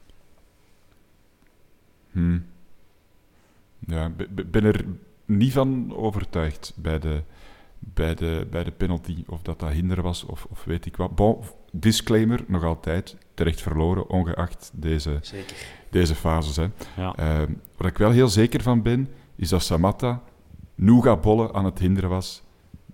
Hm. 2.11 2.39
Ja, 3.79 4.13
ik 4.37 4.51
ben 4.51 4.65
er 4.65 4.85
niet 5.25 5.53
van 5.53 5.97
overtuigd 5.97 6.73
bij 6.77 6.99
de, 6.99 7.23
bij 7.79 8.15
de, 8.15 8.47
bij 8.51 8.65
de 8.65 8.71
penalty. 8.71 9.25
Of 9.27 9.43
dat 9.43 9.61
dat 9.61 9.71
hinder 9.71 10.03
was 10.03 10.25
of, 10.25 10.47
of 10.51 10.65
weet 10.65 10.87
ik 10.87 10.97
wat. 10.97 11.15
Bon, 11.15 11.39
disclaimer, 11.73 12.45
nog 12.47 12.65
altijd. 12.65 13.17
Terecht 13.35 13.61
verloren, 13.61 14.09
ongeacht 14.09 14.71
deze, 14.75 15.19
zeker. 15.21 15.57
deze 15.91 16.15
fases. 16.15 16.57
Hè. 16.57 16.67
Ja. 16.97 17.15
Eh, 17.15 17.43
waar 17.77 17.91
ik 17.91 17.99
wel 17.99 18.11
heel 18.11 18.29
zeker 18.29 18.63
van 18.63 18.83
ben, 18.83 19.09
is 19.37 19.49
dat 19.49 19.63
Samatta 19.63 20.23
Nougat 20.75 21.21
Bolle 21.21 21.53
aan 21.53 21.65
het 21.65 21.79
hinderen 21.79 22.11
was 22.11 22.43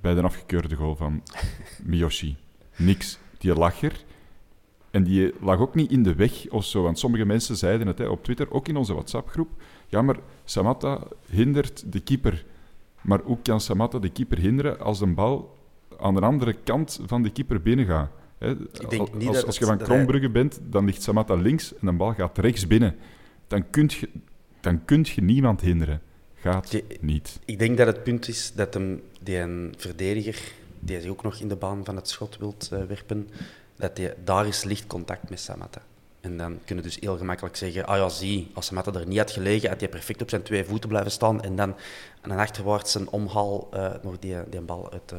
bij 0.00 0.14
de 0.14 0.22
afgekeurde 0.22 0.74
goal 0.74 0.96
van 0.96 1.22
Miyoshi. 1.82 2.36
Niks. 2.76 3.18
Die 3.38 3.54
lag 3.54 3.82
er. 3.82 4.04
En 4.90 5.02
die 5.02 5.32
lag 5.40 5.58
ook 5.58 5.74
niet 5.74 5.90
in 5.90 6.02
de 6.02 6.14
weg 6.14 6.50
of 6.50 6.64
zo. 6.64 6.82
Want 6.82 6.98
sommige 6.98 7.24
mensen 7.24 7.56
zeiden 7.56 7.86
het 7.86 7.98
hè, 7.98 8.06
op 8.06 8.24
Twitter, 8.24 8.52
ook 8.52 8.68
in 8.68 8.76
onze 8.76 8.92
WhatsApp-groep. 8.92 9.48
Ja, 9.86 10.02
maar 10.02 10.16
Samatta 10.44 11.00
hindert 11.30 11.92
de 11.92 12.00
keeper. 12.00 12.44
Maar 13.00 13.20
hoe 13.24 13.38
kan 13.42 13.60
Samatta 13.60 13.98
de 13.98 14.08
keeper 14.08 14.38
hinderen 14.38 14.80
als 14.80 15.00
een 15.00 15.14
bal 15.14 15.56
aan 15.98 16.14
de 16.14 16.20
andere 16.20 16.52
kant 16.52 17.00
van 17.06 17.22
de 17.22 17.30
keeper 17.30 17.62
binnengaat? 17.62 18.10
Hè, 18.38 18.56
denk 18.88 19.00
als, 19.00 19.10
niet 19.12 19.28
als, 19.28 19.36
dat 19.36 19.46
als 19.46 19.58
je 19.58 19.64
van 19.64 19.78
Krombrugge 19.78 20.30
bent, 20.30 20.60
dan 20.62 20.84
ligt 20.84 21.02
Samatta 21.02 21.34
links 21.34 21.74
en 21.74 21.86
de 21.86 21.92
bal 21.92 22.14
gaat 22.14 22.38
rechts 22.38 22.66
binnen. 22.66 22.96
Dan 23.46 23.70
kun 23.70 23.90
je, 24.00 24.08
dan 24.60 24.84
kunt 24.84 25.08
je 25.08 25.22
niemand 25.22 25.60
hinderen. 25.60 26.00
Gaat 26.34 26.82
niet. 27.00 27.38
Ik 27.44 27.58
denk 27.58 27.76
dat 27.76 27.86
het 27.86 28.02
punt 28.02 28.28
is 28.28 28.52
dat 28.54 28.74
hem, 28.74 29.02
die 29.20 29.38
een 29.38 29.74
verdediger, 29.76 30.52
die 30.78 31.00
zich 31.00 31.10
ook 31.10 31.22
nog 31.22 31.40
in 31.40 31.48
de 31.48 31.56
baan 31.56 31.84
van 31.84 31.96
het 31.96 32.08
schot 32.08 32.38
wilt 32.38 32.68
eh, 32.72 32.84
werpen, 32.84 33.28
dat 33.78 33.96
die, 33.96 34.10
daar 34.24 34.46
is 34.46 34.64
licht 34.64 34.86
contact 34.86 35.30
met 35.30 35.40
Samatta. 35.40 35.80
En 36.20 36.36
dan 36.36 36.60
kunnen 36.64 36.84
dus 36.84 36.96
heel 37.00 37.16
gemakkelijk 37.16 37.56
zeggen, 37.56 37.86
ah 37.86 37.96
ja, 37.96 38.08
zie, 38.08 38.50
als 38.54 38.66
Samatta 38.66 38.92
er 38.92 39.06
niet 39.06 39.18
had 39.18 39.30
gelegen, 39.30 39.68
had 39.68 39.80
hij 39.80 39.88
perfect 39.88 40.22
op 40.22 40.28
zijn 40.28 40.42
twee 40.42 40.64
voeten 40.64 40.88
blijven 40.88 41.10
staan 41.10 41.42
en 41.42 41.56
dan 41.56 41.76
aan 42.20 42.30
een 42.30 42.38
achterwaarts 42.38 42.94
een 42.94 43.08
omhaal 43.08 43.68
eh, 43.72 43.90
nog 44.02 44.18
die, 44.18 44.36
die 44.50 44.60
bal 44.60 44.92
uit, 44.92 45.12
eh, 45.12 45.18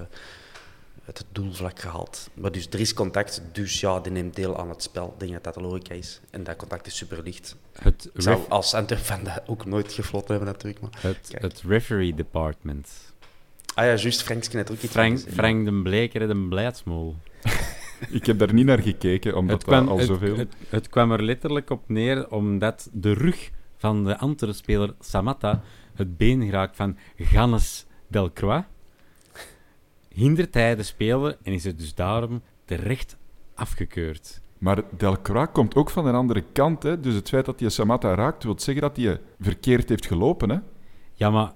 uit 1.05 1.17
het 1.17 1.25
doelvlak 1.31 1.79
gehaald. 1.79 2.29
Maar 2.33 2.51
dus 2.51 2.67
er 2.69 2.79
is 2.79 2.93
contact, 2.93 3.41
dus 3.51 3.79
ja, 3.79 3.99
die 3.99 4.11
neemt 4.11 4.35
deel 4.35 4.57
aan 4.57 4.69
het 4.69 4.83
spel. 4.83 5.07
Ik 5.13 5.19
denk 5.19 5.31
dat 5.31 5.43
dat 5.43 5.53
de 5.53 5.61
logica 5.61 5.93
is. 5.93 6.19
En 6.29 6.43
dat 6.43 6.55
contact 6.55 6.87
is 6.87 6.97
superlicht. 6.97 7.55
Het, 7.81 8.09
Ik 8.13 8.21
zou 8.21 8.39
als 8.49 8.73
Antwerp 8.73 9.01
van 9.01 9.23
dat 9.23 9.41
ook 9.45 9.65
nooit 9.65 9.93
gefloten 9.93 10.35
hebben 10.35 10.53
natuurlijk, 10.53 10.81
maar... 10.81 10.91
het, 11.01 11.27
Kijk. 11.29 11.41
het 11.41 11.61
referee 11.67 12.13
department. 12.15 12.89
Ah 13.73 13.85
ja, 13.85 13.95
juist, 13.95 14.23
Frank 14.23 14.53
net 14.53 14.71
ook 14.71 14.77
iets 14.77 14.91
Frank. 14.91 15.19
Frank 15.19 15.65
de 15.65 15.81
Bleker, 15.81 16.27
de 16.27 16.47
Blijdsmoel. 16.49 17.15
Ik 18.09 18.25
heb 18.25 18.39
daar 18.39 18.53
niet 18.53 18.65
naar 18.65 18.79
gekeken, 18.81 19.35
omdat 19.35 19.55
Het 19.55 19.63
kwam, 19.63 19.85
dat 19.85 19.99
al 19.99 20.05
zoveel... 20.05 20.37
het, 20.37 20.55
het 20.69 20.89
kwam 20.89 21.11
er 21.11 21.23
letterlijk 21.23 21.69
op 21.69 21.83
neer 21.87 22.31
omdat 22.31 22.89
de 22.93 23.13
rug 23.13 23.51
van 23.77 24.05
de 24.05 24.17
andere 24.17 24.53
speler 24.53 24.93
Samatta 24.99 25.61
het 25.93 26.17
been 26.17 26.43
geraakt 26.43 26.75
van 26.75 26.97
Gannes 27.17 27.85
Delcroix, 28.07 28.65
hindert 30.09 30.53
hij 30.53 30.75
de 30.75 30.83
speler 30.83 31.37
en 31.43 31.53
is 31.53 31.63
het 31.63 31.79
dus 31.79 31.95
daarom 31.95 32.41
terecht 32.65 33.17
afgekeurd. 33.55 34.41
Maar 34.57 34.83
Delcroix 34.97 35.51
komt 35.51 35.75
ook 35.75 35.89
van 35.89 36.05
een 36.05 36.15
andere 36.15 36.43
kant. 36.51 36.83
Hè? 36.83 36.99
Dus 36.99 37.15
het 37.15 37.29
feit 37.29 37.45
dat 37.45 37.59
hij 37.59 37.69
Samatta 37.69 38.15
raakt, 38.15 38.43
wil 38.43 38.59
zeggen 38.59 38.83
dat 38.83 38.97
hij 38.97 39.19
verkeerd 39.39 39.89
heeft 39.89 40.05
gelopen. 40.05 40.49
Hè? 40.49 40.57
Ja, 41.13 41.29
maar 41.29 41.53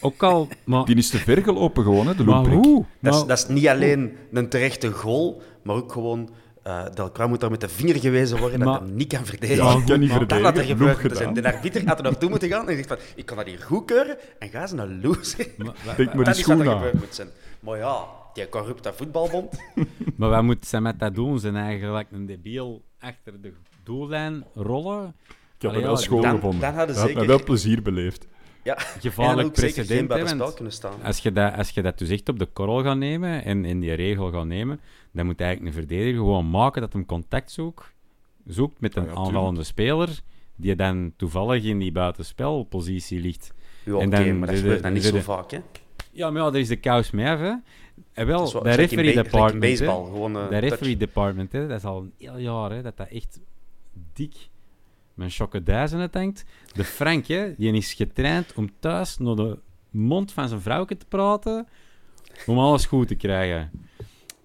ook 0.00 0.22
al... 0.22 0.48
Maar, 0.64 0.84
Die 0.94 0.96
is 0.96 1.10
te 1.10 1.18
ver 1.18 1.42
gelopen 1.42 1.82
gewoon, 1.82 2.06
hè, 2.06 2.14
de 2.14 2.24
maar 2.24 2.34
loopbreak. 2.34 2.64
hoe? 2.64 2.84
Dat 3.00 3.28
dat 3.28 3.38
is 3.38 3.46
niet 3.46 3.68
alleen 3.68 4.16
een 4.32 4.48
terechte 4.48 4.92
goal, 4.92 5.42
maar 5.64 5.76
ook 5.76 5.92
gewoon... 5.92 6.30
eh 6.62 6.84
Delcroix 6.94 7.30
moet 7.30 7.40
daar 7.40 7.50
met 7.50 7.60
de 7.60 7.68
vinger 7.68 7.96
gewezen 8.00 8.38
worden 8.38 8.58
dat 8.58 8.68
Maar- 8.68 8.78
hij 8.78 8.86
hem 8.88 8.96
niet 8.96 9.08
kan 9.12 9.26
verdedigen. 9.26 9.64
Ja, 9.64 9.82
kan 9.86 10.00
niet 10.00 10.08
Dat 10.10 10.18
had 10.20 10.30
er 10.30 10.36
verdedigen. 10.38 10.66
gebeurd 10.66 10.96
Genoeg 10.96 11.00
moeten 11.02 11.16
zijn. 11.16 11.34
gedaan. 11.34 11.50
De 11.50 11.56
arbiter 11.56 11.86
had 11.88 11.98
er 11.98 12.04
naartoe 12.04 12.28
moeten 12.30 12.48
gaan 12.48 12.68
en 12.68 12.74
zegt 12.76 12.88
van... 12.88 12.96
Ik 13.14 13.26
kan 13.26 13.36
dat 13.36 13.46
hier 13.46 13.58
goedkeuren 13.60 14.16
en 14.38 14.48
ga 14.48 14.66
ze 14.66 14.74
naar 14.74 14.88
loser. 15.02 15.46
maar, 15.56 15.74
maar 15.86 15.96
die 15.96 16.06
Dat 16.24 16.36
is 16.36 16.46
wat 16.46 16.60
er 16.60 16.68
aan. 16.68 16.76
gebeurd 16.76 16.94
moet 16.94 17.14
zijn. 17.14 17.28
Maar 17.60 17.78
ja, 17.78 18.04
die 18.34 18.48
corrupte 18.48 18.92
voetbalbond... 18.96 19.58
Maar 20.16 20.30
wat 20.30 20.42
moet 20.42 20.66
zij 20.66 20.80
met 20.80 20.98
dat 20.98 21.14
doen? 21.14 21.38
Zijn 21.38 21.56
eigenlijk 21.56 22.08
een 22.12 22.26
debiel 22.26 22.82
achter 22.98 23.40
de 23.40 23.52
doellijn 23.84 24.44
rollen? 24.54 25.14
Ik 25.56 25.62
heb 25.62 25.70
Allee, 25.70 25.76
het 25.82 25.86
wel 25.86 25.96
schoon 25.96 26.22
dan- 26.22 26.34
gevonden. 26.34 26.60
dan 26.60 26.74
hadden 26.74 26.96
zeker- 26.96 27.26
wel 27.26 27.42
plezier 27.44 27.82
beleefd. 27.82 28.26
Ja, 28.62 28.76
Gevaarlijk 29.00 29.52
precedent. 29.52 30.10
Als 31.04 31.18
je, 31.18 31.32
dat, 31.32 31.54
als 31.56 31.70
je 31.70 31.82
dat 31.82 31.98
dus 31.98 32.08
echt 32.08 32.28
op 32.28 32.38
de 32.38 32.46
korrel 32.46 32.82
gaat 32.82 32.96
nemen 32.96 33.44
en 33.44 33.64
in 33.64 33.80
die 33.80 33.92
regel 33.94 34.30
gaat 34.30 34.44
nemen, 34.46 34.80
dan 35.14 35.26
moet 35.26 35.40
eigenlijk 35.40 35.74
een 35.76 35.80
verdediger 35.86 36.14
gewoon 36.18 36.50
maken 36.50 36.80
dat 36.80 36.92
hem 36.92 37.06
contact 37.06 37.50
zoekt, 37.50 37.92
zoekt 38.46 38.80
met 38.80 38.96
een 38.96 39.02
Ah 39.02 39.08
ja, 39.08 39.14
aanvallende 39.14 39.64
speler 39.64 40.20
die 40.56 40.74
dan 40.76 41.12
toevallig 41.16 41.64
in 41.64 41.78
die 41.78 41.92
buitenspelpositie 41.92 43.20
ligt. 43.20 43.52
Ja, 43.84 43.98
en 43.98 44.10
dan 44.10 44.38
maar 44.38 44.48
dat 44.48 44.56
gebeurt 44.56 44.82
dan 44.82 44.90
de- 44.90 44.96
niet 44.98 45.06
zo 45.06 45.12
de- 45.16 45.22
vaak, 45.22 45.50
hè. 45.50 45.58
Ja, 46.12 46.30
maar 46.30 46.42
ja, 46.42 46.50
daar 46.50 46.60
is 46.60 46.68
de 46.68 46.76
kous 46.76 47.10
mee 47.10 47.26
af, 47.28 47.38
hè. 47.38 47.52
En 48.12 48.26
wel, 48.26 48.44
is 48.44 48.52
wel- 48.52 48.62
de 48.62 48.70
referee 48.70 49.12
in 49.12 49.22
department, 49.22 49.52
hè. 49.62 49.68
baseball, 49.86 50.04
gewoon, 50.04 50.36
eh, 50.36 50.48
de 50.48 50.58
referee 50.58 50.96
department, 50.96 51.52
hè, 51.52 51.68
dat 51.68 51.78
is 51.78 51.84
al 51.84 52.00
een 52.00 52.12
heel 52.18 52.38
jaar, 52.38 52.70
hè, 52.70 52.82
dat 52.82 52.96
dat 52.96 53.08
echt 53.08 53.40
dik 54.12 54.34
met 55.14 55.34
chocoduizen 55.34 56.08
denkt. 56.10 56.44
De 56.72 56.84
Frank, 56.84 57.26
hè, 57.26 57.54
die 57.56 57.72
is 57.72 57.94
getraind 57.94 58.52
om 58.54 58.70
thuis 58.78 59.18
naar 59.18 59.34
de 59.36 59.58
mond 59.90 60.32
van 60.32 60.48
zijn 60.48 60.60
vrouwke 60.60 60.96
te 60.96 61.06
praten, 61.06 61.66
om 62.46 62.58
alles 62.58 62.86
goed 62.86 63.08
te 63.08 63.14
krijgen. 63.14 63.70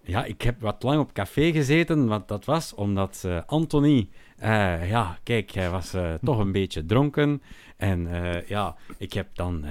Ja, 0.10 0.26
ik 0.26 0.42
heb 0.42 0.62
wat 0.62 0.84
lang 0.84 1.00
op 1.00 1.14
café 1.14 1.52
gezeten, 1.52 2.08
want 2.08 2.28
dat 2.28 2.46
was 2.46 2.74
omdat 2.74 3.24
eh, 3.26 3.42
Anthony... 3.46 4.10
eh, 4.38 4.90
ja, 4.90 5.20
kijk, 5.24 5.52
hij 5.52 5.70
was 5.70 5.94
eh, 5.94 6.14
toch 6.24 6.40
een 6.40 6.52
beetje 6.52 6.86
dronken. 6.86 7.42
En 7.78 8.08
ja, 8.48 8.76
ik 8.98 9.14
heb 9.14 9.36
dan 9.36 9.66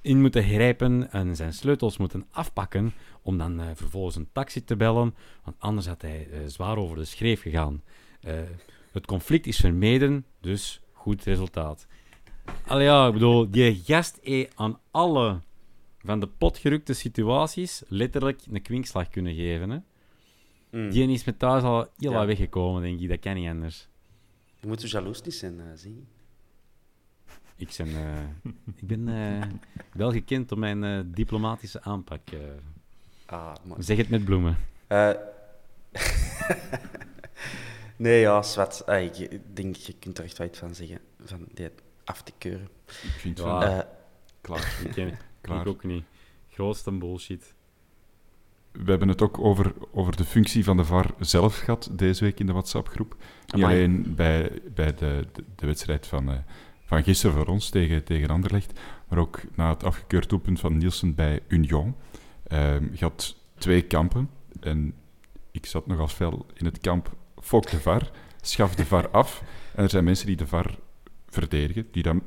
in 0.00 0.20
moeten 0.20 0.42
grijpen 0.42 1.12
en 1.12 1.36
zijn 1.36 1.52
sleutels 1.52 1.96
moeten 1.96 2.26
afpakken 2.30 2.92
om 3.22 3.38
dan 3.38 3.60
vervolgens 3.74 4.16
een 4.16 4.28
taxi 4.32 4.64
te 4.64 4.76
bellen, 4.76 5.14
want 5.44 5.56
anders 5.58 5.86
had 5.86 6.02
hij 6.02 6.28
zwaar 6.46 6.76
over 6.76 6.96
de 6.96 7.04
schreef 7.04 7.42
gegaan. 7.42 7.82
Het 8.92 9.06
conflict 9.06 9.46
is 9.46 9.56
vermeden, 9.56 10.24
dus 10.40 10.80
goed 10.92 11.24
resultaat. 11.24 11.86
Allee, 12.66 12.84
ja, 12.84 13.06
ik 13.06 13.12
bedoel, 13.12 13.50
die 13.50 13.82
gast 13.84 14.20
aan 14.54 14.78
alle 14.90 15.40
van 16.04 16.20
de 16.20 16.26
potgerukte 16.26 16.92
situaties 16.92 17.82
letterlijk 17.88 18.40
een 18.50 18.62
kwinkslag 18.62 19.08
kunnen 19.08 19.34
geven. 19.34 19.70
Hè? 19.70 19.78
Mm. 20.70 20.90
Die 20.90 21.08
is 21.08 21.24
met 21.24 21.38
thuis 21.38 21.62
al 21.62 21.86
heel 21.98 22.12
Ja. 22.12 22.26
weggekomen, 22.26 22.82
denk 22.82 23.00
ik. 23.00 23.08
Dat 23.08 23.18
kan 23.18 23.34
niet 23.34 23.48
anders. 23.48 23.88
Je 24.60 24.66
moet 24.66 24.80
zo 24.80 24.86
jaloers 24.86 25.22
niet 25.22 25.34
zijn, 25.34 25.60
eh, 25.60 25.66
zie. 25.74 26.04
Ik, 27.56 27.74
ben, 27.76 27.88
eh, 27.96 28.52
ik 28.76 28.86
ben 28.86 29.08
eh, 29.08 29.48
wel 29.92 30.12
gekend 30.12 30.52
om 30.52 30.58
mijn 30.58 30.84
eh, 30.84 31.00
diplomatische 31.06 31.82
aanpak. 31.82 32.30
eh. 32.30 32.38
Ah, 33.26 33.54
maar... 33.64 33.82
zeg 33.82 33.96
het 33.96 34.08
met 34.08 34.24
bloemen. 34.24 34.56
Eh, 34.86 35.10
nee, 37.96 38.20
ja, 38.20 38.42
zwart. 38.42 38.86
Ah, 38.86 39.02
ik 39.02 39.40
denk, 39.56 39.76
je 39.76 39.92
kunt 39.98 40.18
er 40.18 40.24
echt 40.24 40.38
wat 40.38 40.56
van 40.58 40.74
zeggen, 40.74 40.98
van 41.24 41.46
dit 41.54 41.72
af 42.04 42.22
te 42.22 42.32
keuren. 42.38 42.68
Ik 42.86 42.94
vind 43.18 43.40
van, 43.40 43.62
Eh, 43.62 43.78
klaar. 44.40 44.80
Ik, 44.84 44.90
ken, 44.92 45.18
Klaar. 45.42 45.60
ik 45.60 45.66
ook 45.66 45.84
niet. 45.84 46.04
Grootste 46.48 46.90
bullshit. 46.90 47.54
We 48.72 48.90
hebben 48.90 49.08
het 49.08 49.22
ook 49.22 49.38
over, 49.38 49.74
over 49.90 50.16
de 50.16 50.24
functie 50.24 50.64
van 50.64 50.76
de 50.76 50.84
VAR 50.84 51.10
zelf 51.18 51.58
gehad 51.58 51.90
deze 51.92 52.24
week 52.24 52.40
in 52.40 52.46
de 52.46 52.52
WhatsApp-groep. 52.52 53.16
Niet 53.46 53.64
alleen 53.64 54.14
bij, 54.14 54.62
bij 54.74 54.94
de, 54.94 55.26
de, 55.32 55.44
de 55.56 55.66
wedstrijd 55.66 56.06
van, 56.06 56.30
eh, 56.30 56.38
van 56.84 57.02
gisteren 57.02 57.36
voor 57.36 57.46
ons 57.46 57.68
tegen, 57.68 58.04
tegen 58.04 58.28
Anderlecht, 58.28 58.80
maar 59.08 59.18
ook 59.18 59.40
na 59.54 59.68
het 59.68 59.84
afgekeurd 59.84 60.28
doelpunt 60.28 60.60
van 60.60 60.76
Nielsen 60.76 61.14
bij 61.14 61.40
Union. 61.48 61.94
Ehm, 62.46 62.88
je 62.92 63.04
had 63.04 63.36
twee 63.58 63.82
kampen 63.82 64.30
en 64.60 64.94
ik 65.50 65.66
zat 65.66 65.86
nogal 65.86 66.08
fel 66.08 66.46
in 66.54 66.64
het 66.64 66.80
kamp 66.80 67.16
fok 67.40 67.70
de 67.70 67.80
VAR, 67.80 68.10
schaf 68.40 68.74
de 68.74 68.86
VAR 68.86 69.08
af. 69.08 69.42
En 69.74 69.82
er 69.82 69.90
zijn 69.90 70.04
mensen 70.04 70.26
die 70.26 70.36
de 70.36 70.46
VAR 70.46 70.78
verdedigen, 71.28 71.88
die 71.90 72.02
dan 72.02 72.22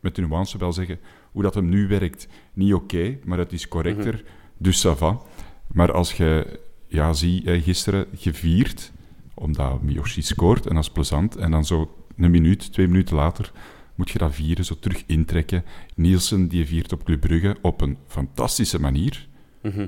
met 0.00 0.14
de 0.14 0.22
nuance 0.22 0.58
wel 0.58 0.72
zeggen 0.72 1.00
hoe 1.32 1.42
dat 1.42 1.54
hem 1.54 1.68
nu 1.68 1.88
werkt, 1.88 2.28
niet 2.52 2.74
oké, 2.74 3.18
maar 3.24 3.38
het 3.38 3.52
is 3.52 3.68
correcter, 3.68 4.24
dus 4.56 4.86
ça 4.86 4.90
va. 4.96 5.20
Maar 5.66 5.92
als 5.92 6.12
je, 6.12 6.60
ja, 6.86 7.12
zie, 7.12 7.60
gisteren 7.62 8.06
gevierd, 8.14 8.92
omdat 9.34 9.82
Miyoshi 9.82 10.22
scoort, 10.22 10.66
en 10.66 10.74
dat 10.74 10.84
is 10.84 10.90
plezant, 10.90 11.36
en 11.36 11.50
dan 11.50 11.64
zo 11.64 11.96
een 12.16 12.30
minuut, 12.30 12.72
twee 12.72 12.88
minuten 12.88 13.16
later 13.16 13.52
moet 13.94 14.10
je 14.10 14.18
dat 14.18 14.34
vieren, 14.34 14.64
zo 14.64 14.74
terug 14.80 15.02
intrekken. 15.06 15.64
Nielsen, 15.94 16.48
die 16.48 16.66
viert 16.66 16.92
op 16.92 17.04
Club 17.04 17.20
Brugge 17.20 17.56
op 17.62 17.80
een 17.80 17.96
fantastische 18.06 18.80
manier. 18.80 19.28
mhm. 19.62 19.86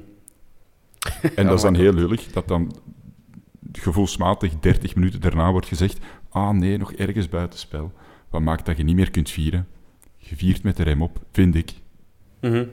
En 1.35 1.47
dat 1.47 1.55
is 1.55 1.63
dan 1.63 1.75
heel 1.75 1.93
lullig, 1.93 2.27
dat 2.27 2.49
dan 2.49 2.73
gevoelsmatig 3.73 4.59
30 4.59 4.95
minuten 4.95 5.21
daarna 5.21 5.51
wordt 5.51 5.67
gezegd 5.67 5.99
ah 6.31 6.51
nee, 6.51 6.79
nog 6.79 6.93
ergens 6.93 7.29
buitenspel. 7.29 7.93
Wat 8.31 8.41
maakt 8.41 8.67
dat 8.67 8.77
je 8.77 8.83
niet 8.83 8.97
meer 8.97 9.11
kunt 9.11 9.31
vieren? 9.31 9.67
Je 10.31 10.37
viert 10.37 10.63
met 10.63 10.77
de 10.77 10.83
rem 10.83 11.03
op, 11.03 11.19
vind 11.33 11.55
ik. 11.55 11.73
Mhm. 12.41 12.67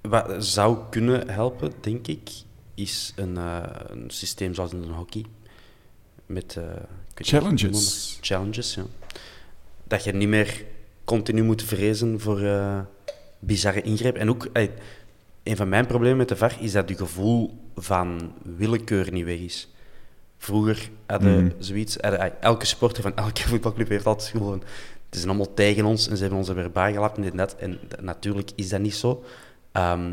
Wat 0.00 0.44
zou 0.44 0.78
kunnen 0.90 1.28
helpen, 1.28 1.72
denk 1.80 2.06
ik, 2.06 2.30
is 2.74 3.12
een, 3.16 3.36
eh, 3.36 3.62
een 3.86 4.10
systeem 4.10 4.54
zoals 4.54 4.72
in 4.72 4.82
een 4.82 4.90
hockey. 4.90 5.24
Met 6.26 6.56
eh, 6.56 6.64
Challenges. 7.14 8.18
Challenges, 8.20 8.74
ja. 8.74 8.84
Dat 9.84 10.04
je 10.04 10.12
niet 10.12 10.28
meer 10.28 10.64
continu 11.04 11.42
moet 11.42 11.62
vrezen 11.62 12.20
voor 12.20 12.40
eh, 12.40 12.80
bizarre 13.38 13.82
ingrepen. 13.82 14.20
En 14.20 14.28
ook, 14.28 14.48
een 15.42 15.56
van 15.56 15.68
mijn 15.68 15.86
problemen 15.86 16.16
met 16.16 16.28
de 16.28 16.36
VAR 16.36 16.56
is 16.60 16.72
dat 16.72 16.88
je 16.88 16.96
gevoel 16.96 17.58
van 17.76 18.32
willekeur 18.42 19.12
niet 19.12 19.24
weg 19.24 19.38
is. 19.38 19.68
Vroeger 20.38 20.90
hadden 21.06 21.44
Mhm. 21.44 21.52
zoiets, 21.58 21.96
hadden, 22.00 22.42
elke 22.42 22.66
sporter 22.66 23.02
van 23.02 23.16
elke 23.16 23.42
voetbalclub 23.48 23.88
heeft 23.88 24.06
altijd 24.06 24.32
van 24.38 24.62
het 25.06 25.14
is 25.14 25.24
allemaal 25.24 25.54
tegen 25.54 25.84
ons 25.84 26.08
en 26.08 26.16
ze 26.16 26.20
hebben 26.20 26.38
ons 26.38 26.48
er 26.48 26.54
weer 26.54 26.72
en 26.72 27.22
dit 27.22 27.56
en 27.56 27.78
natuurlijk 28.00 28.50
is 28.54 28.68
dat 28.68 28.80
niet 28.80 28.94
zo. 28.94 29.24
Ehm, 29.72 30.12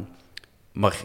maar 0.72 1.02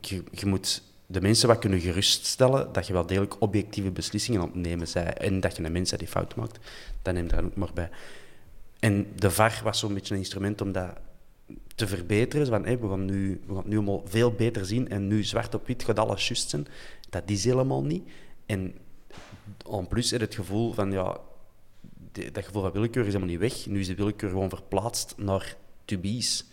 je, 0.00 0.22
je 0.30 0.46
moet 0.46 0.82
de 1.06 1.20
mensen 1.20 1.48
wat 1.48 1.58
kunnen 1.58 1.80
geruststellen 1.80 2.72
dat 2.72 2.86
je 2.86 2.92
wel 2.92 3.06
degelijk 3.06 3.40
objectieve 3.40 3.90
beslissingen 3.90 4.40
aan 4.40 4.46
het 4.46 4.56
nemen 4.56 4.88
bent 4.94 5.18
en 5.18 5.40
dat 5.40 5.56
je 5.56 5.64
een 5.64 5.72
mens 5.72 5.90
die 5.90 6.08
fout 6.08 6.34
maakt. 6.34 6.58
Dat 7.02 7.14
neemt 7.14 7.30
daar 7.30 7.44
ook 7.44 7.56
maar 7.56 7.72
bij. 7.74 7.90
En 8.78 9.06
de 9.16 9.30
VAR 9.30 9.60
was 9.64 9.78
zo'n 9.78 9.94
beetje 9.94 10.14
een 10.14 10.20
instrument 10.20 10.60
om 10.60 10.72
dat 10.72 10.90
te 11.74 11.86
verbeteren. 11.86 12.46
Van, 12.46 12.64
hé, 12.64 12.78
we, 12.78 12.88
gaan 12.88 13.04
nu, 13.04 13.40
we 13.46 13.54
gaan 13.54 13.68
nu 13.68 13.76
allemaal 13.76 14.02
veel 14.06 14.32
beter 14.32 14.66
zien 14.66 14.88
en 14.88 15.06
nu 15.06 15.24
zwart 15.24 15.54
op 15.54 15.66
wit 15.66 15.84
gaat 15.84 15.98
alles 15.98 16.28
juist 16.28 16.50
zijn. 16.50 16.66
Dat 17.10 17.22
is 17.26 17.44
helemaal 17.44 17.82
niet. 17.82 18.08
En 18.46 18.74
en 19.70 19.88
plus 19.88 20.10
het 20.10 20.34
gevoel 20.34 20.72
van, 20.72 20.92
ja, 20.92 21.20
dat 22.32 22.44
gevoel 22.44 22.62
van 22.62 22.72
willekeur 22.72 23.06
is 23.06 23.12
helemaal 23.12 23.28
niet 23.28 23.38
weg. 23.52 23.66
Nu 23.66 23.80
is 23.80 23.86
de 23.86 23.94
willekeur 23.94 24.30
gewoon 24.30 24.48
verplaatst 24.48 25.14
naar 25.16 25.56
tubies, 25.84 26.44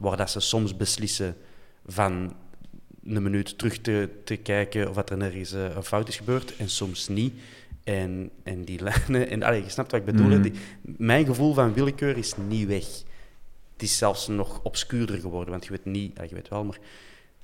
waar 0.00 0.16
dat 0.16 0.30
ze 0.30 0.40
soms 0.40 0.76
beslissen 0.76 1.36
van 1.86 2.34
een 3.04 3.22
minuut 3.22 3.58
terug 3.58 3.78
te, 3.80 4.08
te 4.24 4.36
kijken 4.36 4.88
of 4.88 4.94
dat 4.94 5.10
er 5.10 5.16
nergens 5.16 5.52
eh, 5.52 5.74
een 5.74 5.82
fout 5.84 6.08
is 6.08 6.16
gebeurd 6.16 6.56
en 6.56 6.68
soms 6.68 7.08
niet. 7.08 7.34
En, 7.84 8.30
en 8.42 8.64
die 8.64 8.82
lijnen, 8.82 9.30
en, 9.30 9.42
allee, 9.42 9.62
je 9.62 9.68
snapt 9.68 9.90
wat 9.90 10.00
ik 10.00 10.06
bedoel. 10.06 10.26
Mhm. 10.28 10.42
Die- 10.42 10.52
mijn 10.82 11.26
gevoel 11.26 11.54
van 11.54 11.74
willekeur 11.74 12.16
is 12.16 12.32
niet 12.48 12.66
weg. 12.66 12.86
Het 13.72 13.82
is 13.82 13.98
zelfs 13.98 14.26
nog 14.28 14.60
obscuurder 14.62 15.18
geworden, 15.20 15.50
want 15.50 15.64
je 15.64 15.70
weet 15.70 15.84
niet, 15.84 16.16
ja, 16.16 16.22
je 16.22 16.34
weet 16.34 16.48
wel, 16.48 16.64
maar 16.64 16.78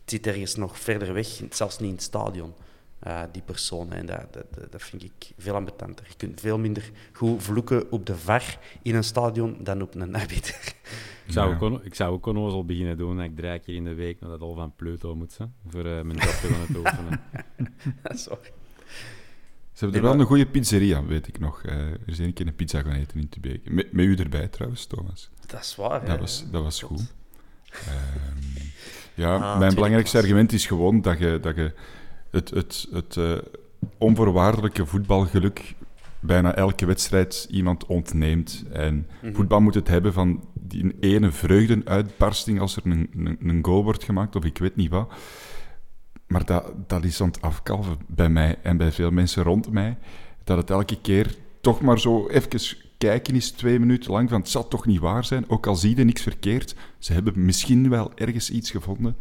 het 0.00 0.10
zit 0.10 0.26
ergens 0.26 0.54
nog 0.54 0.78
verder 0.78 1.12
weg, 1.12 1.40
zelfs 1.50 1.78
niet 1.78 1.88
in 1.88 1.94
het 1.94 2.04
stadion, 2.04 2.54
eh, 3.00 3.22
die 3.32 3.42
personen. 3.42 3.92
En 3.92 4.06
dat, 4.06 4.32
dat, 4.32 4.72
dat- 4.72 4.82
vind 4.82 5.02
ik 5.02 5.30
veel 5.38 5.54
ambetanter. 5.54 6.06
Je 6.08 6.14
kunt 6.16 6.40
veel 6.40 6.58
minder 6.58 6.90
goed 7.12 7.42
vloeken 7.42 7.92
op 7.92 8.06
de 8.06 8.16
VAR 8.16 8.58
in 8.82 8.94
een 8.94 9.04
stadion 9.04 9.56
dan 9.62 9.82
op 9.82 9.94
een 9.94 10.14
arbiter. 10.14 10.74
Ik 11.26 11.32
zou, 11.36 11.54
ook, 11.54 11.60
on- 11.60 11.84
ik 11.84 11.94
zou 11.94 12.12
ook 12.12 12.26
onnozel 12.26 12.64
beginnen 12.64 12.96
doen 12.96 13.16
dat 13.16 13.24
ik 13.24 13.36
drie 13.36 13.58
keer 13.58 13.74
in 13.74 13.84
de 13.84 13.94
week 13.94 14.20
naar 14.20 14.30
dat 14.30 14.40
al 14.40 14.54
van 14.54 14.72
Pluto 14.76 15.14
moet, 15.14 15.38
hè, 15.38 15.44
voor 15.68 15.84
eh, 15.84 16.02
mijn 16.02 16.18
job 16.18 16.34
te 16.40 16.48
gaan 16.66 16.76
oefenen. 16.76 17.20
Sorry. 18.18 18.52
Ze 19.72 19.86
hebben 19.86 20.04
er 20.04 20.08
wel 20.10 20.20
een 20.20 20.26
goede 20.26 20.46
pizzeria, 20.46 21.04
weet 21.04 21.28
ik 21.28 21.38
nog. 21.38 21.62
Eh, 21.62 21.76
er 21.78 21.98
is 22.06 22.18
één 22.18 22.32
keer 22.32 22.46
een 22.46 22.54
pizza 22.54 22.82
gaan 22.82 22.92
eten 22.92 23.20
in 23.20 23.28
Tubeke. 23.28 23.70
Met, 23.70 23.92
met 23.92 24.04
u 24.04 24.14
erbij 24.16 24.48
trouwens, 24.48 24.86
Thomas. 24.86 25.30
Dat 25.46 25.60
is 25.60 25.76
waar, 25.76 26.00
hè. 26.00 26.06
Dat 26.06 26.18
was, 26.18 26.44
dat 26.50 26.62
was 26.62 26.82
goed. 26.82 27.14
Ehm, 27.70 28.66
ja, 29.14 29.34
Ah, 29.36 29.58
mijn 29.58 29.74
belangrijkste 29.74 30.18
argument 30.18 30.52
is 30.52 30.66
gewoon 30.66 31.00
dat 31.00 31.18
je, 31.18 31.38
dat 31.42 31.56
je 31.56 31.74
het, 32.30 32.50
het, 32.50 32.88
het 32.92 33.16
eh, 33.16 33.32
onvoorwaardelijke 33.98 34.86
voetbalgeluk 34.86 35.74
bijna 36.20 36.54
elke 36.54 36.86
wedstrijd 36.86 37.46
iemand 37.50 37.86
ontneemt. 37.86 38.64
En 38.72 39.06
Mhm. 39.22 39.34
voetbal 39.34 39.60
moet 39.60 39.74
het 39.74 39.88
hebben 39.88 40.12
van 40.12 40.44
die 40.54 40.96
ene 41.00 41.30
vreugdenuitbarsting 41.30 42.60
als 42.60 42.76
er 42.76 42.82
een, 42.84 43.10
een, 43.16 43.38
een 43.42 43.64
goal 43.64 43.84
wordt 43.84 44.04
gemaakt, 44.04 44.36
of 44.36 44.44
ik 44.44 44.58
weet 44.58 44.76
niet 44.76 44.90
wat. 44.90 45.12
Maar 46.26 46.44
dat, 46.44 46.72
dat 46.86 47.04
is 47.04 47.20
aan 47.20 47.26
het 47.28 47.42
afkalven 47.42 47.96
bij 48.06 48.28
mij 48.28 48.56
en 48.62 48.76
bij 48.76 48.92
veel 48.92 49.10
mensen 49.10 49.42
rond 49.42 49.70
mij. 49.70 49.98
Dat 50.44 50.56
het 50.56 50.70
elke 50.70 51.00
keer 51.00 51.36
toch 51.60 51.80
maar 51.80 52.00
zo 52.00 52.28
even 52.28 52.76
kijken 52.98 53.34
is, 53.34 53.50
twee 53.50 53.78
minuten 53.78 54.10
lang, 54.10 54.28
van 54.28 54.40
het 54.40 54.48
zal 54.48 54.68
toch 54.68 54.86
niet 54.86 55.00
waar 55.00 55.24
zijn, 55.24 55.44
ook 55.48 55.66
al 55.66 55.76
zie 55.76 55.96
je 55.96 56.04
niks 56.04 56.22
verkeerd. 56.22 56.74
Ze 56.98 57.12
hebben 57.12 57.44
misschien 57.44 57.88
wel 57.88 58.12
ergens 58.14 58.50
iets 58.50 58.70
gevonden. 58.70 59.16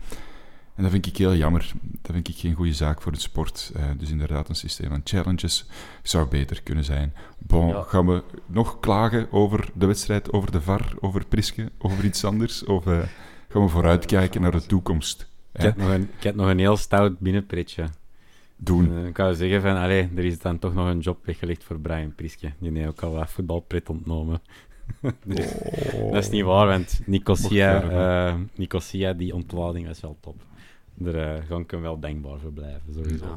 En 0.80 0.86
dat 0.86 0.94
vind 0.94 1.06
ik 1.06 1.18
heel 1.18 1.36
jammer. 1.36 1.72
Dat 1.82 2.12
vind 2.16 2.28
ik 2.28 2.36
geen 2.36 2.54
goede 2.54 2.74
zaak 2.74 3.02
voor 3.02 3.12
het 3.12 3.22
sport. 3.22 3.72
Eh, 3.76 3.84
dus 3.98 4.10
inderdaad, 4.10 4.50
een 4.50 4.56
systeem 4.56 4.90
van 4.90 5.02
challenges 5.04 5.66
zou 6.04 6.28
beter 6.30 6.62
kunnen 6.64 6.84
zijn. 6.84 7.14
Bon, 7.38 7.68
Ja. 7.68 7.82
gaan 7.82 8.08
we 8.08 8.24
nog 8.46 8.80
klagen 8.80 9.32
over 9.32 9.70
de 9.74 9.86
wedstrijd, 9.86 10.34
over 10.34 10.52
de 10.52 10.62
VAR, 10.62 10.94
over 11.00 11.26
Priske, 11.26 11.72
over 11.78 12.04
iets 12.06 12.24
anders? 12.24 12.64
Of 12.66 12.86
eh, 12.88 13.00
gaan 13.50 13.62
we 13.64 13.68
vooruitkijken 13.68 14.42
naar 14.42 14.52
de 14.52 14.66
toekomst? 14.66 15.30
Ik 15.54 15.62
heb, 15.62 15.78
nog 15.78 15.90
een, 15.90 16.10
ik 16.18 16.24
heb 16.24 16.36
nog 16.36 16.48
een 16.48 16.60
heel 16.60 16.78
stout 16.78 17.20
binnenpretje. 17.20 17.86
Doen. 18.56 18.98
Eh, 18.98 19.06
ik 19.06 19.14
kan 19.14 19.36
zeggen 19.36 19.62
van, 19.62 19.76
allee, 19.78 20.10
er 20.16 20.26
is 20.26 20.40
dan 20.40 20.60
toch 20.60 20.74
nog 20.74 20.88
een 20.88 21.00
job 21.00 21.26
weggelegd 21.26 21.64
voor 21.64 21.80
Brian 21.80 22.16
Priske. 22.16 22.52
Die 22.60 22.72
heeft 22.72 22.88
ook 22.88 23.02
al 23.02 23.12
wat 23.12 23.30
voetbalpret 23.32 23.90
ontnomen. 23.90 24.42
Dus, 25.26 25.54
Dat 26.12 26.24
is 26.24 26.30
niet 26.30 26.44
waar, 26.44 26.68
want 26.68 27.02
Nicosia, 27.06 27.82
eh, 27.82 28.36
Nicosia 28.56 29.14
die 29.14 29.34
ontlading 29.34 29.88
was 29.88 30.00
wel 30.02 30.18
top. 30.22 30.48
Daar 31.00 31.36
eh, 31.36 31.44
ga 31.48 31.56
ik 31.58 31.72
hem 31.72 31.82
wel 31.82 32.00
dankbaar 32.00 32.40
voor 32.40 32.52
blijven, 32.52 32.94
sowieso. 32.94 33.26
Ja. 33.26 33.36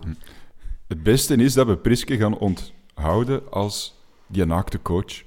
Het 0.89 1.03
beste 1.03 1.35
is 1.37 1.55
dat 1.55 1.67
we 1.67 1.77
Priske 1.77 2.17
gaan 2.17 2.39
onthouden 2.39 3.51
als 3.53 3.95
die 4.27 4.45
naakte 4.45 4.83
coach. 4.83 5.23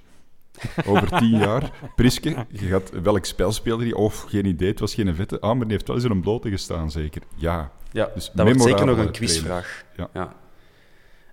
Over 0.87 1.17
tien 1.17 1.37
jaar. 1.37 1.71
Priske, 1.95 2.45
je 2.49 2.57
gaat, 2.67 2.89
welk 3.01 3.25
spel 3.25 3.51
speelde 3.51 3.83
hij? 3.83 3.93
Of 3.93 4.21
geen 4.21 4.45
idee, 4.45 4.69
het 4.69 4.79
was 4.79 4.93
geen 4.93 5.15
vette. 5.15 5.39
Ah, 5.39 5.49
maar 5.55 5.63
die 5.63 5.71
heeft 5.71 5.87
wel 5.87 5.95
eens 5.95 6.05
in 6.05 6.11
een 6.11 6.21
blote 6.21 6.49
gestaan, 6.49 6.91
zeker. 6.91 7.21
Ja. 7.35 7.71
Ja, 7.91 8.09
Dus 8.13 8.31
dat 8.33 8.45
wordt 8.45 8.61
zeker 8.61 8.85
nog 8.85 8.97
een 8.97 9.11
quizvraag. 9.11 9.85
trainer. 9.95 10.33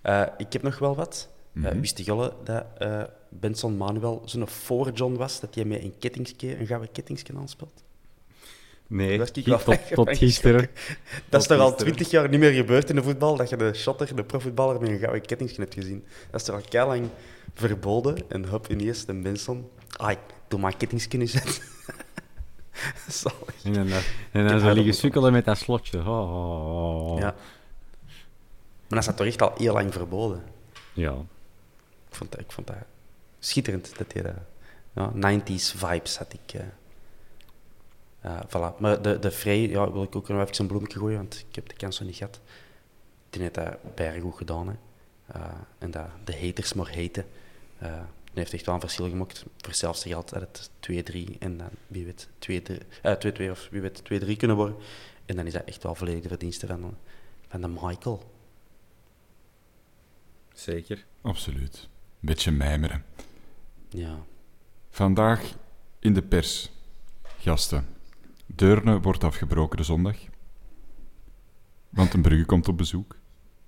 Eh, 0.02 0.22
ik 0.36 0.52
heb 0.52 0.62
nog 0.62 0.78
wel 0.78 0.94
wat. 0.96 1.28
Eh, 1.54 1.62
Mhm. 1.62 1.80
wist 1.80 1.98
Jolle 1.98 2.32
dat 2.44 2.64
eh, 2.78 3.02
Benson 3.28 3.76
Manuel 3.76 4.22
zo'n 4.24 4.48
voor 4.48 4.90
John 4.90 5.14
was, 5.14 5.40
dat 5.40 5.54
hij 5.54 5.64
met 5.64 5.82
een 5.82 5.94
kettingsje, 5.98 6.58
een 6.60 6.66
gouden 6.66 6.92
kettingsje 6.92 7.32
aanspeelt? 7.36 7.82
Nee, 8.92 9.18
ik 9.18 9.34
tot, 9.94 10.16
gisteren. 10.18 10.68
Dat 11.28 11.40
is 11.40 11.46
toch 11.46 11.58
al 11.58 11.74
twintig 11.74 12.10
jaar 12.10 12.28
niet 12.28 12.40
meer 12.40 12.52
gebeurd 12.52 12.88
in 12.90 12.96
de 12.96 13.02
voetbal, 13.02 13.36
dat 13.36 13.48
je 13.48 13.56
de 13.56 13.74
shotter, 13.74 14.16
de 14.16 14.24
profvoetballer, 14.24 14.80
met 14.80 14.90
een 14.90 14.98
gouden 14.98 15.22
kettingsje 15.22 15.60
hebt 15.60 15.74
gezien. 15.74 16.04
Dat 16.30 16.40
is 16.40 16.46
toch 16.46 16.54
al 16.56 16.62
kei 16.68 16.86
lang 16.86 17.08
verboden. 17.54 18.30
En 18.30 18.48
hop, 18.48 18.68
ineens 18.68 19.04
de 19.04 19.14
Benson. 19.14 19.70
Ah, 19.96 20.10
ik 20.10 20.18
doe 20.48 20.60
maar 20.60 20.76
kettingsje 20.76 21.16
nu 21.16 21.26
zetten. 21.26 21.52
Zalig. 23.08 23.64
En 23.64 23.72
dan, 23.72 23.88
en 24.32 24.48
dan 24.48 24.60
zo 24.60 24.72
liggen 24.72 24.94
sukkelen 24.94 25.32
met 25.32 25.44
dat 25.44 25.58
slotje. 25.58 25.98
Oh, 25.98 26.06
oh, 26.08 27.12
oh. 27.12 27.18
Ja. 27.18 27.34
Maar 28.88 28.88
dat 28.88 28.98
is 28.98 29.06
dat 29.06 29.16
toch 29.16 29.26
echt 29.26 29.42
al 29.42 29.52
heel 29.56 29.72
lang 29.72 29.92
verboden. 29.92 30.42
Ja. 30.92 31.12
Ik 32.08 32.16
vond 32.16 32.30
dat, 32.30 32.40
ik 32.40 32.52
vond 32.52 32.66
dat 32.66 32.76
schitterend 33.38 33.98
dat 33.98 34.12
hij 34.12 34.22
dat. 34.22 34.34
Ja, 34.94 35.12
90s 35.40 35.76
vibes 35.76 36.16
had 36.16 36.32
ik. 36.32 36.54
eh. 36.54 36.66
Ja, 38.22 38.46
voilà. 38.48 38.78
Maar 38.78 39.02
de, 39.02 39.18
de 39.18 39.30
Frey, 39.30 39.68
ja, 39.68 39.92
wil 39.92 40.02
ik 40.02 40.16
ook 40.16 40.28
nog 40.28 40.40
even 40.40 40.60
een 40.60 40.66
bloemetje 40.66 40.98
gooien, 40.98 41.16
want 41.16 41.44
ik 41.48 41.54
heb 41.54 41.68
de 41.68 41.74
kans 41.74 41.98
nog 41.98 42.08
niet 42.08 42.16
gehad. 42.16 42.40
Die 43.30 43.42
heeft 43.42 43.54
dat 43.54 43.94
bijna 43.94 44.20
goed 44.20 44.36
gedaan. 44.36 44.68
Hè. 44.68 44.74
Eh, 45.26 45.50
en 45.78 45.90
dat 45.90 46.06
de 46.24 46.46
haters 46.46 46.72
maar 46.72 46.96
haten. 46.96 47.24
Eh 47.78 48.02
die 48.32 48.40
heeft 48.42 48.52
echt 48.52 48.66
wel 48.66 48.74
een 48.74 48.80
verschil 48.80 49.08
gemaakt. 49.08 49.38
Voor 49.38 49.68
hetzelfde 49.68 50.08
geld 50.08 50.30
had 50.30 50.40
het 50.40 50.70
2-3 50.80 51.38
en 51.38 51.56
dan 51.56 51.68
wie 51.86 52.04
weet 52.04 52.28
2-3 52.38 52.86
eh, 53.02 53.14
2-2 53.48 53.50
of 53.50 53.68
wie 53.70 53.80
weet 53.80 54.02
2-3 54.02 54.36
kunnen 54.36 54.56
worden. 54.56 54.76
En 55.26 55.36
dan 55.36 55.46
is 55.46 55.52
dat 55.52 55.64
echt 55.64 55.82
wel 55.82 55.94
volledig 55.94 56.22
de 56.22 56.28
verdienste 56.28 56.66
van, 56.66 56.96
van 57.48 57.60
de 57.60 57.68
Michael. 57.68 58.30
Zeker. 60.52 61.04
Absoluut. 61.20 61.82
Een 61.82 61.88
beetje 62.28 62.50
mijmeren. 62.50 63.04
Ja. 63.88 64.24
Vandaag 64.90 65.54
in 65.98 66.14
de 66.14 66.22
pers. 66.22 66.70
Gasten. 67.38 67.86
Deurne 68.46 69.00
wordt 69.00 69.24
afgebroken 69.24 69.76
de 69.76 69.82
zondag. 69.82 70.16
Want 71.88 72.14
een 72.14 72.22
Brugge 72.22 72.44
komt 72.44 72.68
op 72.68 72.76
bezoek. 72.76 73.16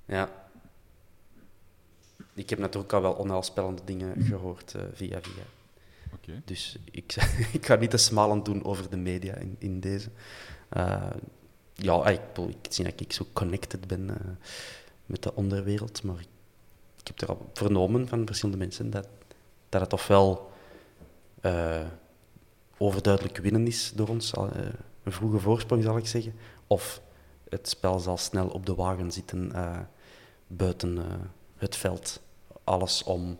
Ja. 0.04 0.42
Ik 2.34 2.50
heb 2.50 2.58
natuurlijk 2.58 2.92
al 2.92 3.02
wel 3.02 3.12
onheilspellende 3.12 3.82
dingen 3.84 4.22
gehoord 4.22 4.74
eh, 4.74 4.82
via 4.92 5.20
via. 5.22 5.42
Oké. 6.14 6.42
Dus 6.44 6.78
ik, 6.90 7.14
ik 7.52 7.66
ga 7.66 7.74
niet 7.74 7.90
te 7.90 7.96
smalend 7.96 8.44
doen 8.44 8.64
over 8.64 8.90
de 8.90 8.96
media 8.96 9.34
in, 9.34 9.56
in 9.58 9.80
deze. 9.80 10.10
Eh, 10.68 11.10
ja, 11.74 12.06
ik, 12.06 12.20
ik 12.36 12.66
zie 12.68 12.84
dat 12.84 13.00
ik 13.00 13.12
zo 13.12 13.26
connected 13.32 13.86
ben 13.86 14.10
eh, 14.10 14.30
met 15.06 15.22
de 15.22 15.34
onderwereld, 15.34 16.02
maar 16.02 16.18
ik, 16.18 16.28
ik 17.00 17.06
heb 17.06 17.20
er 17.20 17.28
al 17.28 17.50
vernomen 17.52 18.08
van 18.08 18.26
verschillende 18.26 18.60
mensen 18.60 18.90
dat, 18.90 19.08
dat 19.68 19.80
het 19.80 19.92
ofwel 19.92 20.52
overduidelijk 22.78 23.36
winnen 23.38 23.66
is 23.66 23.92
door 23.94 24.08
ons, 24.08 24.34
al, 24.34 24.50
eh, 24.50 24.66
een 25.02 25.12
vroege 25.12 25.38
voorsprong 25.38 25.82
zal 25.82 25.96
ik 25.96 26.06
zeggen, 26.06 26.34
of 26.66 27.02
het 27.48 27.68
spel 27.68 27.98
zal 27.98 28.16
snel 28.16 28.48
op 28.48 28.66
de 28.66 28.74
wagen 28.74 29.12
zitten 29.12 29.52
eh, 29.52 29.78
buiten 30.46 30.98
eh, 30.98 31.04
het 31.56 31.76
veld. 31.76 32.22
Alles 32.64 33.02
om 33.02 33.38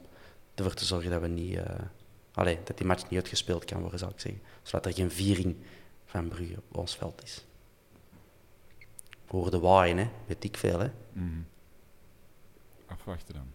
ervoor 0.55 0.75
te 0.75 0.85
zorgen 0.85 1.11
dat 1.11 1.21
we 1.21 1.27
niet... 1.29 1.57
eh, 1.57 1.75
Allee, 2.33 2.59
dat 2.65 2.77
die 2.77 2.87
match 2.87 3.03
niet 3.03 3.21
uitgespeeld 3.21 3.65
kan 3.65 3.81
worden, 3.81 3.99
zou 3.99 4.11
ik 4.13 4.21
zeggen. 4.21 4.43
Zodat 4.63 4.87
er 4.87 4.93
geen 4.93 5.11
viering 5.11 5.57
van 6.05 6.29
Brugge 6.29 6.57
op 6.71 6.77
ons 6.77 6.97
veld 6.97 7.23
is. 7.23 7.45
Hoorde 9.27 9.59
waaien, 9.59 9.99
hè? 9.99 10.09
Weet 10.27 10.45
ik 10.45 10.57
veel, 10.57 10.79
hè? 10.81 10.89
Mhm. 11.13 11.41
Afwachten 12.87 13.35
dan. 13.35 13.47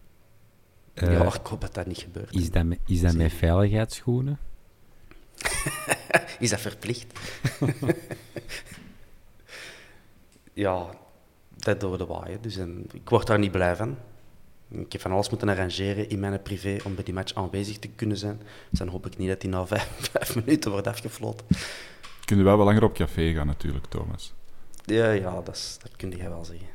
Ja, 1.10 1.34
ik 1.34 1.46
hoop 1.46 1.60
dat 1.60 1.74
dat 1.74 1.86
niet 1.86 1.98
gebeurt. 1.98 2.34
Is 2.34 2.50
dat, 2.50 2.64
met, 2.64 2.78
is 2.86 3.00
dat 3.00 3.14
met 3.14 3.32
veiligheidsschoenen? 3.32 4.38
Is 6.38 6.50
dat 6.50 6.60
verplicht? 6.60 7.18
ja, 10.52 10.86
dat 11.56 11.80
door 11.80 11.98
de 11.98 12.06
waaien. 12.06 12.42
Dus 12.42 12.56
en, 12.56 12.86
ik 12.92 13.08
word 13.08 13.26
daar 13.26 13.38
niet 13.38 13.50
blij 13.50 13.76
van. 13.76 13.96
Ik 14.68 14.92
heb 14.92 15.00
van 15.00 15.12
alles 15.12 15.30
moeten 15.30 15.48
arrangeren 15.48 16.08
in 16.08 16.20
mijn 16.20 16.42
privé 16.42 16.76
om 16.84 16.94
bij 16.94 17.04
die 17.04 17.14
match 17.14 17.34
aanwezig 17.34 17.78
te 17.78 17.88
kunnen 17.88 18.16
zijn. 18.16 18.40
Dus 18.70 18.78
dan 18.78 18.88
hoop 18.88 19.06
ik 19.06 19.16
niet 19.16 19.28
dat 19.28 19.40
die 19.40 19.50
na 19.50 19.66
vijf, 19.66 19.88
vijf 20.12 20.34
minuten 20.34 20.70
wordt 20.70 20.86
afgefloten. 20.86 21.46
Kunnen 22.24 22.44
wel 22.44 22.56
wel 22.56 22.66
langer 22.66 22.84
op 22.84 22.94
café 22.94 23.32
gaan 23.32 23.46
natuurlijk, 23.46 23.86
Thomas. 23.86 24.32
Ja, 24.84 25.10
ja 25.10 25.40
dat, 25.40 25.54
is, 25.54 25.78
dat 25.82 25.96
kun 25.96 26.10
je 26.10 26.28
wel 26.28 26.44
zeggen. 26.44 26.68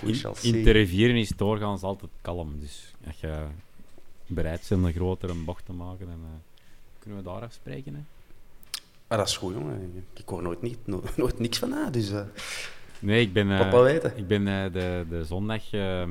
We 0.00 0.08
In 0.08 0.34
see. 0.34 0.62
te 0.62 0.70
rivieren 0.70 1.16
is 1.16 1.28
doorgaans 1.28 1.82
altijd 1.82 2.10
kalm. 2.22 2.60
Dus 2.60 2.94
als 3.06 3.20
je 3.20 3.44
bereid 4.26 4.66
bent 4.68 4.80
om 4.80 4.86
een 4.86 4.92
grotere 4.92 5.34
bocht 5.34 5.64
te 5.66 5.72
maken, 5.72 6.06
dan 6.06 6.20
eh, 6.24 6.30
kunnen 6.98 7.18
we 7.18 7.24
daar 7.30 7.42
afspreken. 7.42 7.94
Hè? 7.94 8.00
Maar 9.08 9.18
dat 9.18 9.28
is 9.28 9.36
goed, 9.36 9.54
jongen. 9.54 10.04
Ik 10.14 10.28
hoor 10.28 10.42
nooit, 10.42 10.62
niet, 10.62 10.78
no- 10.86 11.02
nooit 11.16 11.38
niks 11.38 11.58
van 11.58 11.68
na, 11.68 11.90
dus... 11.90 12.10
eh 12.10 12.20
Nee, 13.00 13.20
ik 13.20 13.32
ben, 13.32 13.50
eh, 13.50 13.58
Papa 13.58 13.82
weten. 13.82 14.16
ik 14.16 14.26
ben 14.26 14.48
eh, 14.48 14.72
de, 14.72 15.04
de 15.08 15.24
zondag 15.24 15.72
eh, 15.72 16.04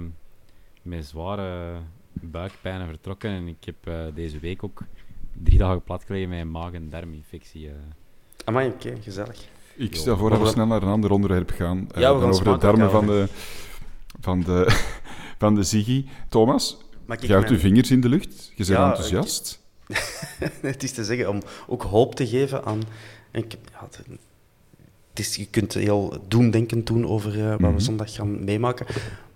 met 0.82 1.05
zware 1.05 1.78
buikpijnen 2.11 2.88
vertrokken. 2.88 3.30
En 3.30 3.47
ik 3.47 3.63
heb 3.66 3.76
eh, 3.84 3.99
deze 4.13 4.39
week 4.39 4.63
ook 4.63 4.82
drie 5.43 5.57
dagen 5.57 5.82
plat 5.84 6.03
gelegen 6.03 6.30
met 6.30 6.39
een 6.39 6.51
maag- 6.51 6.74
en 6.74 6.89
darminfectie. 6.89 7.68
eh. 7.68 7.74
Amai, 8.45 8.70
oké, 8.70 8.95
gezellig. 9.01 9.47
Ik 9.76 9.95
stel 9.95 10.18
voor 10.18 10.30
dat 10.30 10.39
we 10.39 10.47
snel 10.47 10.66
naar 10.66 10.82
een 10.82 10.88
ander 10.89 11.11
onderwerp 11.11 11.49
gaan. 11.49 11.88
eh, 11.91 12.01
Ja, 12.01 12.13
we 12.13 12.20
dan 12.20 12.22
gaan 12.22 12.30
over 12.30 12.53
de 12.53 12.57
darmen 12.66 12.91
van 12.91 13.05
de, 13.05 13.28
van 14.20 14.39
de, 14.41 14.84
van 15.43 15.55
de 15.55 15.63
Ziggy. 15.63 16.05
Thomas, 16.30 16.78
Ik 17.08 17.20
jij 17.22 17.30
houdt 17.30 17.43
mijn- 17.49 17.53
uw 17.53 17.60
vingers 17.68 17.91
in 17.91 18.01
de 18.01 18.10
lucht. 18.10 18.45
Je 18.47 18.53
bent 18.56 18.68
Ja, 18.68 18.88
enthousiast. 18.89 19.60
het 20.62 20.84
is 20.84 20.91
te 20.91 21.03
zeggen 21.03 21.30
om 21.30 21.41
ook 21.68 21.84
hoop 21.84 22.16
te 22.16 22.28
geven 22.28 22.66
aan. 22.66 22.82
Ik, 23.32 23.51
ja, 23.72 23.88
het, 25.10 25.20
is, 25.20 25.36
je 25.36 25.45
kunt 25.45 25.74
heel 25.74 26.18
doemdenkend 26.28 26.88
doen 26.88 27.08
over 27.08 27.39
eh, 27.39 27.49
wat 27.49 27.60
Mhm. 27.60 27.74
we 27.74 27.80
zondag 27.80 28.14
gaan 28.14 28.43
meemaken, 28.43 28.86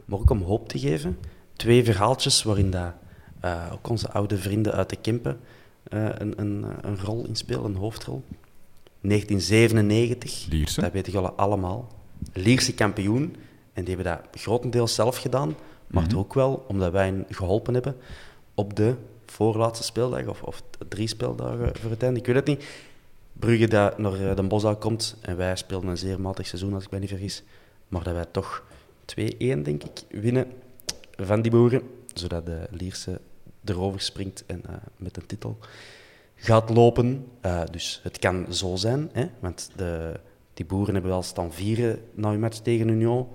maar 0.05 0.19
ook 0.19 0.29
om 0.29 0.41
hoop 0.41 0.69
te 0.69 0.79
geven. 0.79 1.17
Twee 1.55 1.83
verhaaltjes 1.83 2.43
waarin 2.43 2.71
dat, 2.71 2.93
eh, 3.39 3.69
ook 3.73 3.89
onze 3.89 4.11
oude 4.11 4.37
vrienden 4.37 4.73
uit 4.73 4.89
de 4.89 4.95
Kempen 4.95 5.39
eh, 5.83 6.05
een, 6.17 6.33
een, 6.39 6.65
een 6.81 6.99
rol 6.99 7.25
in 7.25 7.35
spelen, 7.35 7.63
een 7.65 7.75
hoofdrol. 7.75 8.23
1997, 9.01 10.45
Lierse. 10.49 10.81
dat 10.81 10.91
weten 10.91 11.13
jullie 11.13 11.27
allemaal. 11.27 11.87
Lierse 12.33 12.73
kampioen. 12.73 13.35
En 13.73 13.83
die 13.85 13.95
hebben 13.95 14.13
dat 14.31 14.41
grotendeels 14.41 14.95
zelf 14.95 15.17
gedaan, 15.17 15.55
maar 15.89 16.07
toch 16.07 16.19
ook 16.19 16.33
wel 16.33 16.65
omdat 16.67 16.91
wij 16.91 17.05
hen 17.05 17.25
geholpen 17.29 17.73
hebben 17.73 17.95
op 18.53 18.75
de 18.75 18.95
voorlaatste 19.25 19.83
speeldag, 19.83 20.27
of, 20.27 20.41
of 20.43 20.63
drie 20.87 21.07
speeldagen 21.07 21.75
voor 21.75 21.89
het 21.89 22.03
einde, 22.03 22.19
ik 22.19 22.25
weet 22.25 22.35
het 22.35 22.45
niet. 22.45 22.65
Brugge 23.33 23.67
dat 23.67 23.97
naar 23.97 24.29
eh, 24.29 24.35
Den 24.35 24.47
Bosch 24.47 24.77
komt 24.79 25.17
en 25.21 25.37
wij 25.37 25.55
speelden 25.55 25.89
een 25.89 25.97
zeer 25.97 26.21
matig 26.21 26.47
seizoen, 26.47 26.73
als 26.73 26.83
ik 26.83 26.91
me 26.91 26.99
niet 26.99 27.09
vergis. 27.09 27.43
Maar 27.87 28.03
dat 28.03 28.13
wij 28.13 28.25
toch 28.31 28.63
2-1, 29.05 29.15
denk 29.37 29.83
ik, 29.83 30.03
winnen 30.09 30.47
van 31.15 31.41
die 31.41 31.51
boeren, 31.51 31.81
zodat 32.13 32.45
de 32.45 32.67
Lierse 32.69 33.19
erover 33.65 34.01
springt 34.01 34.43
en 34.45 34.61
eh, 34.65 34.73
met 34.97 35.17
een 35.17 35.25
titel 35.25 35.57
gaat 36.35 36.69
lopen. 36.69 37.27
Eh, 37.41 37.61
dus 37.71 37.99
het 38.03 38.19
kan 38.19 38.53
zo 38.53 38.75
zijn, 38.75 39.09
hè? 39.13 39.27
want 39.39 39.71
de, 39.75 40.19
die 40.53 40.65
boeren 40.65 40.93
hebben 40.93 41.11
wel 41.11 41.23
staan 41.23 41.53
vieren 41.53 42.01
na 42.13 42.29
hun 42.29 42.39
match 42.39 42.57
tegen 42.57 42.87
Union. 42.87 43.27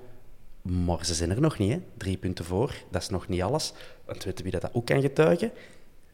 Maar 0.69 1.07
ze 1.07 1.15
zijn 1.15 1.31
er 1.31 1.41
nog 1.41 1.59
niet, 1.59 1.73
hè? 1.73 1.81
drie 1.97 2.17
punten 2.17 2.45
voor. 2.45 2.75
Dat 2.91 3.03
is 3.03 3.09
nog 3.09 3.29
niet 3.29 3.43
alles. 3.43 3.73
Want 4.05 4.25
weet 4.25 4.39
je 4.39 4.43
wie 4.43 4.53
dat 4.53 4.71
ook 4.75 4.87
kan 4.87 5.01
getuigen? 5.01 5.53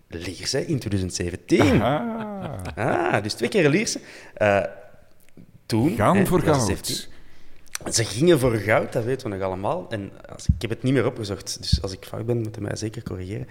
Lierse 0.09 0.67
in 0.67 0.79
2017. 0.79 1.83
Ah, 1.83 2.63
Ah, 2.77 3.23
dus 3.23 3.35
twee 3.35 3.49
keer 3.49 3.69
Lierse. 3.69 4.01
Eh 4.35 4.65
toen, 5.67 5.95
gaan 5.97 6.17
hè, 6.17 6.27
voor 6.27 6.41
2017, 6.41 7.13
goud. 7.71 7.95
ze 7.95 8.05
gingen 8.05 8.39
voor 8.39 8.55
goud, 8.55 8.93
dat 8.93 9.05
weten 9.05 9.31
we 9.31 9.37
nog 9.37 9.47
allemaal. 9.47 9.87
En 9.91 10.11
als, 10.35 10.47
ik 10.47 10.61
heb 10.61 10.71
het 10.71 10.83
niet 10.83 10.93
meer 10.93 11.07
opgezocht, 11.07 11.59
dus 11.61 11.83
als 11.83 11.93
ik 11.93 12.05
fout 12.05 12.27
ben, 12.27 12.41
moeten 12.41 12.63
mij 12.63 12.77
zeker 12.77 13.03
corrigeren. 13.03 13.49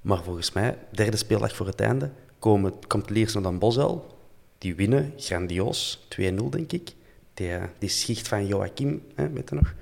Maar 0.00 0.22
volgens 0.22 0.52
mij, 0.52 0.78
derde 0.90 1.16
speeldag 1.16 1.56
voor 1.56 1.66
het 1.66 1.80
einde, 1.80 2.10
komen, 2.38 2.72
komt 2.86 3.10
Lierse 3.10 3.40
Dan 3.40 3.58
Bosel. 3.58 4.18
Die 4.58 4.74
winnen, 4.74 5.12
grandioos, 5.16 6.06
2-0 6.08 6.48
denk 6.50 6.72
ik. 6.72 6.92
Die, 7.34 7.54
eh, 7.54 7.64
die 7.78 7.88
schicht 7.88 8.28
van 8.28 8.46
Joachim, 8.46 9.02
hè, 9.14 9.30
weet 9.30 9.48
je 9.48 9.54
nog? 9.54 9.74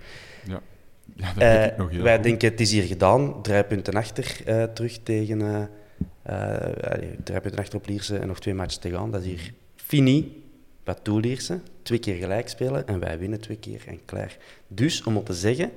Ja, 1.17 1.27
ja 1.27 1.27
dat 1.27 1.35
weet 1.35 1.43
Eh, 1.59 1.65
ik 1.67 1.77
nog 1.77 1.91
heel 1.91 2.03
wij 2.03 2.15
goed. 2.15 2.25
denken, 2.25 2.49
het 2.51 2.61
is 2.61 2.71
hier 2.71 2.83
gedaan. 2.83 3.43
Drie 3.43 3.65
punten 3.65 3.95
achter 3.95 4.41
eh, 4.45 4.63
terug 4.63 4.99
tegen... 5.03 5.41
eh 5.43 5.65
drie 7.25 7.41
punten 7.41 7.57
achter 7.59 7.79
op 7.79 7.87
Lierse 7.87 8.19
en 8.19 8.27
nog 8.27 8.41
twee 8.41 8.55
matches 8.55 8.79
te 8.79 8.91
gaan. 8.91 9.11
Dat 9.11 9.21
is 9.21 9.27
hier 9.27 9.53
fini. 9.77 10.43
Wat 10.85 10.99
toe 11.03 11.21
Lierse. 11.21 11.61
Twee 11.83 11.99
keer 11.99 12.15
gelijk 12.15 12.49
spelen 12.49 12.87
en 12.87 12.99
wij 13.01 13.19
winnen 13.19 13.41
twee 13.41 13.57
keer 13.57 13.83
en 13.87 14.05
klaar. 14.05 14.37
Dus, 14.69 15.03
om 15.03 15.17
op 15.17 15.27
te 15.27 15.35
zeggen, 15.35 15.71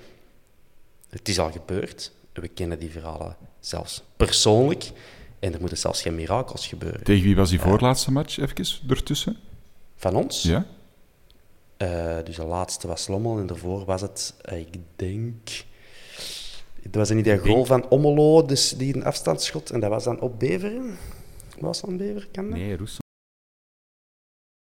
het 1.10 1.28
is 1.30 1.40
al 1.40 1.52
gebeurd. 1.52 2.12
We 2.34 2.48
kennen 2.48 2.80
die 2.80 2.90
verhalen 2.92 3.36
zelfs 3.60 4.04
persoonlijk. 4.18 4.92
En 5.40 5.54
er 5.54 5.60
moeten 5.60 5.78
zelfs 5.78 6.02
geen 6.02 6.16
mirakels 6.16 6.68
gebeuren. 6.68 7.04
Tegen 7.04 7.24
wie 7.24 7.36
was 7.36 7.50
die 7.50 7.60
voorlaatste 7.60 8.12
match, 8.12 8.38
even 8.40 8.66
ertussen? 8.90 9.38
Van 9.96 10.16
ons? 10.16 10.44
Ja? 10.44 10.66
Eh, 11.78 12.18
dus 12.24 12.36
de 12.36 12.46
laatste 12.46 12.88
was 12.88 13.08
Lommel 13.08 13.38
en 13.40 13.48
daarvoor 13.48 13.86
was 13.86 14.02
het, 14.02 14.36
eh, 14.42 14.60
ik 14.60 14.78
denk... 14.96 15.66
Het 16.82 16.96
was 16.96 17.10
niet 17.10 17.28
een 17.28 17.40
goal 17.40 17.66
van 17.66 17.90
Ommelo, 17.90 18.46
dus 18.46 18.72
die 18.72 18.96
een 18.96 19.04
afstandsschot. 19.04 19.70
En 19.70 19.80
dat 19.80 19.90
was 19.90 20.04
dan 20.04 20.20
op 20.20 20.40
Beveren. 20.40 20.98
Was 21.60 21.82
dat 21.82 21.98
Beveren? 21.98 22.32
Kan 22.32 22.50
dat? 22.50 22.60
Nee, 22.60 22.78
Roes. 22.78 22.98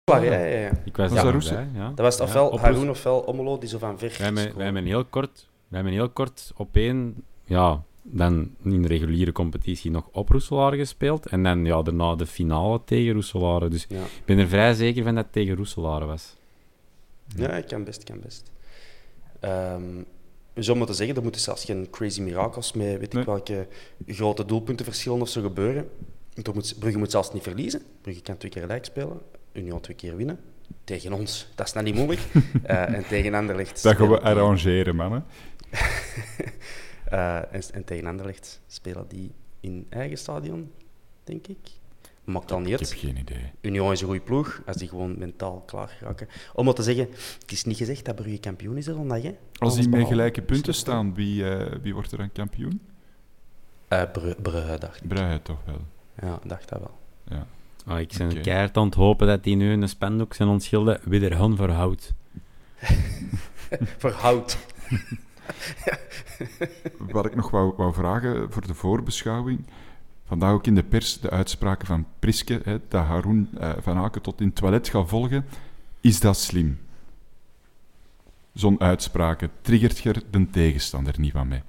Waar, 0.04 0.26
ja, 0.26 0.34
ja, 0.34 0.60
ja. 0.60 0.72
Ik 0.86 0.98
was 0.98 1.12
Was 1.12 1.50
dat 1.50 1.66
ja. 1.74 1.88
Dat 1.88 2.00
was 2.00 2.18
het 2.18 2.18
Ja, 2.18 2.26
ofwel 2.26 2.50
op 2.50 2.60
Haroun 2.60 2.90
ofwel 2.90 3.20
Ommelo, 3.20 3.58
die 3.58 3.70
zo 3.70 3.78
van 3.78 4.00
ver 4.00 4.16
Wij 4.18 4.26
hebben, 4.26 4.56
wij 4.56 4.64
hebben 4.66 4.86
heel 4.86 5.06
kort, 5.06 5.48
wij 5.68 5.80
hebben 5.80 5.94
heel 5.94 6.10
kort 6.10 6.52
op 6.56 6.76
één, 6.76 7.24
ja, 7.46 7.84
dan 8.02 8.56
in 8.64 8.82
de 8.82 8.88
reguliere 8.88 9.32
competitie 9.32 9.92
nog 9.92 10.10
op 10.12 10.30
Roeselare 10.30 10.78
gespeeld. 10.78 11.26
En 11.26 11.44
dan 11.44 11.66
ja, 11.66 11.82
daarna 11.82 12.16
de 12.16 12.26
finale 12.26 12.82
tegen 12.86 13.14
Roeselare. 13.14 13.68
Dus 13.68 13.86
Ja. 13.90 14.02
ik 14.02 14.22
ben 14.26 14.38
er 14.38 14.48
vrij 14.48 14.74
zeker 14.74 15.04
van 15.04 15.16
dat 15.16 15.24
het 15.24 15.34
tegen 15.34 15.56
Roeselare 15.56 16.06
was. 16.06 16.38
Ja, 17.36 17.52
ik 17.52 17.68
kan 17.68 17.84
best, 17.84 18.04
kan 18.04 18.20
best. 18.20 18.52
Ehm 19.40 20.02
zo 20.64 20.76
moeten 20.76 20.96
zeggen, 20.96 21.16
er 21.16 21.24
moeten 21.24 21.42
zelfs 21.42 21.66
geen 21.66 21.90
crazy 21.90 22.22
mirakels 22.22 22.74
met 22.74 23.00
weet 23.00 23.14
Nee. 23.14 23.22
ik 23.22 23.28
welke 23.28 23.68
grote 24.08 24.46
doelpuntenverschillen 24.46 25.22
of 25.22 25.30
zo 25.30 25.42
gebeuren. 25.42 25.90
Moet, 26.54 26.80
Brugge 26.80 26.98
moet 26.98 27.12
zelfs 27.12 27.34
niet 27.34 27.44
verliezen. 27.44 27.82
Brugge 28.02 28.22
kan 28.22 28.38
twee 28.38 28.52
keer 28.52 28.62
gelijk 28.62 28.86
spelen, 28.86 29.22
Union 29.52 29.82
twee 29.82 29.96
keer 29.96 30.16
winnen. 30.16 30.40
Tegen 30.84 31.14
ons, 31.14 31.48
dat 31.56 31.68
is 31.68 31.74
nou 31.74 31.86
niet 31.86 31.96
moeilijk. 31.96 32.22
Eh, 32.64 32.94
en 32.94 33.08
tegen 33.08 33.34
Anderlecht... 33.34 33.84
Dat 33.84 33.96
gaan 33.96 34.10
we 34.10 34.20
arrangeren, 34.20 34.96
mannen. 34.96 35.26
Eh, 37.10 37.54
en, 37.54 37.62
en 37.74 37.84
tegen 37.84 38.06
Anderlecht 38.06 38.62
spelen 38.68 39.06
die 39.08 39.32
in 39.60 39.86
eigen 39.90 40.18
stadion, 40.18 40.72
denk 41.24 41.48
ik. 41.48 41.58
Maakt 42.30 42.52
al 42.52 42.60
niet 42.60 42.82
Ik 42.82 42.88
heb 42.88 42.98
geen 43.00 43.18
idee. 43.18 43.52
Union 43.62 43.92
is 43.92 44.02
een 44.02 44.06
goede 44.08 44.22
ploeg, 44.22 44.62
als 44.66 44.76
die 44.78 44.88
gewoon 44.88 45.18
mentaal 45.18 45.64
klaar 45.66 45.88
geraken. 45.88 46.28
Om 46.54 46.66
maar 46.66 46.74
te 46.74 46.84
zeggen, 46.84 47.08
het 47.40 47.52
is 47.52 47.64
niet 47.64 47.78
gezegd 47.78 48.06
dat 48.06 48.16
Brugge 48.16 48.38
kampioen 48.40 48.78
is, 48.78 48.86
hè, 48.86 48.94
zondag, 48.94 49.22
hè? 49.22 49.36
Als 49.58 49.76
die 49.76 49.90
met 49.90 50.08
gelijke 50.08 50.42
punten 50.42 50.74
staan, 50.74 51.14
wie, 51.14 51.50
eh, 51.50 51.76
wie 51.82 51.94
wordt 51.94 52.12
er 52.12 52.18
dan 52.18 52.32
kampioen? 52.32 52.82
Eh, 53.88 54.04
Bru- 54.12 54.36
Brugge, 54.42 54.78
dacht 54.80 55.02
ik. 55.04 55.08
Brugge 55.08 55.40
toch 55.44 55.60
wel. 55.66 55.82
Ja, 56.22 56.40
dacht 56.44 56.70
dat 56.70 56.80
wel. 56.80 56.98
Ja. 57.24 57.48
Ah, 57.86 58.00
ik 58.00 58.14
ben 58.18 58.30
Oké. 58.32 58.40
keihard 58.40 58.78
aan 58.78 58.86
het 58.86 58.96
hopen 58.96 59.28
dat 59.28 59.44
die 59.44 59.56
nu 59.56 59.72
een 59.72 59.90
spandoek 59.90 60.34
zijn 60.34 60.50
ontschilden. 60.50 61.00
Wie 61.04 61.22
er 61.30 61.36
Han 61.36 61.56
voor 61.58 61.70
houdt. 61.70 62.14
Voor 63.98 64.12
hout. 64.12 64.58
Wat 66.98 67.26
ik 67.26 67.36
nog 67.36 67.50
wou, 67.50 67.74
wou 67.78 67.94
vragen 67.94 68.52
voor 68.52 68.68
de 68.68 68.74
voorbeschouwing. 68.74 69.66
Vandaag 70.30 70.52
ook 70.52 70.68
in 70.68 70.76
de 70.76 70.84
pers 70.84 71.20
de 71.20 71.30
uitspraken 71.30 71.88
van 71.88 72.06
Priske, 72.20 72.62
hè, 72.64 72.78
dat 72.88 73.06
Haroun 73.06 73.50
eh, 73.60 73.72
van 73.80 73.98
Aken 73.98 74.22
tot 74.22 74.40
in 74.42 74.46
het 74.48 74.56
toilet 74.56 74.90
gaat 74.90 75.10
volgen. 75.10 75.46
Is 76.02 76.20
dat 76.20 76.38
slim? 76.38 76.80
Zo'n 78.54 78.80
uitspraken 78.80 79.50
triggert 79.62 79.98
je 80.00 80.14
er 80.14 80.24
de 80.32 80.50
tegenstander 80.50 81.20
niet 81.20 81.32
van 81.32 81.48
mee. 81.48 81.62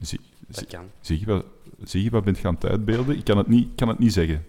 Zie, 0.00 0.20
Dat 0.46 0.56
zie, 0.58 0.66
kan. 0.66 0.84
zie 1.00 1.20
je 1.20 1.26
wat, 1.26 1.44
zie 1.84 2.02
je 2.02 2.10
wat 2.10 2.24
bent 2.24 2.38
gaan 2.38 2.56
uitbeelden? 2.60 3.16
Ik 3.16 3.24
kan 3.24 3.38
het 3.38 3.48
niet, 3.48 3.64
ik 3.68 3.76
kan 3.76 3.88
het 3.88 3.98
niet 3.98 4.12
zeggen. 4.12 4.44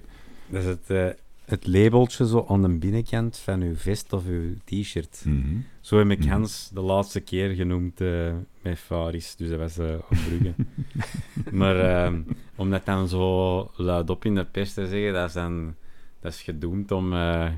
Dat 0.48 0.62
is 0.62 0.68
het, 0.68 0.90
eh, 0.90 1.08
het 1.46 1.68
labeltje 1.68 2.28
zo 2.28 2.46
aan 2.50 2.62
de 2.62 2.70
binnenkant 2.78 3.38
van 3.38 3.62
uw 3.62 3.76
vest 3.76 4.14
of 4.14 4.26
uw 4.26 4.54
t-shirt. 4.66 5.22
Mhm. 5.26 5.58
Zo 5.82 5.98
heb 5.98 6.10
ik 6.10 6.20
Mhm. 6.20 6.30
Hans 6.30 6.70
de 6.74 6.82
laatste 6.82 7.20
keer 7.20 7.50
genoemd 7.56 8.02
eh, 8.02 8.34
met 8.62 8.80
Faris. 8.80 9.36
Dus 9.36 9.50
dat 9.50 9.60
was 9.60 9.78
eh 9.78 9.94
op 9.94 10.18
Brugge. 10.28 10.54
maar 11.60 11.80
ehm, 11.80 12.22
om 12.60 12.70
dat 12.70 12.86
dan 12.86 13.08
zo 13.08 13.72
luidop 13.76 14.26
in 14.26 14.36
de 14.36 14.46
pers 14.46 14.74
te 14.74 14.88
zeggen, 14.88 15.14
dat 15.14 15.28
is 15.28 15.34
dan 15.34 15.76
dat 16.20 16.34
is 16.34 16.42
gedoemd 16.42 16.92
om, 16.92 17.14
eh 17.14 17.50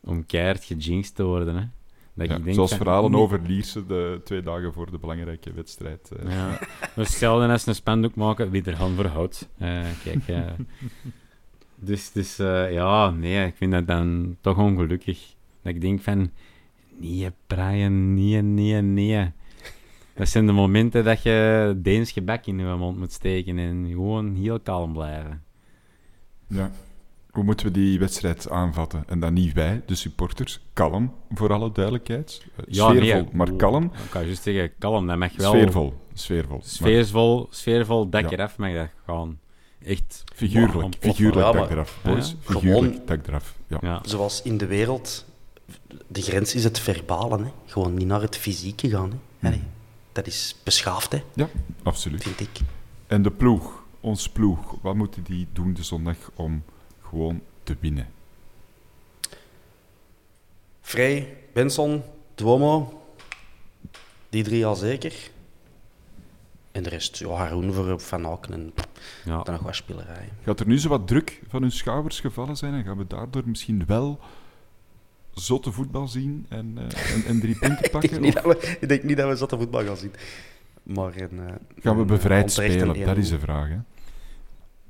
om 0.00 0.26
keihard 0.26 0.64
gejinxed 0.64 1.14
te 1.14 1.24
worden. 1.24 1.54
Hè. 1.56 1.64
Dat 2.14 2.28
Ja, 2.28 2.34
ik 2.36 2.42
denk 2.44 2.54
zoals 2.54 2.74
verhalen 2.74 3.10
niet- 3.10 3.20
over 3.20 3.40
Lierse 3.46 3.86
de 3.86 4.20
twee 4.24 4.42
dagen 4.42 4.72
voor 4.72 4.90
de 4.90 4.98
belangrijke 4.98 5.52
wedstrijd. 5.52 6.10
eh. 6.10 6.30
Ja, 6.32 6.58
dus 6.94 7.08
hetzelfde 7.08 7.48
als 7.48 7.66
een 7.66 7.74
spandoek 7.74 8.14
maken, 8.14 8.50
wie 8.50 8.64
er 8.64 8.76
hand 8.76 8.96
voor 8.96 9.06
houdt. 9.06 9.48
Eh, 9.58 9.84
kijk, 10.04 10.22
dus, 11.74 12.12
dus 12.12 12.36
ja, 12.70 13.10
nee, 13.10 13.46
ik 13.46 13.56
vind 13.56 13.72
dat 13.72 13.86
dan 13.86 14.36
toch 14.40 14.58
ongelukkig. 14.58 15.34
Dat 15.62 15.74
ik 15.74 15.80
denk 15.80 16.00
van, 16.00 16.30
nee, 16.98 17.30
Brian, 17.46 18.14
nee, 18.14 18.42
nee, 18.42 18.82
nee. 18.82 19.30
Dat 20.16 20.28
zijn 20.28 20.46
de 20.46 20.52
momenten 20.52 21.04
dat 21.04 21.22
je 21.22 21.74
Deens 21.76 22.10
gebak 22.12 22.46
in 22.46 22.58
je 22.58 22.64
mond 22.74 22.98
moet 22.98 23.12
steken 23.12 23.58
en 23.58 23.86
gewoon 23.90 24.34
heel 24.34 24.60
kalm 24.60 24.92
blijven. 24.92 25.42
Ja. 26.48 26.70
Hoe 27.30 27.44
moeten 27.44 27.66
we 27.66 27.72
die 27.72 27.98
wedstrijd 27.98 28.50
aanvatten? 28.50 29.04
En 29.06 29.20
dan 29.20 29.32
niet 29.32 29.52
wij, 29.52 29.82
de 29.86 29.94
supporters. 29.94 30.60
Kalm, 30.72 31.14
voor 31.34 31.52
alle 31.52 31.72
duidelijkheid. 31.72 32.46
Eh, 32.56 32.64
Ja, 32.68 32.88
sfeervol, 32.88 33.20
nee, 33.22 33.28
maar 33.32 33.52
kalm. 33.52 33.84
Ik 33.84 34.10
kan 34.10 34.24
juist 34.24 34.42
zeggen, 34.42 34.72
kalm, 34.78 35.06
dat 35.06 35.18
mag 35.18 35.36
wel... 35.36 35.50
Sfeervol, 35.52 35.94
sfeervol. 36.14 36.56
Maar 36.56 36.66
Sfeervol, 36.66 37.46
sfeervol, 37.50 38.08
dak 38.08 38.22
Ja. 38.22 38.30
eraf 38.30 38.56
mag 38.58 38.72
dat 38.74 38.88
gaan. 39.06 39.38
Echt... 39.84 40.24
figuurlijk, 40.34 40.74
ontploffen. 40.82 41.12
figuurlijk 41.14 41.46
Ja, 41.46 41.52
dak 41.60 41.70
eraf, 41.70 41.98
boys. 42.04 42.30
Ja. 42.30 42.36
Figuurlijk 42.40 42.92
Gewoon- 42.92 43.06
dak 43.06 43.26
eraf. 43.26 43.56
Ja. 43.66 43.78
Ja. 43.80 44.00
Zoals 44.04 44.42
in 44.42 44.58
de 44.58 44.66
wereld, 44.66 45.24
de 46.06 46.22
grens 46.22 46.54
is 46.54 46.64
het 46.64 46.78
verbalen. 46.78 47.44
Hè? 47.44 47.50
Gewoon 47.66 47.94
niet 47.94 48.06
naar 48.06 48.20
het 48.20 48.36
fysieke 48.36 48.88
gaan. 48.88 49.20
Hè? 49.38 49.48
Allee, 49.48 49.62
dat 50.16 50.26
is 50.26 50.56
beschaafd, 50.62 51.12
hè? 51.12 51.22
ja, 51.34 51.48
absoluut. 51.82 52.22
vind 52.22 52.40
ik. 52.40 52.58
En 53.06 53.22
de 53.22 53.30
ploeg, 53.30 53.82
ons 54.00 54.28
ploeg, 54.28 54.74
wat 54.82 54.94
moeten 54.94 55.22
die 55.22 55.46
doen 55.52 55.74
de 55.74 55.82
zondag 55.82 56.16
om 56.34 56.62
gewoon 57.02 57.40
te 57.62 57.76
winnen? 57.80 58.08
Vrij, 60.80 61.36
Benson, 61.52 62.02
Duomo, 62.34 63.02
die 64.28 64.42
drie 64.44 64.66
al 64.66 64.74
zeker. 64.74 65.14
En 66.72 66.82
de 66.82 66.88
rest, 66.88 67.16
ja, 67.16 67.28
Haroun 67.28 67.72
voor 67.72 68.00
Van 68.00 68.26
Aken 68.26 68.52
en 68.52 68.72
Ja. 69.24 69.42
dan 69.42 69.54
nog 69.54 69.62
wat 69.62 69.74
spelerij. 69.74 70.28
Gaat 70.44 70.60
er 70.60 70.66
nu 70.66 70.78
zo 70.78 70.88
wat 70.88 71.06
druk 71.06 71.42
van 71.48 71.62
hun 71.62 71.72
schouders 71.72 72.20
gevallen 72.20 72.56
zijn 72.56 72.74
en 72.74 72.84
gaan 72.84 72.96
we 72.98 73.06
daardoor 73.06 73.42
misschien 73.44 73.86
wel 73.86 74.20
zotte 75.40 75.72
voetbal 75.72 76.08
zien 76.08 76.46
en, 76.48 76.72
eh, 76.76 77.14
en, 77.14 77.24
en 77.24 77.40
drie 77.40 77.58
punten 77.58 77.84
Ik 77.84 77.90
pakken? 77.90 78.10
denk, 78.10 78.22
niet 78.22 78.36
Of 78.36 78.42
dat 78.42 78.60
we, 78.60 78.76
ik 78.80 78.88
denk 78.88 79.02
niet 79.02 79.16
dat 79.16 79.28
we 79.28 79.36
zotte 79.36 79.56
voetbal 79.56 79.84
gaan 79.84 79.96
zien. 79.96 80.12
Maar 80.82 81.16
een, 81.16 81.38
eh, 81.48 81.54
gaan 81.82 81.96
we 81.96 82.04
bevrijd 82.04 82.52
spelen? 82.52 83.04
Dat 83.04 83.16
is 83.16 83.28
1-0. 83.28 83.30
de 83.30 83.38
vraag. 83.38 83.68
Hè? 83.68 83.78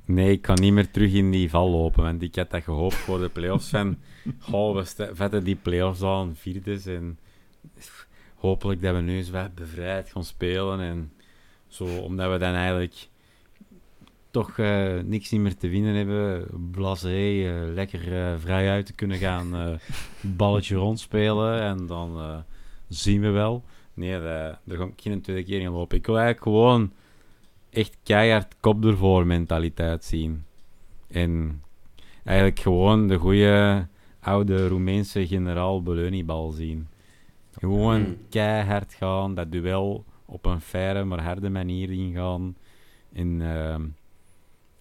Nee, 0.05 0.31
ik 0.31 0.41
kan 0.41 0.57
niet 0.59 0.73
meer 0.73 0.91
terug 0.91 1.13
in 1.13 1.31
die 1.31 1.49
val 1.49 1.69
lopen, 1.69 2.03
want 2.03 2.21
ik 2.21 2.35
had 2.35 2.49
dat 2.49 2.63
gehoopt 2.63 2.95
voor 2.95 3.19
de 3.19 3.29
play-offs 3.29 3.69
van... 3.69 3.97
Goh, 4.39 4.75
we 4.75 5.09
vetten 5.13 5.43
die 5.43 5.55
play-offs 5.55 6.01
aan, 6.01 6.35
vierdes 6.35 6.85
en... 6.85 7.19
hopelijk 8.35 8.81
dat 8.81 8.95
we 8.95 9.01
nu 9.01 9.17
eens 9.17 9.29
wat 9.29 9.55
bevrijd 9.55 10.09
gaan 10.09 10.23
spelen. 10.23 10.79
En 10.79 11.11
zo, 11.67 11.85
omdat 11.85 12.31
we 12.31 12.37
dan 12.37 12.53
eigenlijk 12.53 13.07
toch 14.37 14.57
uh, 14.57 14.99
niks 15.05 15.31
meer 15.31 15.57
te 15.57 15.67
winnen 15.67 15.95
hebben. 15.95 16.47
Blasé, 16.71 17.31
uh, 17.31 17.73
lekker 17.73 18.07
uh, 18.07 18.39
vrij 18.39 18.69
uit 18.69 18.85
te 18.85 18.93
kunnen 18.93 19.17
gaan, 19.17 19.79
balletje 20.41 20.75
rondspelen. 20.75 21.61
En 21.61 21.85
dan 21.85 22.43
zien 22.87 23.21
we 23.21 23.29
wel. 23.29 23.63
Nee, 23.93 24.19
daar 24.19 24.59
ga 24.67 24.83
ik 24.83 25.01
geen 25.01 25.21
tweede 25.21 25.43
keer 25.43 25.61
in 25.61 25.71
lopen. 25.71 25.97
Ik 25.97 26.05
wil 26.05 26.17
eigenlijk 26.17 26.45
gewoon 26.45 26.91
echt 27.69 27.97
keihard 28.03 28.55
kop 28.59 28.85
ervoor 28.85 29.25
mentaliteit 29.25 30.03
zien. 30.03 30.43
En 31.07 31.61
eigenlijk 32.23 32.59
gewoon 32.59 33.07
de 33.07 33.17
goede 33.17 33.87
oude 34.19 34.67
Roemeense 34.67 35.27
generaal 35.27 35.83
Beleunibal 35.83 36.51
zien. 36.51 36.87
Gewoon 37.51 38.01
mm. 38.01 38.17
keihard 38.29 38.93
gaan, 38.93 39.35
dat 39.35 39.51
duel 39.51 40.05
op 40.25 40.45
een 40.45 40.61
faire 40.61 41.03
maar 41.03 41.23
harde 41.23 41.49
manier 41.49 41.91
ingaan. 41.91 42.55
En 43.13 43.39
uh, 43.39 43.75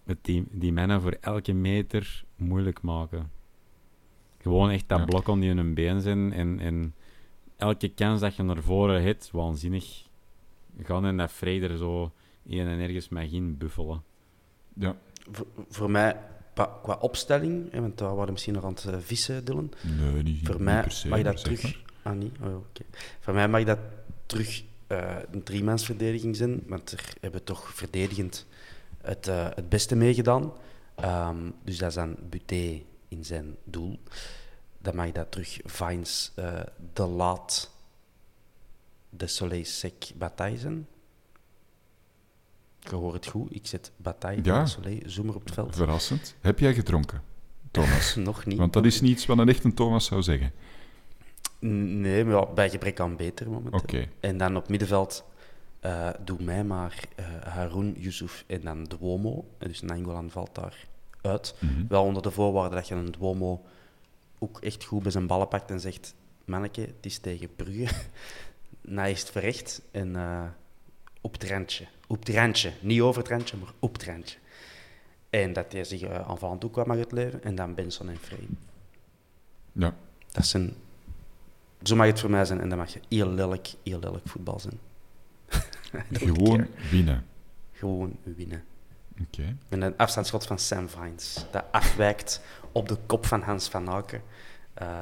het 0.07 0.19
die, 0.21 0.47
die 0.51 0.73
mannen 0.73 1.01
voor 1.01 1.17
elke 1.21 1.53
meter 1.53 2.25
moeilijk 2.37 2.83
maken. 2.83 3.31
Gewoon 4.41 4.71
echt 4.71 4.89
dat 4.89 5.07
blok 5.07 5.29
om 5.29 5.41
die 5.41 5.51
in 5.51 5.57
hun 5.57 5.75
been 5.75 6.01
zijn. 6.01 6.33
En, 6.33 6.61
en 6.61 6.95
elke 7.57 7.89
kans 7.89 8.21
dat 8.21 8.37
je 8.37 8.43
naar 8.43 8.63
voren 8.63 9.03
hebt, 9.03 9.31
waanzinnig 9.31 10.05
gaan 10.83 11.07
en 11.07 11.17
dat 11.17 11.33
vreder 11.33 11.77
zo 11.77 12.13
in 12.43 12.67
en 12.67 12.79
ergens 12.79 13.09
mag 13.09 13.31
in 13.31 13.57
buffelen. 13.59 14.03
Ja. 14.75 14.97
Voor, 15.31 15.47
voor 15.69 15.91
mij, 15.91 16.17
qua 16.55 16.97
opstelling, 17.01 17.73
want 17.73 17.99
daar 17.99 18.17
waren 18.17 18.33
misschien 18.33 18.55
nog 18.55 18.65
aan 18.65 18.75
het 18.75 18.85
uh, 18.85 18.97
vissen, 18.99 19.45
Dylan. 19.45 19.73
Nee, 20.01 20.23
niet, 20.23 20.47
voor 20.47 20.63
mij 20.63 20.83
per 20.83 20.91
se, 20.91 21.09
mag 21.09 21.19
je 21.19 21.25
dat 21.25 21.45
terug. 21.45 21.83
Ah, 22.03 22.17
niet? 22.17 22.37
Oh, 22.43 22.57
okay. 22.57 22.87
Voor 23.21 23.35
mij 23.35 23.49
mag 23.49 23.65
dat 23.65 23.79
terug 24.27 24.63
uh, 24.89 25.17
een 25.31 25.43
driemansverdediging 25.43 26.37
zijn, 26.37 26.63
want 26.67 26.93
er 26.93 27.15
hebben 27.21 27.45
toch 27.45 27.75
verdedigend 27.75 28.47
het, 29.07 29.29
uh, 29.29 29.49
het 29.55 29.69
beste 29.69 29.97
meegedaan. 29.97 30.53
Um, 31.05 31.55
dus 31.65 31.79
dat 31.79 31.89
is 31.89 31.95
dan 31.95 32.17
Buté 32.29 32.83
in 33.09 33.25
zijn 33.25 33.57
doel. 33.65 33.99
Dan 34.79 34.97
mag 34.97 35.13
dat 35.13 35.31
terug 35.31 35.59
Vines, 35.65 36.33
uh, 36.39 36.61
De 36.93 37.07
Laat, 37.07 37.71
De 39.11 39.27
Soleil 39.27 39.65
Sec, 39.65 40.11
Bataille 40.15 40.59
zijn. 40.59 40.87
Je 42.81 42.95
hoort 42.95 43.15
het 43.15 43.27
goed, 43.27 43.55
ik 43.55 43.67
zet 43.67 43.93
Bataille, 43.97 44.45
ja. 44.45 44.63
De 44.63 44.69
Soleil, 44.69 45.01
zoemer 45.05 45.35
op 45.35 45.45
het 45.45 45.55
veld. 45.55 45.77
Verrassend. 45.77 46.35
Heb 46.41 46.59
jij 46.59 46.75
gedronken, 46.75 47.23
Thomas? 47.71 48.15
Nog 48.31 48.45
niet. 48.45 48.59
Want 48.59 48.73
dat 48.73 48.85
is 48.85 49.01
niets 49.01 49.27
wat 49.27 49.39
een 49.39 49.49
echte 49.49 49.75
Thomas 49.75 50.05
zou 50.05 50.23
zeggen. 50.23 50.53
Nee, 51.59 52.25
maar 52.25 52.53
bij 52.53 52.71
gebrek 52.71 53.01
aan 53.01 53.17
beter 53.17 53.51
momenteel. 53.51 53.81
Okay. 53.81 54.11
En 54.21 54.37
dan 54.37 54.57
op 54.57 54.69
middenveld 54.69 55.25
uh, 55.83 56.11
doe 56.25 56.43
mij 56.43 56.65
maar 56.65 57.05
uh, 57.21 57.27
Haroun, 57.43 57.95
Yusuf 57.99 58.45
en 58.47 58.61
dan 58.61 58.85
Duomo. 58.85 59.45
Dus 59.59 59.81
Nangolan 59.81 60.31
valt 60.31 60.55
daar 60.55 60.87
uit. 61.21 61.55
Mm 61.59 61.69
-hmm. 61.69 61.87
Wel 61.89 62.05
onder 62.05 62.23
de 62.23 62.31
voorwaarde 62.31 62.75
dat 62.75 62.89
je 62.89 62.95
een 62.95 63.13
Duomo 63.13 63.65
ook 64.39 64.61
echt 64.61 64.85
goed 64.85 65.03
bij 65.03 65.13
zijn 65.13 65.27
ballen 65.27 65.49
pakt 65.49 65.71
en 65.71 65.81
zegt... 65.81 66.15
Manneke, 66.45 66.81
het 66.81 67.07
is 67.07 67.19
tegen 67.19 67.55
Brugge. 67.57 67.95
nou 68.81 69.09
is 69.09 69.21
het 69.21 69.31
verrecht. 69.31 69.83
En 69.91 70.09
uh, 70.09 70.45
op 71.21 71.33
het 71.33 71.45
randje. 71.45 71.87
Op 72.07 72.19
het 72.19 72.29
randje. 72.29 72.73
Niet 72.81 73.01
over 73.01 73.23
het 73.23 73.31
randje, 73.31 73.57
maar 73.57 73.73
op 73.79 73.93
het 73.93 74.05
randje. 74.05 74.39
En 75.31 75.53
dat 75.53 75.73
hij 75.73 75.85
zich 75.85 76.03
uh, 76.03 76.29
aanvallend 76.29 76.65
ook 76.65 76.75
wat 76.75 76.87
mag 76.87 76.97
uitleven. 76.97 77.43
En 77.43 77.55
dan 77.55 77.75
Benson 77.75 78.09
en 78.09 78.19
Frey. 78.19 78.47
Ja. 79.73 79.95
Dat 80.33 80.47
zijn 80.47 80.75
zo 81.83 81.97
mag 81.97 82.07
het 82.07 82.21
voor 82.21 82.31
mij 82.31 82.45
zijn 82.45 82.61
en 82.61 82.69
dan 82.69 82.79
mag 82.79 82.93
je 82.93 83.01
heel 83.09 83.29
lelijk, 83.29 83.75
heel 83.83 83.99
lelijk 83.99 84.29
voetbal 84.29 84.61
zijn. 84.61 84.79
Gewoon 86.13 86.67
winnen. 86.91 87.25
Gewoon 87.73 88.17
winnen. 88.37 88.63
Oké. 89.21 89.57
Okay. 89.69 89.81
Een 89.81 89.97
afstandsschot 89.97 90.47
van 90.47 90.59
Sam 90.59 90.89
Vines, 90.89 91.47
dat 91.53 91.65
afwijkt 91.71 92.41
op 92.73 92.89
de 92.89 92.97
kop 93.07 93.27
van 93.27 93.43
Hans 93.43 93.69
van 93.69 93.89
Aken. 93.89 94.23
Uh, 94.83 94.99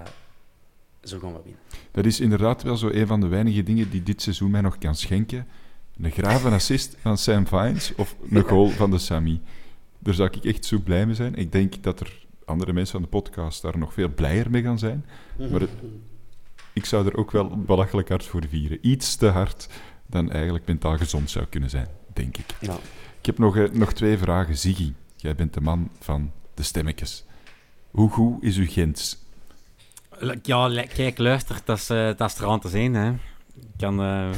zo 1.02 1.18
gaan 1.18 1.32
we 1.32 1.40
winnen. 1.42 1.60
Dat 1.90 2.04
is 2.04 2.20
inderdaad 2.20 2.62
wel 2.62 2.76
zo 2.76 2.88
een 2.88 3.06
van 3.06 3.20
de 3.20 3.26
weinige 3.26 3.62
dingen 3.62 3.90
die 3.90 4.02
dit 4.02 4.22
seizoen 4.22 4.50
mij 4.50 4.60
nog 4.60 4.78
kan 4.78 4.94
schenken. 4.94 5.46
Een 6.00 6.10
grave 6.10 6.48
assist 6.60 6.96
van 7.00 7.18
Sam 7.18 7.46
Vines 7.46 7.94
of 7.94 8.16
een 8.30 8.42
goal 8.42 8.68
van 8.68 8.90
de 8.90 8.98
Sami. 8.98 9.40
Daar 9.98 10.14
zou 10.14 10.30
ik 10.32 10.44
echt 10.44 10.64
zo 10.64 10.78
blij 10.78 11.06
mee 11.06 11.14
zijn. 11.14 11.34
Ik 11.34 11.52
denk 11.52 11.82
dat 11.82 12.00
er 12.00 12.26
andere 12.44 12.72
mensen 12.72 12.92
van 12.92 13.02
de 13.02 13.08
podcast 13.08 13.62
daar 13.62 13.78
nog 13.78 13.92
veel 13.92 14.08
blijer 14.08 14.50
mee 14.50 14.62
gaan 14.62 14.78
zijn. 14.78 15.04
Maar 15.50 15.60
het, 15.60 15.70
ik 16.72 16.84
zou 16.84 17.06
er 17.06 17.16
ook 17.16 17.30
wel 17.30 17.58
belachelijk 17.58 18.08
hard 18.08 18.24
voor 18.24 18.42
vieren. 18.48 18.78
Iets 18.80 19.16
te 19.16 19.26
hard 19.26 19.68
dan 20.06 20.30
eigenlijk 20.30 20.66
mentaal 20.66 20.96
gezond 20.96 21.30
zou 21.30 21.46
kunnen 21.46 21.70
zijn, 21.70 21.88
denk 22.12 22.36
ik. 22.36 22.46
Ja. 22.60 22.78
Ik 23.18 23.26
heb 23.26 23.38
nog, 23.38 23.56
eh, 23.56 23.70
nog 23.70 23.92
twee 23.92 24.18
vragen. 24.18 24.56
Ziggy, 24.56 24.92
jij 25.16 25.34
bent 25.34 25.54
de 25.54 25.60
man 25.60 25.90
van 26.00 26.32
de 26.54 26.62
stemmetjes. 26.62 27.24
Hoe 27.90 28.10
goed 28.10 28.42
is 28.42 28.56
uw 28.56 28.66
Gents? 28.68 29.22
Ja, 30.42 30.84
kijk, 30.94 31.18
luister, 31.18 31.60
dat 31.64 31.78
is, 31.78 31.90
uh, 31.90 32.10
dat 32.16 32.30
is 32.30 32.38
er 32.38 32.46
aan 32.46 32.60
te 32.60 32.68
zien. 32.68 32.94
Hè. 32.94 33.10
Ik 33.10 33.76
kan 33.76 34.00
uh, 34.00 34.28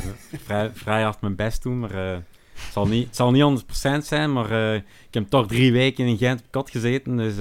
vrij, 0.44 0.70
vrij 0.74 1.02
hard 1.02 1.20
mijn 1.20 1.36
best 1.36 1.62
doen, 1.62 1.78
maar 1.78 1.94
uh, 1.94 2.10
het, 2.12 2.72
zal 2.72 2.86
niet, 2.86 3.06
het 3.06 3.16
zal 3.16 3.30
niet 3.30 3.64
100% 4.02 4.04
zijn. 4.04 4.32
Maar 4.32 4.74
ik 4.74 5.14
heb 5.14 5.28
toch 5.28 5.46
drie 5.46 5.72
weken 5.72 6.06
in 6.06 6.16
Gent 6.16 6.40
op 6.40 6.46
kot 6.50 6.70
gezeten, 6.70 7.16
dus... 7.16 7.36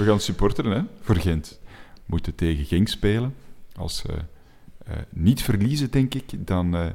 We 0.00 0.06
gaan 0.06 0.20
supporteren 0.20 0.72
hè, 0.72 0.82
voor 1.00 1.16
Gent. 1.16 1.60
Moeten 2.06 2.34
tegen 2.34 2.64
Genk 2.64 2.88
spelen. 2.88 3.34
Als 3.76 3.96
ze 3.96 4.08
uh, 4.88 4.96
niet 5.10 5.42
verliezen, 5.42 5.90
denk 5.90 6.14
ik, 6.14 6.46
dan, 6.46 6.74
uh, 6.74 6.86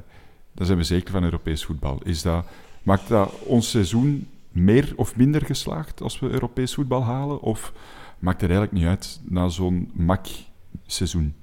dan 0.54 0.66
zijn 0.66 0.78
we 0.78 0.84
zeker 0.84 1.12
van 1.12 1.24
Europees 1.24 1.66
voetbal. 1.66 2.00
Is 2.04 2.22
dat, 2.22 2.46
maakt 2.84 3.08
dat 3.08 3.34
ons 3.40 3.70
seizoen 3.70 4.28
meer 4.50 4.94
of 4.96 5.16
minder 5.16 5.46
geslaagd 5.46 6.02
als 6.02 6.20
we 6.20 6.30
Europees 6.30 6.74
voetbal 6.74 7.04
halen? 7.04 7.42
Of 7.42 7.74
maakt 8.20 8.42
het 8.42 8.50
eigenlijk 8.50 8.80
niet 8.80 8.90
uit 8.90 9.22
na 9.24 9.48
zo'n 9.48 9.92
mak 9.94 10.26
seizoen? 10.86 11.36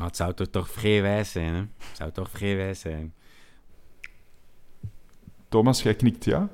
Het 0.00 0.16
zou 0.16 0.34
toch, 0.34 0.48
toch 0.48 0.70
vrij 0.70 1.02
wijs 1.02 1.30
zijn, 1.30 1.54
hè? 1.54 1.60
Het 1.60 1.96
zou 1.96 2.12
toch 2.12 2.30
vrij 2.30 2.56
wijs 2.56 2.80
zijn. 2.80 3.12
Thomas, 5.48 5.82
jij 5.82 5.94
knikt 5.94 6.24
ja? 6.24 6.48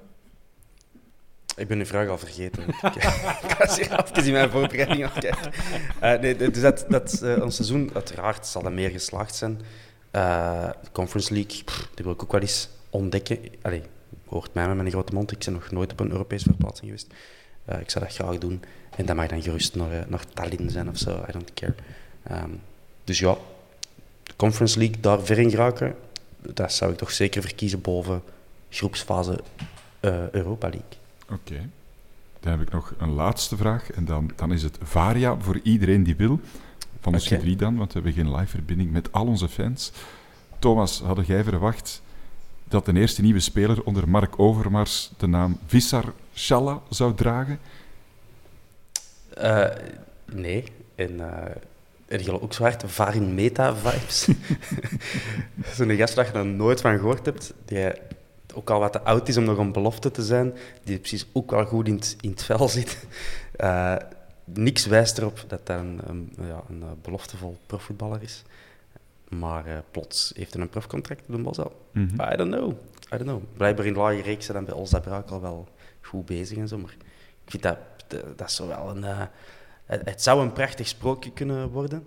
Ik 1.59 1.69
ben 1.69 1.79
uw 1.79 1.85
vraag 1.85 2.09
al 2.09 2.19
vergeten. 2.19 2.63
ik 2.69 3.57
was 4.15 4.25
hier 4.25 4.33
mijn 4.33 4.51
voorbereiding 4.51 5.13
kijken. 5.13 5.53
Uh, 6.03 6.21
nee, 6.21 6.37
dus 6.37 6.61
dat, 6.61 6.85
dat 6.89 7.21
uh, 7.23 7.43
ons 7.43 7.55
seizoen, 7.55 7.91
uiteraard 7.95 8.47
zal 8.47 8.63
dat 8.63 8.73
meer 8.73 8.91
geslaagd 8.91 9.35
zijn. 9.35 9.61
Uh, 10.13 10.71
Conference 10.93 11.33
League, 11.33 11.63
die 11.95 12.05
wil 12.05 12.13
ik 12.13 12.23
ook 12.23 12.33
wel 12.33 12.41
eens 12.41 12.69
ontdekken. 12.91 13.39
Allee, 13.63 13.83
hoort 14.27 14.55
mij 14.55 14.67
met 14.67 14.77
mijn 14.77 14.91
grote 14.91 15.15
mond. 15.15 15.33
Ik 15.33 15.39
ben 15.39 15.53
nog 15.53 15.71
nooit 15.71 15.93
op 15.93 16.01
een 16.01 16.11
Europese 16.11 16.45
verplaatsing 16.45 16.87
geweest. 16.87 17.07
ik 17.83 17.91
zou 17.91 18.05
dat 18.05 18.15
graag 18.15 18.39
doen. 18.39 18.63
En 18.97 19.07
dat 19.07 19.17
mag 19.17 19.27
dan 19.27 19.43
gerust 19.43 19.75
naar, 19.75 20.05
naar 20.09 20.25
Tallinn 20.35 20.71
zijn 20.71 20.89
of 20.89 20.99
zo. 20.99 21.25
I 21.29 21.33
don't 21.33 21.55
care. 21.55 21.75
Um, 22.31 22.61
dus 23.05 23.19
ja, 23.19 23.37
de 24.23 24.33
Conference 24.37 24.79
League, 24.79 25.01
daar 25.01 25.21
ver 25.21 25.39
in 25.39 25.51
geraken, 25.51 25.95
dat 26.39 26.73
zou 26.73 26.93
ik 26.93 26.99
toch 26.99 27.11
zeker 27.11 27.43
verkiezen 27.43 27.81
boven 27.81 28.23
groepsfase 28.71 29.41
Europa 30.31 30.69
League. 30.69 30.98
Oké. 31.31 31.41
Okay. 31.53 31.69
Dan 32.41 32.53
heb 32.53 32.61
ik 32.61 32.73
nog 32.73 32.95
een 32.99 33.13
laatste 33.13 33.57
vraag. 33.57 33.91
En 33.91 34.05
dan, 34.05 34.31
dan 34.37 34.53
is 34.53 34.63
het 34.63 34.79
Varia 34.83 35.37
voor 35.39 35.61
iedereen 35.63 36.03
die 36.03 36.17
wil. 36.17 36.41
Van 37.01 37.13
ons 37.13 37.27
okay. 37.27 37.39
drie 37.39 37.57
dan, 37.57 37.77
want 37.77 37.93
we 37.93 38.01
hebben 38.01 38.25
geen 38.25 38.35
live 38.35 38.51
verbinding 38.51 38.93
met 38.93 39.13
al 39.13 39.27
onze 39.27 39.49
fans. 39.49 39.93
Thomas, 40.59 41.01
hadden 41.01 41.25
jij 41.25 41.45
verwacht 41.45 42.03
dat 42.65 42.85
de 42.85 42.93
eerste 42.93 43.23
nieuwe 43.23 43.41
speler 43.41 43.83
onder 43.83 44.09
Mark 44.09 44.39
Overmars 44.39 45.11
de 45.17 45.27
naam 45.27 45.59
Vissar 45.67 46.13
Shalla 46.35 46.81
zou 46.91 47.15
dragen? 47.15 47.59
Uh, 49.39 49.67
nee. 50.25 50.65
En 50.95 51.13
uh, 51.13 51.27
heb 52.09 52.21
je 52.21 52.41
ook 52.41 52.53
zo 52.53 52.63
hard 52.63 52.83
Varin 52.87 53.35
Meta-vibes? 53.35 54.29
Zo'n 55.75 55.97
gast 56.01 56.15
dat 56.15 56.27
je 56.27 56.33
er 56.33 56.47
nooit 56.47 56.81
van 56.81 56.99
gehoord 56.99 57.25
hebt, 57.25 57.55
die 57.65 57.93
ook 58.59 58.71
al 58.71 58.81
wat 58.81 58.93
te 58.93 59.01
oud 59.01 59.29
is 59.29 59.37
om 59.37 59.45
nog 59.45 59.59
een 59.59 59.73
belofte 59.73 60.11
te 60.11 60.23
zijn, 60.23 60.55
die 60.85 60.99
precies 60.99 61.27
ook 61.33 61.51
wel 61.51 61.65
goed 61.65 61.89
in 61.89 61.95
het, 61.95 62.17
in 62.21 62.31
het 62.31 62.43
vel 62.43 62.69
zit. 62.69 63.07
Uh, 63.61 63.97
niks 64.45 64.87
wijst 64.87 65.19
erop 65.19 65.45
dat 65.49 65.61
hij 65.65 65.79
een, 65.79 66.01
een, 66.07 66.33
ja, 66.41 66.63
een 66.69 66.83
eh, 66.83 66.89
beloftevol 67.03 67.59
profvoetballer 67.67 68.23
is. 68.23 68.43
Maar 69.29 69.67
uh, 69.67 69.79
plots 69.91 70.33
heeft 70.37 70.53
hij 70.53 70.63
een 70.63 70.69
profcontract 70.69 71.21
op 71.29 71.55
de. 71.55 71.71
Mm 71.93 72.09
-hmm. 72.09 72.33
I 72.33 72.37
don't 72.37 72.55
know. 72.55 72.71
I 73.15 73.17
don't 73.17 73.23
know. 73.23 73.43
Blijkbaar 73.57 73.87
in 73.87 73.95
lage 73.95 74.23
reeksen 74.23 74.55
dan 74.55 74.65
bij 74.65 74.75
Olza 74.75 75.01
Braak 75.01 75.31
al 75.31 75.41
wel 75.41 75.69
goed 76.01 76.27
bezig 76.27 76.59
en 76.59 76.69
zo. 76.69 76.79
Maar 76.79 76.97
ik 77.45 77.51
vind 77.51 77.63
dat, 77.63 77.79
dat, 78.37 78.49
is 78.49 78.59
wel 78.59 78.91
een... 78.91 79.03
Uh, 79.03 79.23
het, 79.85 80.01
het, 80.05 80.23
zou 80.23 80.43
een 80.43 80.53
prachtig 80.53 80.89
sprookje 80.89 81.33
kunnen 81.33 81.69
worden. 81.69 82.07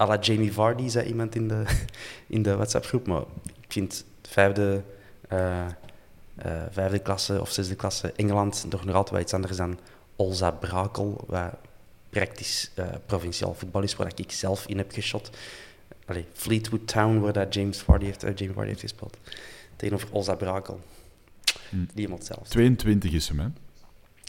A 0.00 0.06
la 0.06 0.18
Jamie 0.20 0.52
Vardy, 0.52 0.88
zei 0.88 1.06
iemand 1.06 1.34
in 1.34 1.48
de, 1.48 1.64
in 2.26 2.42
de 2.42 2.54
WhatsApp-groep. 2.54 3.06
Maar 3.06 3.22
ik 3.44 3.72
vind 3.72 4.04
het 4.22 4.28
vijfde 4.32 4.82
vijfde 6.70 6.98
klasse 6.98 7.40
of 7.40 7.50
zesde 7.50 7.74
klasse 7.74 8.12
Engeland 8.12 8.64
toch 8.68 8.84
nog 8.84 8.94
altijd 8.94 9.10
wel 9.10 9.20
iets 9.20 9.34
anders 9.34 9.56
dan 9.56 9.78
Olza 10.16 10.50
Brakel, 10.50 11.24
wat 11.26 11.54
praktisch 12.12 12.70
eh, 12.74 12.86
provinciaal 13.06 13.54
voetbal 13.54 13.82
is, 13.82 13.96
waar 13.96 14.12
ik 14.14 14.32
zelf 14.32 14.66
in 14.66 14.78
heb 14.78 14.92
geschot. 14.92 15.30
Allee, 16.06 16.26
Fleetwood 16.32 16.86
Town, 16.86 17.18
waar 17.18 17.32
dat 17.32 17.54
James 17.54 17.78
Vardy 17.78 18.04
heeft, 18.04 18.22
eh, 18.22 18.34
James 18.34 18.54
Vardy 18.54 18.68
heeft 18.68 18.80
gespeeld. 18.80 19.16
Tegenover 19.76 20.12
Oza 20.12 20.34
Brakel. 20.34 20.80
Hm. 21.68 21.76
Die 21.76 21.86
helemaal 21.94 22.18
hetzelfde. 22.18 22.48
22 22.48 23.12
is 23.12 23.28
hem, 23.28 23.38
hè? 23.38 23.46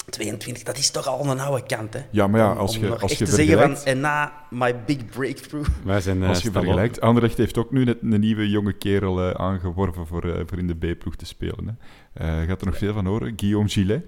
22, 0.09 0.63
dat 0.63 0.77
is 0.77 0.91
toch 0.91 1.07
al 1.07 1.25
een 1.25 1.39
oude 1.39 1.65
kant, 1.65 1.93
hè? 1.93 2.01
Ja, 2.11 2.27
maar 2.27 2.39
ja, 2.39 2.51
als 2.51 2.77
om 2.77 2.83
je, 2.83 2.97
als 2.97 3.11
je 3.11 3.25
te 3.25 3.31
zeggen 3.31 3.57
van, 3.59 3.61
vergelijkt... 3.67 3.83
en 3.83 3.99
na 3.99 4.33
my 4.49 4.83
big 4.85 5.05
breakthrough. 5.05 5.69
Wij 5.85 6.01
zijn, 6.01 6.23
eh, 6.23 6.29
Als 6.29 6.41
je 6.41 6.51
vergelijkt, 6.51 7.01
Anderlecht 7.01 7.37
heeft 7.37 7.57
ook 7.57 7.71
nu 7.71 7.83
net 7.83 7.97
een 8.01 8.19
nieuwe 8.19 8.49
jonge 8.49 8.73
kerel 8.73 9.21
eh, 9.21 9.31
aangeworven 9.31 10.07
voor, 10.07 10.33
eh, 10.33 10.41
voor 10.45 10.57
in 10.57 10.67
de 10.67 10.75
B-ploeg 10.75 11.15
te 11.15 11.25
spelen. 11.25 11.79
Hè. 12.13 12.41
Eh, 12.41 12.47
gaat 12.47 12.59
er 12.61 12.65
nog 12.65 12.77
veel 12.77 12.93
van 12.93 13.05
horen. 13.05 13.33
Guillaume 13.35 13.69
Gillet, 13.69 14.05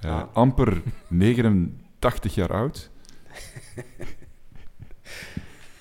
Ah. 0.00 0.22
amper 0.32 0.82
89 1.08 2.34
jaar 2.34 2.52
oud. 2.52 2.90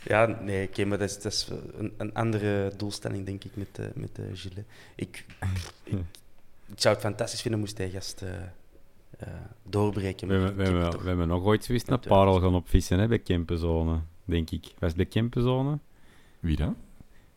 Ja, 0.03 0.25
nee, 0.25 0.67
oké, 0.67 0.85
maar 0.85 0.97
dat 0.97 1.09
is, 1.09 1.21
dat 1.21 1.31
is 1.31 1.47
een, 1.77 1.93
een 1.97 2.13
andere 2.13 2.71
doelstelling, 2.77 3.25
denk 3.25 3.43
ik, 3.43 3.51
met, 3.53 3.79
met 3.95 4.15
de 4.15 4.29
Gilles. 4.33 4.63
Ik, 4.95 5.25
ik, 5.83 5.95
ik 6.65 6.75
zou 6.75 6.93
het 6.93 7.03
fantastisch 7.03 7.41
vinden 7.41 7.59
moest 7.59 7.77
hij 7.77 7.89
gast 7.89 8.23
doorbreken. 9.69 10.27
We, 10.27 10.33
hebben- 10.33 10.55
we, 10.55 10.63
hebben, 10.63 11.01
we 11.01 11.07
hebben 11.07 11.27
nog 11.27 11.43
ooit 11.43 11.63
zoiets 11.63 11.85
naar 11.85 11.99
Ja, 12.01 12.07
parel 12.07 12.39
gaan 12.41 12.55
opvissen 12.55 12.99
hè, 12.99 13.07
bij 13.07 13.19
Kempenzone, 13.19 13.99
denk 14.25 14.49
ik. 14.49 14.63
Was 14.63 14.87
het 14.89 14.95
bij 14.95 15.05
Kempenzone? 15.05 15.79
Wie 16.39 16.55
dan? 16.55 16.75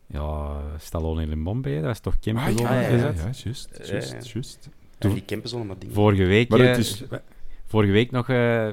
Ja, 0.07 0.61
Stallone 0.77 1.21
in 1.21 1.29
Limbombe, 1.29 1.75
dat 1.75 1.83
was 1.83 1.99
toch 1.99 2.19
Kempenzone 2.19 2.67
Ah, 2.69 2.73
ja, 2.75 2.81
ja, 2.81 2.87
ja, 2.87 2.93
gezet? 3.11 3.17
ja, 3.17 3.23
juist, 3.43 3.69
Ja, 3.77 3.85
juist, 3.85 4.11
ja. 4.11 4.19
juist. 4.33 4.69
Ja, 4.99 5.09
die 5.09 5.23
Kempen 5.23 5.49
zullen 5.49 5.67
maar 5.67 5.79
dingen. 5.79 5.95
Vorige 5.95 6.25
week, 6.25 6.49
Maar 6.49 6.59
het 6.59 6.69
eh, 6.69 6.77
is- 6.77 7.03
vorige 7.65 7.91
week 7.91 8.11
nog 8.11 8.29
eh, 8.29 8.69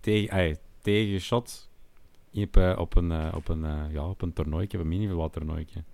tegen, 0.00 0.30
ay, 0.30 0.56
tegengeschot 0.80 1.68
op, 2.34 2.56
eh, 2.56 2.76
op, 2.78 2.96
een, 2.96 3.12
eh, 3.12 3.32
op, 3.34 3.48
een, 3.48 3.64
eh, 3.64 3.80
ja, 3.92 4.08
op 4.08 4.22
een 4.22 4.32
toernooi, 4.32 4.66
een 4.70 4.88
mini-toernooitje. 4.88 5.84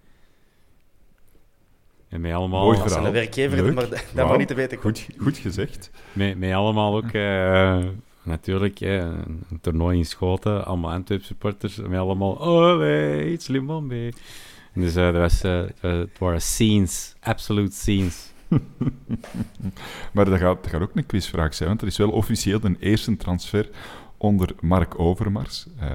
En 2.09 2.20
mij 2.20 2.34
allemaal, 2.34 2.64
Mooi 2.64 2.78
Als 2.78 2.92
verhaal. 2.92 3.12
werkgever, 3.12 3.62
Leuk. 3.62 3.74
maar 3.74 3.88
dat, 3.88 4.26
mag 4.26 4.36
niet 4.36 4.48
te 4.48 4.54
weten. 4.54 4.78
Goed, 4.78 5.06
goed 5.18 5.36
gezegd. 5.36 5.90
Met, 6.12 6.38
met 6.38 6.52
allemaal 6.52 6.96
ook, 6.96 7.12
eh, 7.12 7.78
natuurlijk, 8.22 8.80
eh, 8.80 8.94
een, 8.96 9.59
toernooi 9.61 9.98
in 9.98 10.04
Schoten, 10.04 10.64
allemaal 10.64 10.92
Antwerp 10.92 11.22
supporters, 11.22 11.76
met 11.76 11.98
allemaal, 11.98 12.32
oh 12.32 12.78
nee, 12.78 13.32
it's 13.32 13.46
Limbombe. 13.46 14.12
En 14.72 14.80
dus 14.80 14.96
eh, 14.96 15.04
dat 15.04 15.14
was, 15.14 15.42
eh, 15.42 15.64
het 15.80 16.18
waren 16.18 16.42
scenes, 16.42 17.14
absolute 17.20 17.74
scenes. 17.74 18.32
Maar 20.12 20.24
dat 20.24 20.38
gaat, 20.38 20.62
dat 20.62 20.72
gaat 20.72 20.80
ook 20.80 20.90
een 20.94 21.06
quizvraag 21.06 21.54
zijn, 21.54 21.68
want 21.68 21.80
er 21.80 21.86
is 21.86 21.96
wel 21.96 22.11
officieel 22.11 22.59
een 22.62 22.76
eerste 22.80 23.16
transfer 23.16 23.68
onder 24.16 24.54
Mark 24.61 24.98
Overmars. 24.98 25.66
Eh, 25.78 25.90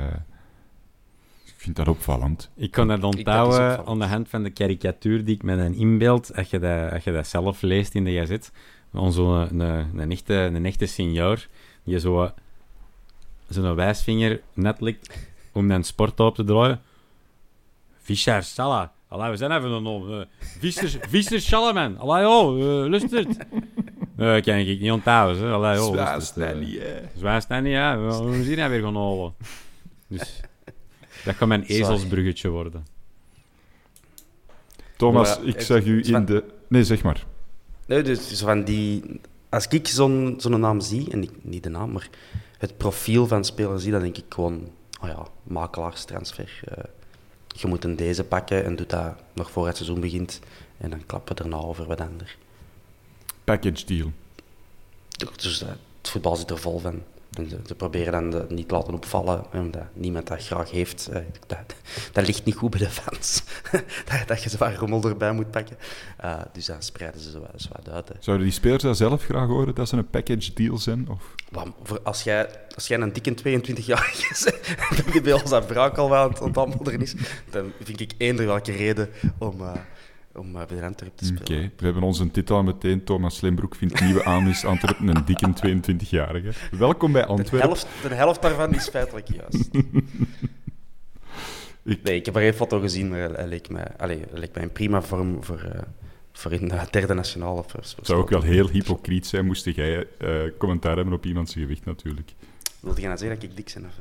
vind 1.63 1.75
dat 1.75 1.87
opvallend. 1.87 2.49
Ik 2.55 2.71
kan 2.71 2.87
dat 2.87 3.03
onthouden 3.03 3.85
aan 3.85 3.99
de 3.99 4.05
hand 4.05 4.29
van 4.29 4.43
de 4.43 4.49
karikatuur 4.49 5.23
die 5.23 5.35
ik 5.35 5.43
met 5.43 5.59
een 5.59 5.75
inbeeld, 5.75 6.35
als 6.35 6.49
je 6.49 6.59
dat, 6.59 6.91
als 6.91 7.03
je 7.03 7.11
dat 7.11 7.27
zelf 7.27 7.61
leest 7.61 7.95
in 7.95 8.03
de 8.03 8.11
gazet, 8.11 8.51
van 8.91 9.13
zo'n 9.13 9.59
een, 9.59 9.59
een, 9.97 10.11
echte, 10.11 10.33
een 10.33 10.65
echte 10.65 10.85
senior, 10.85 11.47
die 11.83 11.99
zo 11.99 12.31
zo'n 13.49 13.75
wijsvinger 13.75 14.41
net 14.53 14.81
likt 14.81 15.17
om 15.51 15.71
een 15.71 15.83
sport 15.83 16.19
op 16.19 16.35
te 16.35 16.43
draaien. 16.43 16.81
Fischer, 18.01 18.43
Salah. 18.43 18.87
Allee, 19.07 19.29
we 19.29 19.37
zijn 19.37 19.51
even 19.51 19.71
een 19.71 19.85
om. 19.85 20.11
Uh, 20.11 20.21
Fischer, 20.39 20.89
Fischer, 21.09 21.41
Salah, 21.41 21.73
man. 21.73 21.97
Allee, 21.97 22.27
oh, 22.27 22.57
uh, 22.57 22.89
lustert. 22.89 23.37
Uh, 24.17 24.41
kan 24.41 24.55
ik 24.55 24.79
niet 24.79 24.91
onthouden, 24.91 25.43
hè. 25.43 25.51
Allee, 25.51 25.81
oh, 25.81 26.17
Zwaar 26.19 26.49
eh. 26.49 26.59
niet, 26.59 26.79
hè. 26.79 27.01
Zwaar 27.17 27.41
staan 27.41 27.63
niet, 27.63 27.71
ja. 27.71 27.99
We 27.99 28.43
zien 28.43 28.59
hij 28.59 28.69
weer 28.69 28.81
gaan 28.81 28.95
halen. 28.95 29.33
Dus 30.07 30.41
dat 31.23 31.35
gaat 31.35 31.47
mijn 31.47 31.65
Sorry. 31.65 31.81
ezelsbruggetje 31.81 32.49
worden. 32.49 32.85
Thomas, 34.97 35.39
ik 35.39 35.61
zag 35.61 35.85
u 35.85 36.05
in 36.05 36.25
de... 36.25 36.43
Nee, 36.67 36.83
zeg 36.83 37.03
maar. 37.03 37.25
Nee, 37.85 38.01
dus 38.03 38.41
van 38.41 38.63
die... 38.63 39.19
Als 39.49 39.67
ik 39.67 39.87
zo'n 39.87 40.35
zo'n 40.37 40.59
naam 40.59 40.79
zie, 40.79 41.11
en 41.11 41.23
ik, 41.23 41.31
niet 41.41 41.63
de 41.63 41.69
naam, 41.69 41.91
maar 41.91 42.09
het 42.57 42.77
profiel 42.77 43.27
van 43.27 43.45
speler 43.45 43.79
zie, 43.79 43.91
dan 43.91 44.01
denk 44.01 44.17
ik 44.17 44.25
gewoon, 44.29 44.69
oh 45.01 45.09
ja, 45.09 45.27
makelaarstransfer. 45.43 46.59
eh 46.65 46.83
je 47.53 47.67
moet 47.67 47.83
een 47.83 47.95
deze 47.95 48.23
pakken 48.23 48.65
en 48.65 48.75
doet 48.75 48.89
dat 48.89 49.15
nog 49.33 49.51
voor 49.51 49.67
het 49.67 49.75
seizoen 49.75 49.99
begint. 49.99 50.39
En 50.77 50.89
dan 50.89 51.05
klappen 51.05 51.35
we 51.35 51.43
erna 51.43 51.57
over 51.57 51.85
wat 51.85 52.01
ander. 52.01 52.37
Package 53.43 53.85
deal. 53.85 54.11
Dus 55.35 55.61
eh, 55.61 55.67
het 55.97 56.09
voetbal 56.09 56.35
zit 56.35 56.49
er 56.49 56.57
vol 56.57 56.79
van. 56.79 57.01
En 57.33 57.49
ze, 57.49 57.59
ze 57.65 57.75
proberen 57.75 58.11
dan 58.11 58.29
de, 58.29 58.45
niet 58.49 58.67
te 58.67 58.75
laten 58.75 58.93
opvallen, 58.93 59.43
omdat 59.53 59.83
niemand 59.93 60.27
dat 60.27 60.45
graag 60.45 60.71
heeft. 60.71 61.07
Eh, 61.07 61.21
dat, 61.47 61.57
dat 62.11 62.25
ligt 62.27 62.45
niet 62.45 62.55
goed 62.55 62.69
bij 62.69 62.79
de 62.79 62.89
fans. 62.89 63.43
dat, 64.09 64.27
dat 64.27 64.43
je 64.43 64.49
zwaar 64.49 64.75
rommel 64.75 65.03
erbij 65.03 65.31
moet 65.31 65.51
pakken. 65.51 65.77
Eh, 66.17 66.41
dus 66.53 66.65
dan 66.65 66.81
spreiden 66.81 67.21
ze 67.21 67.31
zo, 67.31 67.39
wat- 67.39 67.89
uit. 67.91 68.07
hè. 68.07 68.15
Zouden 68.19 68.45
die 68.45 68.55
spelers 68.55 68.83
dat 68.83 68.97
zelf 68.97 69.23
graag 69.23 69.47
horen, 69.47 69.75
dat 69.75 69.89
ze 69.89 69.97
een 69.97 70.09
package 70.09 70.53
deal 70.53 70.77
zijn? 70.77 71.09
Of... 71.09 71.35
Voor- 71.83 72.01
als, 72.03 72.23
jij, 72.23 72.49
als 72.75 72.87
jij 72.87 72.99
een 72.99 73.13
dikke 73.13 73.31
22-jarige 73.59 74.51
bent, 74.89 75.11
die 75.11 75.21
bij 75.21 75.33
ons 75.33 75.51
aan 75.51 75.67
wraak 75.67 75.97
al 75.97 76.09
wel 76.09 76.23
aan 76.23 76.29
het 76.29 76.41
onthandelen 76.41 77.01
is, 77.01 77.15
dan 77.49 77.71
vind 77.83 77.99
ik 77.99 78.11
eender 78.17 78.45
welke 78.45 78.71
reden 78.71 79.09
om, 79.37 79.61
eh, 79.61 79.71
om 80.35 80.55
eh, 80.55 80.65
bij 80.67 80.77
de 80.79 80.85
Antwerp 80.85 81.17
te 81.17 81.25
Oké, 81.31 81.43
spelen. 81.43 81.71
we 81.77 81.83
hebben 81.85 82.03
onze 82.03 82.31
titel 82.31 82.55
al 82.55 82.63
meteen. 82.63 83.03
Thomas 83.03 83.35
Slimbroek 83.35 83.75
vindt 83.75 84.01
nieuwe 84.01 84.23
aanwinst 84.25 84.65
Antwerpen 84.65 85.07
een 85.07 85.25
dikke 85.25 85.53
22-jarige. 85.67 86.51
Welkom 86.77 87.11
bij 87.11 87.21
De 87.21 87.27
Antwerpen. 87.27 87.59
helft, 87.59 87.87
de 88.01 88.13
helft 88.15 88.41
daarvan 88.41 88.73
is 88.73 88.87
feitelijk 88.89 89.27
juist. 89.27 89.69
Ik- 91.85 92.03
Nee, 92.03 92.15
ik 92.15 92.25
heb 92.25 92.35
er 92.35 92.41
geen 92.41 92.53
foto 92.53 92.79
gezien, 92.79 93.09
maar 93.09 93.19
hij, 93.19 93.47
leek, 93.47 93.69
mij, 93.69 93.87
hij 93.97 94.25
leek 94.31 94.53
mij 94.53 94.63
een 94.63 94.71
prima 94.71 95.01
vorm 95.01 95.43
voor, 95.43 95.59
eh, 95.61 95.81
voor 96.31 96.51
in 96.53 96.67
de 96.67 96.79
derde 96.91 97.13
nationale. 97.13 97.63
Het 97.75 97.95
zou 98.01 98.21
ook 98.21 98.29
wel 98.29 98.41
heel 98.41 98.69
hypocriet 98.69 99.25
zijn, 99.27 99.45
moest 99.45 99.65
jij 99.65 100.07
eh, 100.17 100.29
commentaar 100.57 100.95
hebben 100.95 101.13
op 101.13 101.25
iemands 101.25 101.53
gewicht 101.53 101.85
natuurlijk. 101.85 102.33
Wilde 102.79 103.01
je 103.01 103.07
nou 103.07 103.19
zeggen 103.19 103.39
dat 103.39 103.49
ik 103.49 103.55
dik 103.55 103.71
ben? 103.73 103.85
Of? 103.85 103.93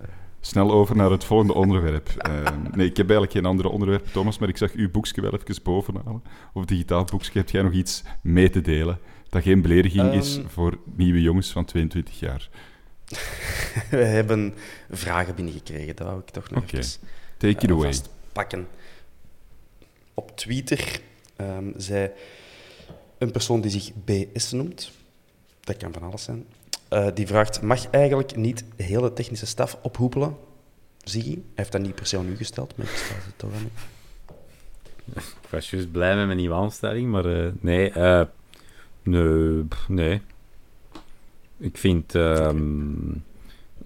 Snel 0.45 0.73
over 0.73 0.97
naar 0.97 1.11
het 1.11 1.25
volgende 1.25 1.55
onderwerp. 1.55 2.09
Eh, 2.23 2.51
nee, 2.75 2.87
ik 2.87 2.97
heb 2.97 3.07
eigenlijk 3.11 3.33
geen 3.33 3.45
andere 3.47 3.69
onderwerp, 3.69 4.07
Thomas, 4.07 4.39
maar 4.39 4.49
ik 4.49 4.57
zag 4.57 4.73
uw 4.73 4.91
boekje 4.91 5.21
wel 5.21 5.35
even 5.35 5.63
bovenhalen. 5.63 6.23
Of 6.53 6.65
digitaal 6.65 7.05
boekje. 7.05 7.39
Heb 7.39 7.51
jij 7.51 7.63
nog 7.63 7.73
iets 7.73 8.03
mee 8.23 8.51
te 8.51 8.61
delen 8.61 8.99
dat 9.29 9.43
geen 9.43 9.63
belediging 9.63 10.13
is 10.13 10.37
Ehm. 10.37 10.47
voor 10.49 10.79
nieuwe 10.95 11.21
jongens 11.21 11.51
van 11.53 11.65
22 11.65 12.19
jaar? 12.21 12.49
We 13.91 13.97
hebben 14.05 14.55
vragen 14.91 15.35
binnengekregen, 15.35 15.97
dat 15.97 16.07
wou 16.07 16.21
ik 16.21 16.31
toch 16.31 16.51
nog 16.51 16.63
Oké. 16.63 16.77
even 16.79 17.01
Take 17.37 17.53
it 17.53 17.63
eh, 17.65 17.71
away. 17.71 17.87
vastpakken. 17.95 18.69
Op 20.15 20.37
Twitter 20.37 21.01
ehm, 21.37 21.71
zei 21.77 22.11
een 23.19 23.31
persoon 23.31 23.61
die 23.61 23.71
zich 23.71 23.91
BS 24.05 24.53
noemt, 24.53 24.91
dat 25.61 25.77
kan 25.77 25.93
van 25.93 26.03
alles 26.03 26.23
zijn, 26.25 26.45
eh, 26.93 27.07
die 27.15 27.27
vraagt, 27.27 27.63
mag 27.63 27.91
eigenlijk 27.91 28.37
niet 28.37 28.65
de 28.77 28.83
hele 28.83 29.13
technische 29.13 29.47
staf 29.47 29.79
ophoepelen? 29.83 30.37
Ziggy, 30.99 31.31
hij 31.31 31.43
heeft 31.55 31.73
dat 31.73 31.81
niet 31.81 31.95
per 31.95 32.07
se 32.07 32.19
aan 32.19 32.29
u 32.29 32.37
gesteld, 32.37 32.77
maar 32.77 32.87
ik 32.87 32.93
stel 32.93 33.17
het 33.17 33.39
toch 33.39 33.53
aan 33.53 33.63
u. 33.63 33.71
Ik 35.15 35.49
was 35.51 35.71
juist 35.71 35.91
blij 35.91 36.17
met 36.17 36.27
mijn 36.27 36.39
nieuwe 36.39 36.55
aanstelling, 36.55 37.11
maar 37.11 37.25
eh, 37.25 37.53
nee, 37.61 37.91
eh, 37.91 38.25
nee, 39.03 39.65
nee. 39.89 40.21
Ik 41.59 41.77
vind 41.77 42.15
ehm 42.15 43.13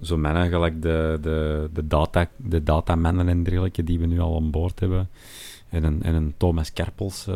zo 0.02 0.16
mannen 0.16 0.48
gelijk 0.48 0.82
de, 0.82 1.18
de, 1.20 1.68
de, 1.72 1.86
data, 1.86 2.28
de 2.36 2.62
datamannen 2.62 3.28
en 3.28 3.42
dergelijke 3.42 3.84
die 3.84 3.98
we 3.98 4.06
nu 4.06 4.20
al 4.20 4.36
aan 4.36 4.50
boord 4.50 4.80
hebben, 4.80 5.08
en 5.68 5.84
een, 5.84 6.02
en 6.02 6.14
een 6.14 6.34
Thomas 6.36 6.72
Kerpels 6.72 7.26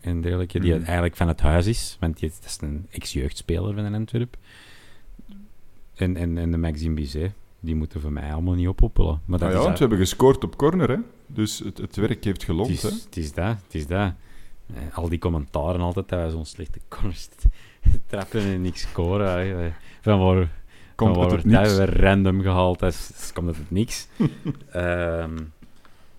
en 0.00 0.20
dergelijke, 0.20 0.60
die 0.60 0.74
Mhm. 0.74 0.84
eigenlijk 0.84 1.16
van 1.16 1.28
het 1.28 1.40
huis 1.40 1.66
is, 1.66 1.96
want 2.00 2.18
die, 2.18 2.30
dat 2.40 2.44
is 2.44 2.58
een 2.60 2.86
ex-jeugdspeler 2.90 3.74
van 3.74 3.84
een 3.84 3.94
Antwerp. 3.94 4.36
En, 6.00 6.16
en, 6.16 6.38
en 6.38 6.50
de 6.50 6.56
Maxime 6.58 6.94
Bizet, 6.94 7.32
die 7.60 7.74
moeten 7.74 8.00
voor 8.00 8.12
mij 8.12 8.32
allemaal 8.32 8.54
niet 8.54 8.68
ophoepelen. 8.68 9.20
Maar 9.24 9.38
dat 9.38 9.48
Nou 9.48 9.52
ja, 9.60 9.64
want 9.64 9.72
we 9.78 9.78
hebben 9.80 9.98
gescoord 9.98 10.44
op 10.44 10.56
corner, 10.56 10.90
hè? 10.90 10.96
dus 11.26 11.58
het, 11.58 11.78
het 11.78 11.96
werk 11.96 12.24
heeft 12.24 12.44
geloond. 12.44 12.70
het 12.70 12.82
Hè? 12.82 12.88
is, 12.88 13.04
het 13.04 13.16
is 13.16 13.32
dat, 13.32 13.46
het 13.64 13.74
is 13.74 13.86
dat. 13.86 14.12
Eh, 14.74 14.96
al 14.98 15.08
die 15.08 15.18
commentaren 15.18 15.80
altijd 15.80 16.08
dat 16.08 16.18
wij 16.18 16.30
zo'n 16.30 16.44
slechte 16.44 16.78
corners 16.88 17.28
trappen 18.06 18.40
en 18.40 18.60
niks 18.62 18.80
scoren. 18.80 19.30
hè. 19.30 19.64
Eh, 19.66 19.72
Van 20.00 20.18
waar, 20.18 20.36
Komt 20.94 21.14
van 21.14 21.20
waar 21.20 21.28
wordt 21.30 21.54
uit 21.54 21.76
weer 21.76 22.00
random 22.02 22.40
gehaald? 22.42 22.78
Dat 22.78 22.92
is, 22.92 23.08
dat 23.08 23.32
komt 23.32 23.46
uit 23.46 23.56
het 23.56 23.70
niks. 23.70 24.06
Ehm, 24.70 25.38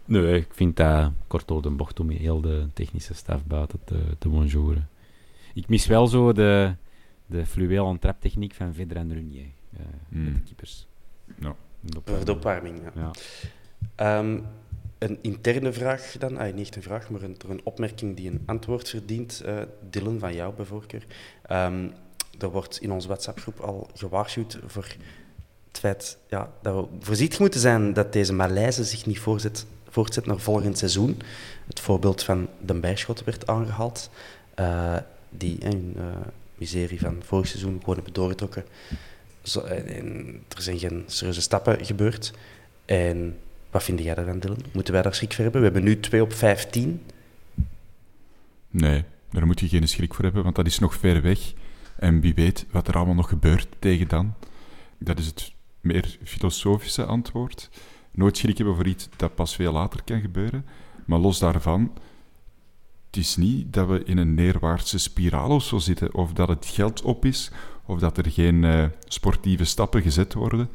nee, 0.05 0.35
ik 0.35 0.47
vind 0.51 0.77
dat 0.77 1.11
kort 1.27 1.47
door 1.47 1.61
de 1.61 1.69
bocht 1.69 1.99
om 1.99 2.09
heel 2.09 2.41
de 2.41 2.67
technische 2.73 3.13
staf 3.13 3.45
buiten 3.45 3.79
te, 3.83 3.99
te 4.19 4.29
bonjouren. 4.29 4.89
Ik 5.53 5.67
mis 5.69 5.87
wel 5.87 6.07
zo 6.07 6.31
de, 6.33 6.73
de 7.25 7.45
fluweel- 7.45 7.89
en 7.89 7.99
traptechniek 7.99 8.53
van 8.53 8.73
Vedra 8.73 8.99
en 8.99 9.13
Runier. 9.13 9.45
Eh, 9.73 9.79
Met 9.79 10.23
Hmm. 10.23 10.33
de 10.33 10.39
keepers. 10.45 10.87
Ja. 11.39 11.55
Dat- 11.79 12.01
Voor 12.05 12.25
de 12.25 12.31
opwarming, 12.31 12.79
ja. 12.83 12.91
Ja. 13.01 13.11
Ehm, 13.95 14.39
een 14.97 15.17
interne 15.21 15.73
vraag 15.73 16.15
dan, 16.19 16.37
ah, 16.37 16.53
niet 16.53 16.59
echt 16.65 16.75
een 16.75 16.81
vraag, 16.81 17.09
maar 17.09 17.21
een, 17.21 17.37
een 17.49 17.61
opmerking 17.63 18.15
die 18.15 18.29
een 18.31 18.43
antwoord 18.45 18.89
verdient. 18.89 19.41
eh 19.45 19.57
Dylan, 19.89 20.19
van 20.19 20.33
jou 20.33 20.53
bij 20.53 20.65
voorkeur. 20.65 21.05
Ehm, 21.41 21.87
er 22.39 22.49
wordt 22.49 22.81
in 22.81 22.91
onze 22.91 23.07
WhatsApp-groep 23.07 23.59
al 23.59 23.89
gewaarschuwd 23.93 24.59
voor 24.65 24.85
het 25.67 25.79
feit 25.79 26.17
ja, 26.29 26.51
dat 26.61 26.75
we 26.75 26.85
voorzichtig 27.05 27.39
moeten 27.39 27.59
zijn 27.59 27.93
dat 27.93 28.13
deze 28.13 28.33
malaise 28.33 28.83
zich 28.83 29.05
niet 29.05 29.19
voorzet, 29.19 29.65
voortzet 29.89 30.25
naar 30.25 30.39
volgend 30.39 30.77
seizoen. 30.77 31.21
Het 31.67 31.79
voorbeeld 31.79 32.23
van 32.23 32.47
de 32.65 32.73
Bijschot 32.79 33.23
werd 33.23 33.47
aangehaald, 33.47 34.09
uh, 34.59 34.97
die 35.29 35.65
een 35.65 35.93
uh, 35.97 36.03
miserie 36.55 36.99
van 36.99 37.17
vorig 37.23 37.47
seizoen 37.47 37.79
gewoon 37.79 37.95
hebben 37.95 38.13
doorgetrokken. 38.13 38.63
Zo, 39.41 39.59
er 39.59 40.61
zijn 40.61 40.79
geen 40.79 41.03
serieuze 41.07 41.41
stappen 41.41 41.85
gebeurd. 41.85 42.33
En 42.85 43.37
wat 43.71 43.83
vind 43.83 43.99
jij 43.99 44.15
daarvan, 44.15 44.39
Dylan? 44.39 44.63
Moeten 44.73 44.93
wij 44.93 45.01
daar 45.01 45.15
schrik 45.15 45.33
voor 45.33 45.43
hebben? 45.43 45.61
We 45.61 45.67
hebben 45.67 45.83
nu 45.83 45.99
2 45.99 46.21
op 46.21 46.33
15. 46.33 47.01
Nee, 48.69 49.03
daar 49.31 49.45
moet 49.45 49.59
je 49.59 49.67
geen 49.67 49.87
schrik 49.87 50.13
voor 50.13 50.23
hebben, 50.23 50.43
want 50.43 50.55
dat 50.55 50.65
is 50.65 50.79
nog 50.79 50.95
ver 50.95 51.21
weg. 51.21 51.53
En 51.95 52.21
wie 52.21 52.33
weet 52.33 52.65
wat 52.71 52.87
er 52.87 52.95
allemaal 52.95 53.15
nog 53.15 53.29
gebeurt 53.29 53.67
tegen 53.79 54.07
dan. 54.07 54.33
Dat 54.97 55.19
is 55.19 55.25
het 55.25 55.51
meer 55.81 56.17
filosofische 56.23 57.05
antwoord. 57.05 57.69
Nooit 58.11 58.37
schrik 58.37 58.57
hebben 58.57 58.75
voor 58.75 58.87
iets 58.87 59.09
dat 59.15 59.35
pas 59.35 59.55
veel 59.55 59.71
later 59.71 60.03
kan 60.03 60.21
gebeuren. 60.21 60.65
Maar 61.05 61.19
los 61.19 61.39
daarvan, 61.39 61.91
het 63.07 63.17
is 63.17 63.35
niet 63.35 63.73
dat 63.73 63.87
we 63.87 64.03
in 64.03 64.17
een 64.17 64.33
neerwaartse 64.33 64.97
spiraal 64.97 65.49
of 65.49 65.63
zo 65.63 65.77
zitten, 65.77 66.13
of 66.13 66.33
dat 66.33 66.47
het 66.47 66.65
geld 66.65 67.01
op 67.01 67.25
is, 67.25 67.51
of 67.85 67.99
dat 67.99 68.17
er 68.17 68.31
geen 68.31 68.63
uh, 68.63 68.85
sportieve 69.07 69.63
stappen 69.63 70.01
gezet 70.01 70.33
worden. 70.33 70.69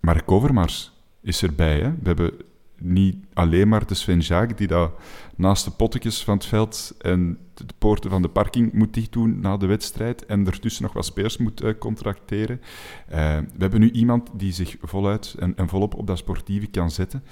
Mark 0.00 0.30
Overmars 0.30 0.92
is 1.20 1.42
erbij. 1.42 1.80
Hè? 1.80 1.90
We 1.90 2.06
hebben 2.06 2.32
niet 2.80 3.16
alleen 3.32 3.68
maar 3.68 3.86
de 3.86 3.94
Sven 3.94 4.20
Jaak 4.20 4.58
die 4.58 4.66
dat 4.66 4.92
naast 5.36 5.64
de 5.64 5.70
pottekjes 5.70 6.24
van 6.24 6.34
het 6.34 6.46
veld 6.46 6.94
en 6.98 7.38
de 7.54 7.74
poorten 7.78 8.10
van 8.10 8.22
de 8.22 8.28
parking 8.28 8.72
moet 8.72 8.94
dicht 8.94 9.12
doen 9.12 9.40
na 9.40 9.56
de 9.56 9.66
wedstrijd 9.66 10.26
en 10.26 10.46
ertussen 10.46 10.82
nog 10.82 10.92
wat 10.92 11.04
spelers 11.04 11.36
moet 11.36 11.62
uh, 11.62 11.78
contracteren. 11.78 12.60
Uh, 12.60 13.16
we 13.38 13.58
hebben 13.58 13.80
nu 13.80 13.90
iemand 13.90 14.28
die 14.32 14.52
zich 14.52 14.76
voluit 14.82 15.34
en, 15.38 15.56
en 15.56 15.68
volop 15.68 15.94
op 15.94 16.06
dat 16.06 16.18
sportieve 16.18 16.66
kan 16.66 16.90
zetten. 16.90 17.24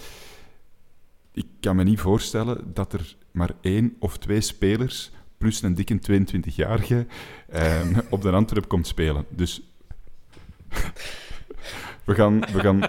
Ik 1.33 1.47
kan 1.61 1.77
me 1.77 1.85
niet 1.85 2.01
voorstellen 2.01 2.71
dat 2.75 2.93
er 2.93 3.17
maar 3.31 3.51
één 3.61 3.97
of 3.99 4.19
twee 4.19 4.41
spelers 4.41 5.11
plus 5.39 5.63
een 5.63 5.75
dikke 5.75 5.99
22-jarige 6.11 7.07
uh, 7.55 7.81
op 8.11 8.23
de 8.23 8.31
Antwerp 8.31 8.69
komt 8.69 8.87
spelen. 8.87 9.25
Dus 9.29 9.63
we 12.05 12.15
gaan... 12.15 12.41
We 12.41 12.61
gaan... 12.61 12.81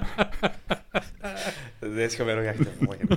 Deze 1.79 2.15
gaan 2.15 2.25
wij 2.25 2.35
nog 2.35 2.45
achtervolgen. 2.45 3.07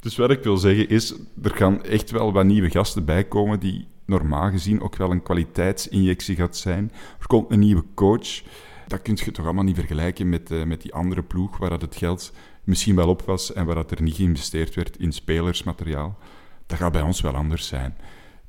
Dus 0.00 0.16
wat 0.16 0.30
ik 0.30 0.42
wil 0.42 0.56
zeggen 0.56 0.88
is, 0.88 1.14
er 1.42 1.54
gaan 1.54 1.84
echt 1.84 2.10
wel 2.10 2.32
wat 2.32 2.44
nieuwe 2.44 2.70
gasten 2.70 3.04
bijkomen 3.04 3.60
die 3.60 3.86
normaal 4.04 4.50
gezien 4.50 4.80
ook 4.80 4.96
wel 4.96 5.10
een 5.10 5.22
kwaliteitsinjectie 5.22 6.36
gaat 6.36 6.56
zijn. 6.56 6.92
Er 7.18 7.26
komt 7.26 7.50
een 7.50 7.58
nieuwe 7.58 7.84
coach. 7.94 8.42
Dat 8.86 9.02
kun 9.02 9.18
je 9.24 9.30
toch 9.30 9.44
allemaal 9.44 9.64
niet 9.64 9.76
vergelijken 9.76 10.28
met, 10.28 10.50
uh, 10.50 10.62
met 10.64 10.82
die 10.82 10.94
andere 10.94 11.22
ploeg, 11.22 11.58
waar 11.58 11.70
dat 11.70 11.82
het 11.82 11.96
geld 11.96 12.32
misschien 12.64 12.96
wel 12.96 13.08
op 13.08 13.22
was 13.22 13.52
en 13.52 13.66
waar 13.66 13.74
dat 13.74 13.90
er 13.90 14.02
niet 14.02 14.14
geïnvesteerd 14.14 14.74
werd 14.74 14.98
in 14.98 15.12
spelersmateriaal. 15.12 16.18
Dat 16.66 16.78
gaat 16.78 16.92
bij 16.92 17.02
ons 17.02 17.20
wel 17.20 17.34
anders 17.34 17.66
zijn. 17.66 17.96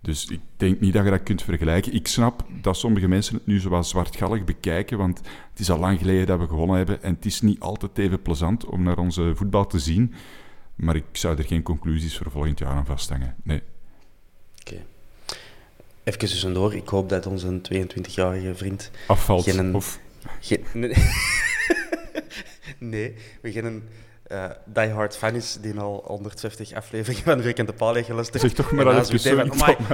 Dus 0.03 0.25
ik 0.25 0.39
denk 0.57 0.79
niet 0.79 0.93
dat 0.93 1.03
je 1.03 1.09
dat 1.09 1.23
kunt 1.23 1.41
vergelijken. 1.41 1.93
Ik 1.93 2.07
snap 2.07 2.45
dat 2.61 2.77
sommige 2.77 3.07
mensen 3.07 3.35
het 3.35 3.45
nu 3.45 3.59
zo 3.59 3.69
wat 3.69 3.87
zwartgallig 3.87 4.43
bekijken, 4.43 4.97
want 4.97 5.17
het 5.49 5.59
is 5.59 5.69
al 5.69 5.79
lang 5.79 5.97
geleden 5.97 6.25
dat 6.25 6.39
we 6.39 6.47
gewonnen 6.47 6.77
hebben 6.77 7.03
en 7.03 7.13
het 7.13 7.25
is 7.25 7.41
niet 7.41 7.59
altijd 7.59 7.97
even 7.97 8.21
plezant 8.21 8.65
om 8.65 8.83
naar 8.83 8.97
onze 8.97 9.31
voetbal 9.35 9.67
te 9.67 9.79
zien. 9.79 10.13
Maar 10.75 10.95
ik 10.95 11.03
zou 11.11 11.37
er 11.37 11.43
geen 11.43 11.63
conclusies 11.63 12.17
voor 12.17 12.31
volgend 12.31 12.59
jaar 12.59 12.69
aan 12.69 12.85
vasthangen. 12.85 13.35
Nee. 13.43 13.61
Oké. 14.59 14.73
Okay. 14.73 14.85
Even 16.03 16.19
tussendoor. 16.19 16.73
Ik 16.73 16.87
hoop 16.87 17.09
dat 17.09 17.25
onze 17.25 17.61
22-jarige 17.73 18.55
vriend... 18.55 18.91
Afvalt, 19.07 19.43
geen, 19.43 19.75
of... 19.75 19.99
Geen, 20.39 20.63
nee, 22.77 23.15
we 23.41 23.51
gaan 23.51 23.65
een 23.65 23.83
uh, 24.33 24.45
die 24.65 24.89
hard 24.89 25.17
fan 25.17 25.35
is, 25.35 25.57
die 25.61 25.79
al 25.79 26.03
150 26.05 26.73
afleveringen 26.73 27.23
van 27.23 27.39
Rick 27.39 27.57
en 27.57 27.65
de 27.65 27.73
Paal 27.73 27.93
heeft 27.93 28.07
geluisterd. 28.07 28.41
Zeg 28.41 28.53
toch 28.53 28.71
maar 28.71 28.85
dat 28.85 29.13
ik 29.13 29.21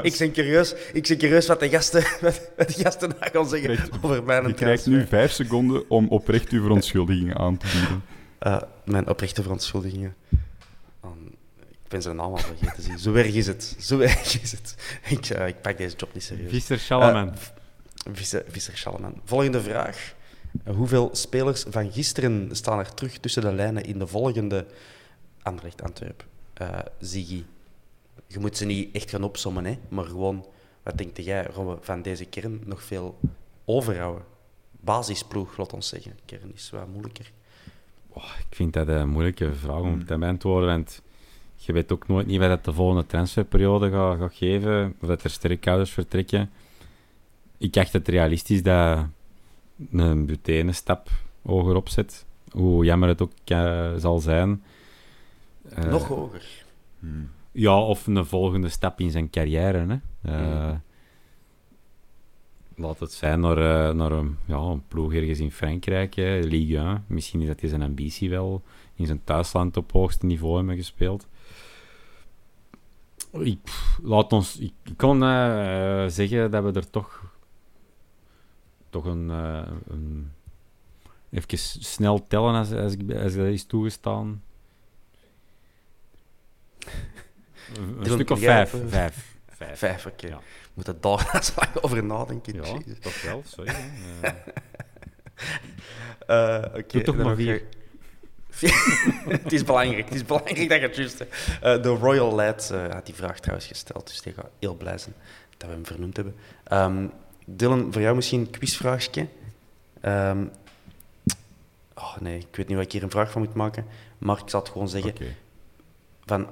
ik 0.01 0.17
ben 0.17 0.31
curieus, 0.31 0.75
ik 0.93 1.07
ben 1.07 1.17
curieus 1.17 1.47
wat 1.47 1.59
de 1.59 1.69
gasten, 1.69 2.03
wat, 2.21 2.51
de 2.57 2.73
gasten 2.73 3.09
daar 3.19 3.29
gaan 3.33 3.49
zeggen 3.49 3.75
krijgt, 3.75 3.89
over 4.01 4.23
mijn 4.23 4.47
Je 4.47 4.53
krijgt 4.53 4.85
nu 4.85 5.07
vijf 5.07 5.31
seconden 5.31 5.89
om 5.89 6.07
oprecht 6.07 6.49
uw 6.49 6.61
verontschuldigingen 6.61 7.37
aan 7.37 7.57
te 7.57 7.67
bieden. 7.73 8.03
Uh, 8.41 8.61
mijn 8.85 9.09
oprechte 9.09 9.41
verontschuldigingen. 9.41 10.15
Um, 11.05 11.35
ik 11.69 11.87
ben 11.87 12.01
zijn 12.01 12.15
naam 12.15 12.31
al 12.31 12.37
vergeten. 12.37 12.99
Zo 12.99 13.13
erg 13.13 13.33
is 13.33 13.47
het. 13.47 13.75
Zo 13.79 13.99
erg 13.99 14.41
is 14.41 14.51
het. 14.51 14.75
Ik, 15.07 15.29
uh, 15.29 15.47
ik 15.47 15.61
pak 15.61 15.77
deze 15.77 15.95
job 15.95 16.13
niet 16.13 16.23
serieus. 16.23 16.49
Visser 16.49 16.79
Schalaman. 16.79 17.33
Visser, 18.11 18.43
Visser 18.47 18.77
Schalaman. 18.77 19.21
Volgende 19.25 19.61
vraag. 19.61 20.13
Hoeveel 20.65 21.09
spelers 21.11 21.65
van 21.69 21.91
gisteren 21.91 22.49
staan 22.51 22.79
er 22.79 22.93
terug 22.93 23.17
tussen 23.17 23.41
de 23.41 23.53
lijnen 23.53 23.83
in 23.83 23.99
de 23.99 24.07
volgende 24.07 24.65
Anderlecht 25.41 25.81
Antwerp? 25.81 26.25
Uh, 26.61 26.79
Ziggy, 26.99 27.43
je 28.27 28.39
moet 28.39 28.57
ze 28.57 28.65
niet 28.65 28.95
echt 28.95 29.09
gaan 29.09 29.23
opsommen, 29.23 29.65
hè, 29.65 29.77
maar 29.87 30.05
gewoon, 30.05 30.45
wat 30.83 30.97
denk 30.97 31.17
jij 31.17 31.47
van 31.81 32.01
deze 32.01 32.25
kern 32.25 32.61
nog 32.65 32.83
veel 32.83 33.19
overhouden? 33.65 34.23
Basisploeg, 34.71 35.57
laat 35.57 35.73
ons 35.73 35.87
zeggen. 35.87 36.17
Kern 36.25 36.53
is 36.53 36.69
wat 36.69 36.87
moeilijker. 36.87 37.31
Oh, 38.09 38.31
ik 38.49 38.55
vind 38.55 38.73
dat 38.73 38.87
een 38.87 39.09
moeilijke 39.09 39.53
vraag 39.53 39.81
om 39.81 40.05
te 40.05 40.17
beantwoorden, 40.17 40.69
want 40.69 41.01
je 41.55 41.73
weet 41.73 41.91
ook 41.91 42.07
nooit 42.07 42.27
niet 42.27 42.39
wat 42.39 42.49
dat 42.49 42.65
de 42.65 42.73
volgende 42.73 43.05
transferperiode 43.05 43.89
gaat, 43.89 44.17
gaat 44.17 44.33
geven, 44.33 44.95
of 45.01 45.07
dat 45.07 45.23
er 45.23 45.29
sterkhouders 45.29 45.91
vertrekken. 45.91 46.49
Ik 47.57 47.77
acht 47.77 47.93
het 47.93 48.07
realistisch 48.07 48.63
dat 48.63 49.05
een 49.91 50.25
butene 50.25 50.71
stap 50.71 51.09
hoger 51.41 51.75
opzet. 51.75 52.25
Hoe 52.51 52.85
jammer 52.85 53.09
het 53.09 53.21
ook 53.21 53.31
uh, 53.45 53.93
zal 53.97 54.19
zijn. 54.19 54.63
Uh, 55.77 55.83
Nog 55.83 56.07
hoger? 56.07 56.65
Hmm. 56.99 57.29
Ja, 57.51 57.79
of 57.81 58.07
een 58.07 58.25
volgende 58.25 58.69
stap 58.69 58.99
in 58.99 59.11
zijn 59.11 59.29
carrière. 59.29 59.77
Hè. 59.77 59.93
Uh, 60.31 60.67
hmm. 60.67 60.81
Laat 62.75 62.99
het 62.99 63.11
zijn 63.11 63.39
naar, 63.39 63.95
naar 63.95 64.11
een, 64.11 64.37
ja, 64.45 64.57
een 64.57 64.83
ploeg 64.87 65.13
ergens 65.13 65.39
in 65.39 65.51
Frankrijk, 65.51 66.15
hè, 66.15 66.39
Ligue 66.39 66.77
1. 66.77 67.03
Misschien 67.07 67.41
is 67.41 67.47
dat 67.47 67.59
zijn 67.61 67.81
ambitie 67.81 68.29
wel. 68.29 68.63
In 68.95 69.05
zijn 69.05 69.23
thuisland 69.23 69.77
op 69.77 69.91
hoogste 69.91 70.25
niveau 70.25 70.57
hebben 70.57 70.75
gespeeld. 70.75 71.27
Ik, 73.31 73.59
laat 74.01 74.33
ons, 74.33 74.57
ik, 74.59 74.73
ik 74.83 74.97
kan 74.97 75.19
zeggen 76.11 76.51
dat 76.51 76.63
we 76.63 76.71
er 76.71 76.89
toch 76.89 77.28
toch 78.89 79.05
een, 79.05 79.29
uh, 79.29 79.67
een 79.87 80.31
even 81.31 81.57
snel 81.83 82.27
tellen 82.27 82.55
als, 82.55 82.71
als, 82.71 82.95
als 83.23 83.35
dat 83.35 83.45
is 83.45 83.63
toegestaan. 83.63 84.43
een 87.75 88.05
stuk 88.05 88.29
of 88.29 88.39
vijf. 88.39 88.75
Vijf. 88.87 89.27
Vijf, 89.59 89.79
vijf 89.79 90.05
oké. 90.05 90.25
Okay. 90.25 90.29
Ja. 90.29 90.41
Moet 90.73 90.85
dat 90.85 91.01
daar 91.01 91.71
over 91.81 92.03
nadenken? 92.03 92.53
Ja, 92.53 92.61
Jezus. 92.61 92.99
toch 92.99 93.21
wel, 93.21 93.43
sorry. 93.45 93.69
uh, 93.69 94.31
uh, 96.27 96.63
okay. 96.65 96.83
Doe 96.87 97.01
toch 97.01 97.17
maar 97.17 97.35
vier. 97.35 97.63
het 99.43 99.53
is 99.53 99.63
belangrijk, 99.63 100.05
het 100.05 100.15
is 100.15 100.25
belangrijk 100.25 100.69
dat 100.69 100.79
je 100.79 100.85
het 100.87 100.95
juist... 100.95 101.21
Uh, 101.21 101.27
de 101.61 101.89
Royal 101.89 102.33
Lad 102.33 102.69
uh, 102.73 102.87
had 102.93 103.05
die 103.05 103.15
vraag 103.15 103.39
trouwens 103.39 103.67
gesteld, 103.67 104.07
dus 104.07 104.21
die 104.21 104.33
gaat 104.33 104.49
heel 104.59 104.75
blij 104.75 104.97
zijn 104.97 105.15
dat 105.57 105.69
we 105.69 105.75
hem 105.75 105.85
vernoemd 105.85 106.15
hebben. 106.15 106.35
Um, 106.71 107.11
Dylan, 107.55 107.93
voor 107.93 108.01
jou 108.01 108.15
misschien 108.15 108.39
een 108.39 108.49
quizvraagje. 108.49 109.27
Um, 110.01 110.51
oh 111.95 112.17
nee, 112.17 112.37
ik 112.37 112.55
weet 112.55 112.67
niet 112.67 112.77
wat 112.77 112.85
ik 112.85 112.91
hier 112.91 113.03
een 113.03 113.09
vraag 113.09 113.31
van 113.31 113.41
moet 113.41 113.53
maken. 113.53 113.85
Maar 114.17 114.37
ik 114.37 114.49
zal 114.49 114.59
het 114.59 114.69
gewoon 114.69 114.89
zeggen. 114.89 115.11
Okay. 115.11 115.35
Van, 116.25 116.47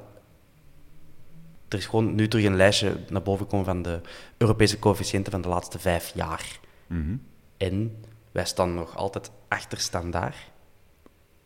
er 1.68 1.78
is 1.78 1.86
gewoon 1.86 2.16
nu 2.16 2.28
terug 2.28 2.46
een 2.46 2.56
lijstje 2.56 3.00
naar 3.10 3.22
boven 3.22 3.46
gekomen 3.46 3.66
van 3.66 3.82
de 3.82 4.02
Europese 4.38 4.80
coëfficiënten 4.80 5.32
van 5.32 5.42
de 5.42 5.48
laatste 5.48 5.80
vijf 5.80 6.12
jaar. 6.14 6.60
Mm 6.88 7.04
-hmm. 7.04 7.22
En 7.58 8.04
wij 8.32 8.46
staan 8.46 8.74
nog 8.74 8.96
altijd 8.96 9.32
achter 9.48 9.80
standaard 9.80 10.52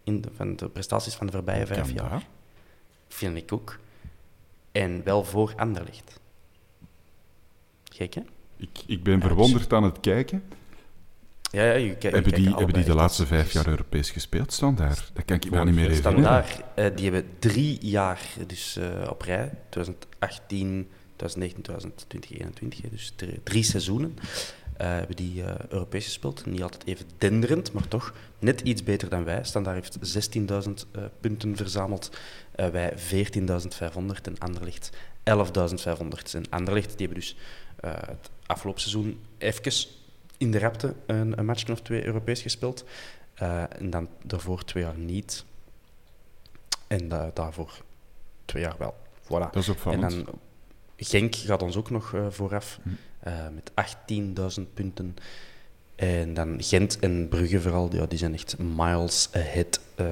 in 0.03 0.21
de, 0.21 0.29
van 0.35 0.55
de 0.55 0.69
prestaties 0.69 1.13
van 1.15 1.25
de 1.25 1.31
voorbije 1.31 1.65
vijf 1.65 1.91
jaar. 1.91 2.09
Daar. 2.09 2.27
Vind 3.07 3.37
ik 3.37 3.51
ook. 3.53 3.79
En 4.71 5.03
wel 5.03 5.23
voor 5.23 5.53
Anderlicht. 5.55 6.19
Gek, 7.83 8.13
hè? 8.13 8.21
Ik, 8.62 8.84
ik 8.86 9.03
ben 9.03 9.22
verwonderd 9.22 9.74
aan 9.74 9.84
het 9.84 9.99
kijken. 9.99 10.43
Ja, 11.51 11.64
ja, 11.64 11.74
je, 11.74 11.95
hebben 11.99 12.34
die, 12.34 12.49
hebben 12.49 12.74
die 12.74 12.84
de 12.84 12.95
laatste 12.95 13.26
vijf 13.26 13.51
jaar 13.51 13.68
Europees 13.68 14.09
gespeeld? 14.09 14.53
Staan 14.53 14.76
daar? 14.76 15.09
Dat 15.14 15.26
kan 15.26 15.36
ik 15.36 15.51
me 15.51 15.64
niet 15.64 15.76
meer 15.76 15.89
herinneren. 15.89 16.24
Standaard, 16.24 16.62
uh, 16.76 16.86
die 16.95 17.12
hebben 17.12 17.32
drie 17.39 17.78
jaar 17.82 18.22
dus, 18.47 18.78
uh, 18.78 19.09
op 19.09 19.22
rij. 19.22 19.51
2018, 19.70 20.89
2019, 21.16 21.64
2020, 21.64 22.07
2021. 22.07 22.89
Dus 22.89 23.14
drie, 23.16 23.43
drie 23.43 23.64
seizoenen 23.64 24.18
uh, 24.20 24.28
hebben 24.78 25.16
die 25.16 25.43
Europees 25.70 26.05
gespeeld. 26.05 26.45
Niet 26.45 26.62
altijd 26.62 26.86
even 26.86 27.05
denderend, 27.18 27.72
maar 27.72 27.88
toch 27.88 28.14
net 28.39 28.62
iets 28.62 28.84
beter 28.84 29.09
dan 29.09 29.24
wij. 29.24 29.43
Standaard 29.43 29.99
heeft 30.01 30.38
16.000 30.38 30.72
punten 31.20 31.55
verzameld. 31.55 32.18
wij 32.55 32.93
14.500 32.97 34.22
en 34.24 34.38
Anderlicht 34.38 34.89
11.500. 35.24 36.34
En 36.34 36.49
Anderlicht 36.49 36.97
die 36.97 37.07
hebben 37.07 37.16
dus 37.16 37.36
het 37.88 38.29
afgelopen 38.45 38.82
seizoen 38.82 39.19
even 39.38 39.73
in 40.38 40.51
de 40.51 40.59
Rapte 40.59 40.93
een, 41.05 41.39
een 41.39 41.45
match 41.45 41.69
of 41.69 41.82
twee 41.82 42.05
Europees 42.05 42.41
gespeeld. 42.41 42.84
Eh, 43.34 43.63
en 43.79 43.89
dan 43.89 44.07
daarvoor 44.23 44.63
twee 44.63 44.84
jaar 44.84 44.97
niet. 44.97 45.45
En 46.88 47.07
da- 47.07 47.32
daarvoor 47.34 47.82
twee 48.45 48.63
jaar 48.63 48.75
wel. 48.77 48.95
Voilà. 49.23 49.49
Dat 49.51 49.55
is 49.55 49.69
En 49.86 49.99
dan 50.01 50.25
Genk 50.97 51.36
gaat 51.36 51.61
ons 51.61 51.75
ook 51.75 51.89
nog 51.89 52.13
eh, 52.13 52.25
vooraf 52.29 52.79
eh, 53.19 53.34
met 53.53 53.71
18.000 54.59 54.73
punten. 54.73 55.15
En 55.95 56.34
dan 56.34 56.63
Gent 56.63 56.99
en 56.99 57.27
Brugge 57.29 57.61
vooral, 57.61 57.95
ja, 57.95 58.05
die 58.05 58.17
zijn 58.17 58.34
echt 58.34 58.57
miles 58.57 59.29
ahead 59.34 59.79
eh, 59.95 60.05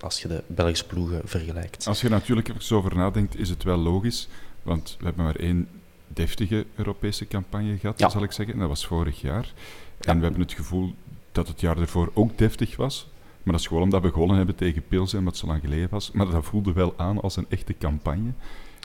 als 0.00 0.22
je 0.22 0.28
de 0.28 0.42
Belgische 0.46 0.86
ploegen 0.86 1.20
vergelijkt. 1.28 1.86
Als 1.86 2.00
je 2.00 2.08
natuurlijk 2.08 2.48
even 2.48 2.76
over 2.76 2.94
nadenkt, 2.96 3.36
is 3.36 3.48
het 3.48 3.62
wel 3.62 3.76
logisch. 3.76 4.28
Want 4.62 4.96
we 4.98 5.04
hebben 5.04 5.24
maar 5.24 5.36
één 5.36 5.68
deftige 6.16 6.66
Europese 6.76 7.26
campagne 7.26 7.76
gehad, 7.78 7.98
Ja. 7.98 8.08
zal 8.08 8.22
ik 8.22 8.32
zeggen. 8.32 8.54
En 8.54 8.60
dat 8.60 8.68
was 8.68 8.86
vorig 8.86 9.20
jaar. 9.20 9.52
Ja. 10.00 10.10
En 10.12 10.16
we 10.18 10.22
hebben 10.24 10.42
het 10.42 10.52
gevoel 10.52 10.94
dat 11.32 11.48
het 11.48 11.60
jaar 11.60 11.78
ervoor 11.78 12.10
ook 12.14 12.38
deftig 12.38 12.76
was. 12.76 13.08
Maar 13.42 13.52
dat 13.52 13.62
is 13.62 13.66
gewoon 13.68 13.82
omdat 13.82 14.02
we 14.02 14.10
gewonnen 14.10 14.36
hebben 14.36 14.54
tegen 14.54 14.82
Pilsen, 14.88 15.26
het 15.26 15.36
zo 15.36 15.46
lang 15.46 15.60
geleden 15.60 15.88
was. 15.90 16.10
Maar 16.12 16.26
dat 16.30 16.44
voelde 16.44 16.72
wel 16.72 16.94
aan 16.96 17.20
als 17.20 17.36
een 17.36 17.46
echte 17.48 17.74
campagne. 17.78 18.30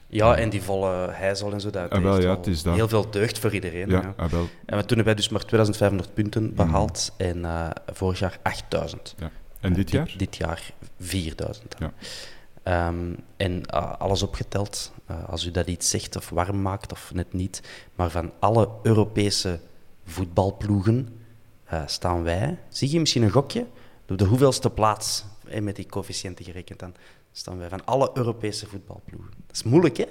Ja, 0.07 0.35
en 0.35 0.49
die 0.49 0.61
volle 0.61 1.09
hijzel 1.11 1.53
en 1.53 1.61
zo, 1.61 1.69
dat 1.69 1.89
Ah, 1.89 2.01
wel, 2.01 2.21
ja, 2.21 2.35
het 2.35 2.47
is 2.47 2.63
dat. 2.63 2.75
heel 2.75 2.87
veel 2.87 3.09
deugd 3.11 3.39
voor 3.39 3.53
iedereen. 3.53 3.89
Ja, 3.89 4.01
ja. 4.01 4.13
ah, 4.17 4.29
wel. 4.29 4.41
En 4.65 4.77
toen 4.77 4.87
hebben 4.87 5.05
wij 5.05 5.15
dus 5.15 5.29
maar 5.29 5.45
2500 5.45 6.13
punten 6.13 6.53
behaald 6.55 7.13
Mhm. 7.17 7.27
en 7.29 7.45
eh, 7.45 7.69
vorig 7.93 8.19
jaar 8.19 8.39
8000. 8.41 9.15
En 9.59 9.73
dit 9.73 9.91
jaar? 9.91 10.13
Dit, 10.17 10.35
jaar 10.35 10.71
4000. 10.99 11.75
Ja. 11.79 11.93
Ehm, 12.63 13.13
en 13.37 13.65
eh, 13.65 13.93
alles 13.97 14.23
opgeteld, 14.23 14.93
eh, 15.05 15.29
als 15.29 15.45
u 15.45 15.51
dat 15.51 15.67
iets 15.67 15.89
zegt 15.89 16.15
of 16.15 16.29
warm 16.29 16.61
maakt 16.61 16.91
of 16.91 17.13
net 17.13 17.33
niet, 17.33 17.61
maar 17.95 18.09
van 18.09 18.31
alle 18.39 18.69
Europese 18.83 19.59
voetbalploegen 20.05 21.21
eh, 21.63 21.87
staan 21.87 22.23
wij, 22.23 22.57
zie 22.69 22.91
je 22.91 22.99
misschien 22.99 23.23
een 23.23 23.31
gokje, 23.31 23.65
op 24.09 24.17
de 24.17 24.25
hoeveelste 24.25 24.69
plaats, 24.69 25.25
eh, 25.47 25.61
met 25.61 25.75
die 25.75 25.85
coëfficiënten 25.85 26.45
gerekend 26.45 26.79
dan, 26.79 26.93
staan 27.31 27.57
wij 27.57 27.69
van 27.69 27.85
alle 27.85 28.11
Europese 28.13 28.67
voetbalploegen. 28.67 29.31
Dat 29.47 29.55
is 29.55 29.63
moeilijk, 29.63 29.97
hè? 29.97 30.05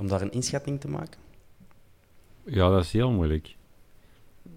Om 0.00 0.08
daar 0.08 0.20
een 0.20 0.32
inschatting 0.32 0.80
te 0.80 0.88
maken. 0.88 1.20
Ja, 2.44 2.68
dat 2.70 2.84
is 2.84 2.92
heel 2.92 3.10
moeilijk. 3.10 3.56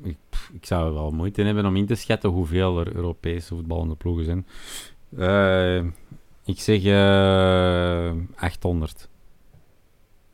Ik, 0.04 0.18
ik 0.54 0.66
zou 0.66 0.94
wel 0.94 1.12
moeite 1.12 1.40
in 1.40 1.46
hebben 1.46 1.66
om 1.66 1.76
in 1.76 1.86
te 1.86 1.96
schatten 1.96 2.30
hoeveel 2.30 2.80
er 2.80 2.96
Europese 2.96 3.56
voetballende 3.56 3.96
ploegen 3.96 4.26
zijn. 4.26 4.48
Eh, 5.18 5.92
ik 6.46 6.60
zeg 6.60 6.84
eh 6.84 8.12
800. 8.36 9.10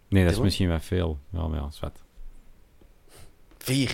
Nee, 0.07 0.23
dat 0.23 0.33
is 0.33 0.39
misschien 0.39 0.67
wel 0.67 0.79
veel. 0.79 1.19
Ja, 1.29 1.47
maar 1.47 1.59
ja, 1.59 1.71
zwart. 1.71 2.03
Vier. 3.57 3.91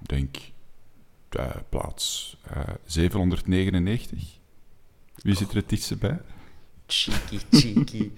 Ik 0.00 0.08
denk 0.08 0.36
eh, 1.28 1.56
plaats 1.68 2.36
eh, 2.42 2.62
799. 2.84 4.38
Wie 5.14 5.34
zit 5.34 5.50
er 5.50 5.56
het 5.56 5.68
dichtste 5.68 5.96
bij? 5.96 6.20
Cheeky, 6.86 7.38
cheeky. 7.50 8.10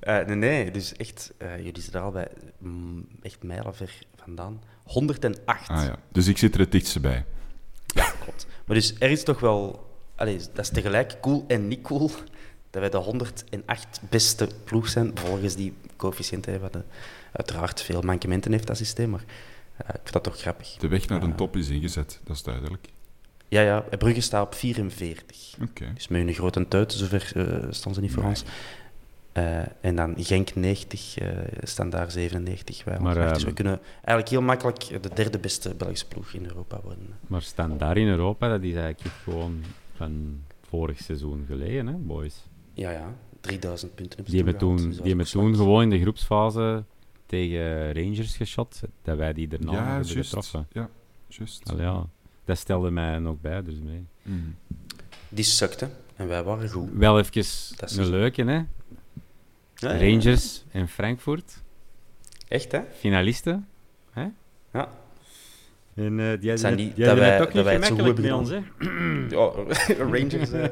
Eh, 0.00 0.26
nee, 0.26 0.36
nee, 0.36 0.70
dus 0.70 0.96
echt, 0.96 1.32
eh, 1.38 1.56
jullie 1.56 1.80
zitten 1.80 2.00
er 2.00 2.06
al 2.06 2.12
bij 2.12 2.28
mm, 2.58 3.06
echt 3.22 3.42
mijlenver 3.42 3.98
vandaan. 4.16 4.62
108. 4.84 5.68
Ah 5.68 5.84
ja, 5.84 5.98
dus 6.12 6.26
ik 6.26 6.38
zit 6.38 6.54
er 6.54 6.60
het 6.60 6.72
dichtste 6.72 7.00
bij. 7.00 7.24
Ja, 7.86 8.10
klopt. 8.20 8.46
Maar 8.66 8.76
dus 8.76 8.94
er 8.98 9.10
is 9.10 9.24
toch 9.24 9.40
wel... 9.40 9.84
Allee, 10.16 10.36
dat 10.52 10.64
is 10.64 10.68
tegelijk 10.68 11.16
cool 11.20 11.44
en 11.48 11.68
niet 11.68 11.82
cool 11.82 12.10
dat 12.70 12.80
wij 12.80 12.90
de 12.90 12.96
108 12.96 14.00
beste 14.10 14.48
ploeg 14.64 14.88
zijn. 14.88 15.10
Volgens 15.14 15.54
die 15.56 15.74
coëfficiënten 15.96 16.52
hebben 16.52 16.70
we 16.72 16.82
uiteraard 17.32 17.82
veel 17.82 18.02
mankementen 18.02 18.52
heeft 18.52 18.66
dat 18.66 18.76
systeem, 18.76 19.10
maar 19.10 19.24
eh, 19.76 19.88
ik 19.88 20.00
vind 20.02 20.12
dat 20.12 20.22
toch 20.24 20.38
grappig. 20.40 20.76
De 20.76 20.88
weg 20.88 21.08
naar 21.08 21.20
de 21.20 21.34
top 21.34 21.56
is 21.56 21.68
ingezet, 21.68 22.20
dat 22.24 22.36
is 22.36 22.42
duidelijk. 22.42 22.88
Ja, 23.48 23.60
ja, 23.60 23.80
Brugge 23.80 24.20
staat 24.20 24.46
op 24.46 24.54
44. 24.54 25.54
Oké. 25.62 25.90
Dus 25.94 26.08
met 26.08 26.26
een 26.26 26.34
grote 26.34 26.68
tuit, 26.68 26.92
zover 26.92 27.32
eh 27.34 27.66
staan 27.70 27.94
ze 27.94 28.00
niet 28.00 28.12
voor 28.12 28.22
Nee. 28.22 28.30
ons. 28.30 28.44
Eh, 29.32 29.58
en 29.80 29.96
dan 29.96 30.14
Genk 30.18 30.54
90, 30.54 31.18
eh 31.18 31.28
staan 31.62 31.90
daar 31.90 32.10
97. 32.10 32.84
Wij 32.84 32.98
Maar, 32.98 33.02
108. 33.14 33.32
dus 33.34 33.38
ehm, 33.42 33.48
we 33.50 33.54
kunnen 33.56 33.80
eigenlijk 33.94 34.28
heel 34.28 34.42
makkelijk 34.42 35.02
de 35.02 35.10
derde 35.14 35.38
beste 35.38 35.74
Belgische 35.74 36.06
ploeg 36.06 36.32
in 36.32 36.44
Europa 36.46 36.80
worden. 36.82 37.18
Maar 37.26 37.42
staan 37.42 37.78
daar 37.78 37.96
in 37.96 38.06
Europa, 38.08 38.48
dat 38.48 38.62
is 38.62 38.74
eigenlijk 38.74 39.14
gewoon 39.24 39.62
van 39.96 40.42
vorig 40.62 40.98
seizoen 41.00 41.44
geleden, 41.46 41.86
hè, 41.86 41.92
boys. 41.92 42.42
Ja, 42.72 42.90
ja, 42.90 43.14
3000 43.40 43.94
punten 43.94 44.16
hebben 44.16 44.34
Die 44.34 44.44
ze 44.44 44.50
hebben 44.50 44.68
toen, 44.68 44.76
die 44.76 44.86
dus 44.86 44.96
hebben 44.96 45.20
is 45.24 45.30
toen 45.30 45.54
gewoon 45.54 45.82
in 45.82 45.90
de 45.90 46.00
groepsfase 46.00 46.84
tegen 47.26 47.92
Rangers 47.92 48.36
geschot, 48.36 48.80
dat 49.02 49.16
wij 49.16 49.32
die 49.32 49.48
daarna 49.48 49.72
Ja, 49.72 49.84
hebben 49.84 50.06
getroffen. 50.06 50.66
Ja, 50.72 50.88
juist. 51.28 51.72
Ja, 51.76 52.06
dat 52.44 52.58
stelde 52.58 52.90
mij 52.90 53.18
nog 53.18 53.40
bij, 53.40 53.62
dus 53.62 53.78
mee. 53.80 54.06
Zwak. 54.22 54.34
Die 55.28 55.44
sukte 55.44 55.88
en 56.16 56.28
wij 56.28 56.42
waren 56.42 56.70
goed. 56.70 56.90
Wel 56.92 57.18
even 57.18 57.76
Dat 57.76 57.90
een 57.90 58.10
leuke, 58.10 58.42
hè. 58.42 58.52
Ja, 58.52 58.66
ja, 59.74 59.92
ja. 59.92 60.10
Rangers 60.10 60.64
en 60.70 60.88
Frankfurt, 60.88 61.62
Echt, 62.48 62.72
hè? 62.72 62.80
finalisten. 62.92 63.68
Hè? 64.10 64.26
Ja. 64.72 64.88
En 65.96 66.18
uh, 66.18 66.40
die 66.40 66.56
zijn 66.56 66.76
niet 66.76 66.96
die 66.96 67.04
dat 67.04 67.18
wij- 67.18 67.30
het 67.30 67.40
ook 67.40 67.46
dat 67.46 67.54
niet 67.54 67.64
wij 67.64 67.74
het 67.74 67.84
zo 67.86 67.94
gemakkelijk 67.94 68.28
hebben 68.28 68.38
ons, 68.38 68.50
hè. 68.50 69.26
Ja, 69.36 70.04
Rangers, 70.18 70.50
eh, 70.50 70.62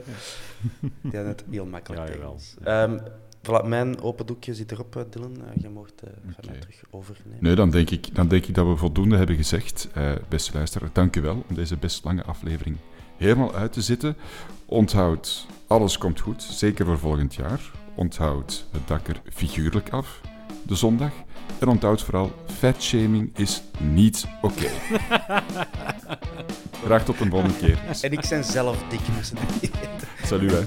die 0.81 1.13
hadden 1.13 1.27
het 1.27 1.45
heel 1.51 1.67
makkelijk 1.67 2.03
Ja, 2.09 2.13
tegen. 2.15 2.65
Ehm, 2.65 2.99
voilà, 3.43 3.67
mijn 3.69 4.01
open 4.01 4.27
doekje 4.27 4.55
zit 4.55 4.73
erop, 4.73 4.97
eh, 4.97 5.03
Dylan. 5.11 5.37
Eh, 5.37 5.63
je 5.63 5.69
mocht 5.69 6.03
eh, 6.03 6.11
van 6.35 6.45
mij 6.51 6.59
terug 6.59 6.83
overnemen. 6.91 7.39
Nee, 7.41 7.55
dan 7.55 7.71
denk, 7.71 7.91
ik, 7.91 8.15
dan 8.15 8.29
denk 8.29 8.47
ik 8.47 8.55
dat 8.55 8.67
we 8.67 8.77
voldoende 8.77 9.17
hebben 9.17 9.37
gezegd. 9.37 9.89
Eh, 9.95 10.13
beste 10.29 10.53
luisteraar, 10.55 10.89
dank 10.93 11.17
u 11.17 11.21
wel 11.21 11.45
om 11.49 11.55
deze 11.55 11.77
best 11.77 12.05
lange 12.05 12.23
aflevering 12.25 12.77
helemaal 13.17 13.55
uit 13.55 13.73
te 13.73 13.81
zitten. 13.83 14.17
Onthoud, 14.67 15.47
alles 15.67 15.99
komt 15.99 16.21
goed, 16.21 16.43
zeker 16.43 16.87
voor 16.87 16.99
volgend 16.99 17.35
jaar. 17.35 17.61
Onthoud 17.95 18.67
het 18.73 18.89
dak 18.89 19.09
er 19.09 19.21
figuurlijk 19.33 19.91
af, 19.91 20.21
de 20.63 20.75
zondag. 20.75 21.13
En 21.59 21.69
onthoud 21.69 22.03
vooral, 22.03 22.33
fatshaming 22.59 23.31
is 23.37 23.63
niet 23.81 24.27
oké. 24.43 24.69
Graag 26.85 27.05
tot 27.05 27.21
een 27.21 27.31
volgende 27.31 27.57
keer. 27.57 27.79
En 28.03 28.13
ik 28.13 28.27
ben 28.29 28.45
zelf 28.45 28.83
dik, 28.89 29.01
Salut, 30.27 30.51
hè. 30.51 30.65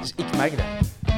Dus 0.00 0.12
ik 0.16 0.36
mag 0.36 0.50
dat. 0.50 1.17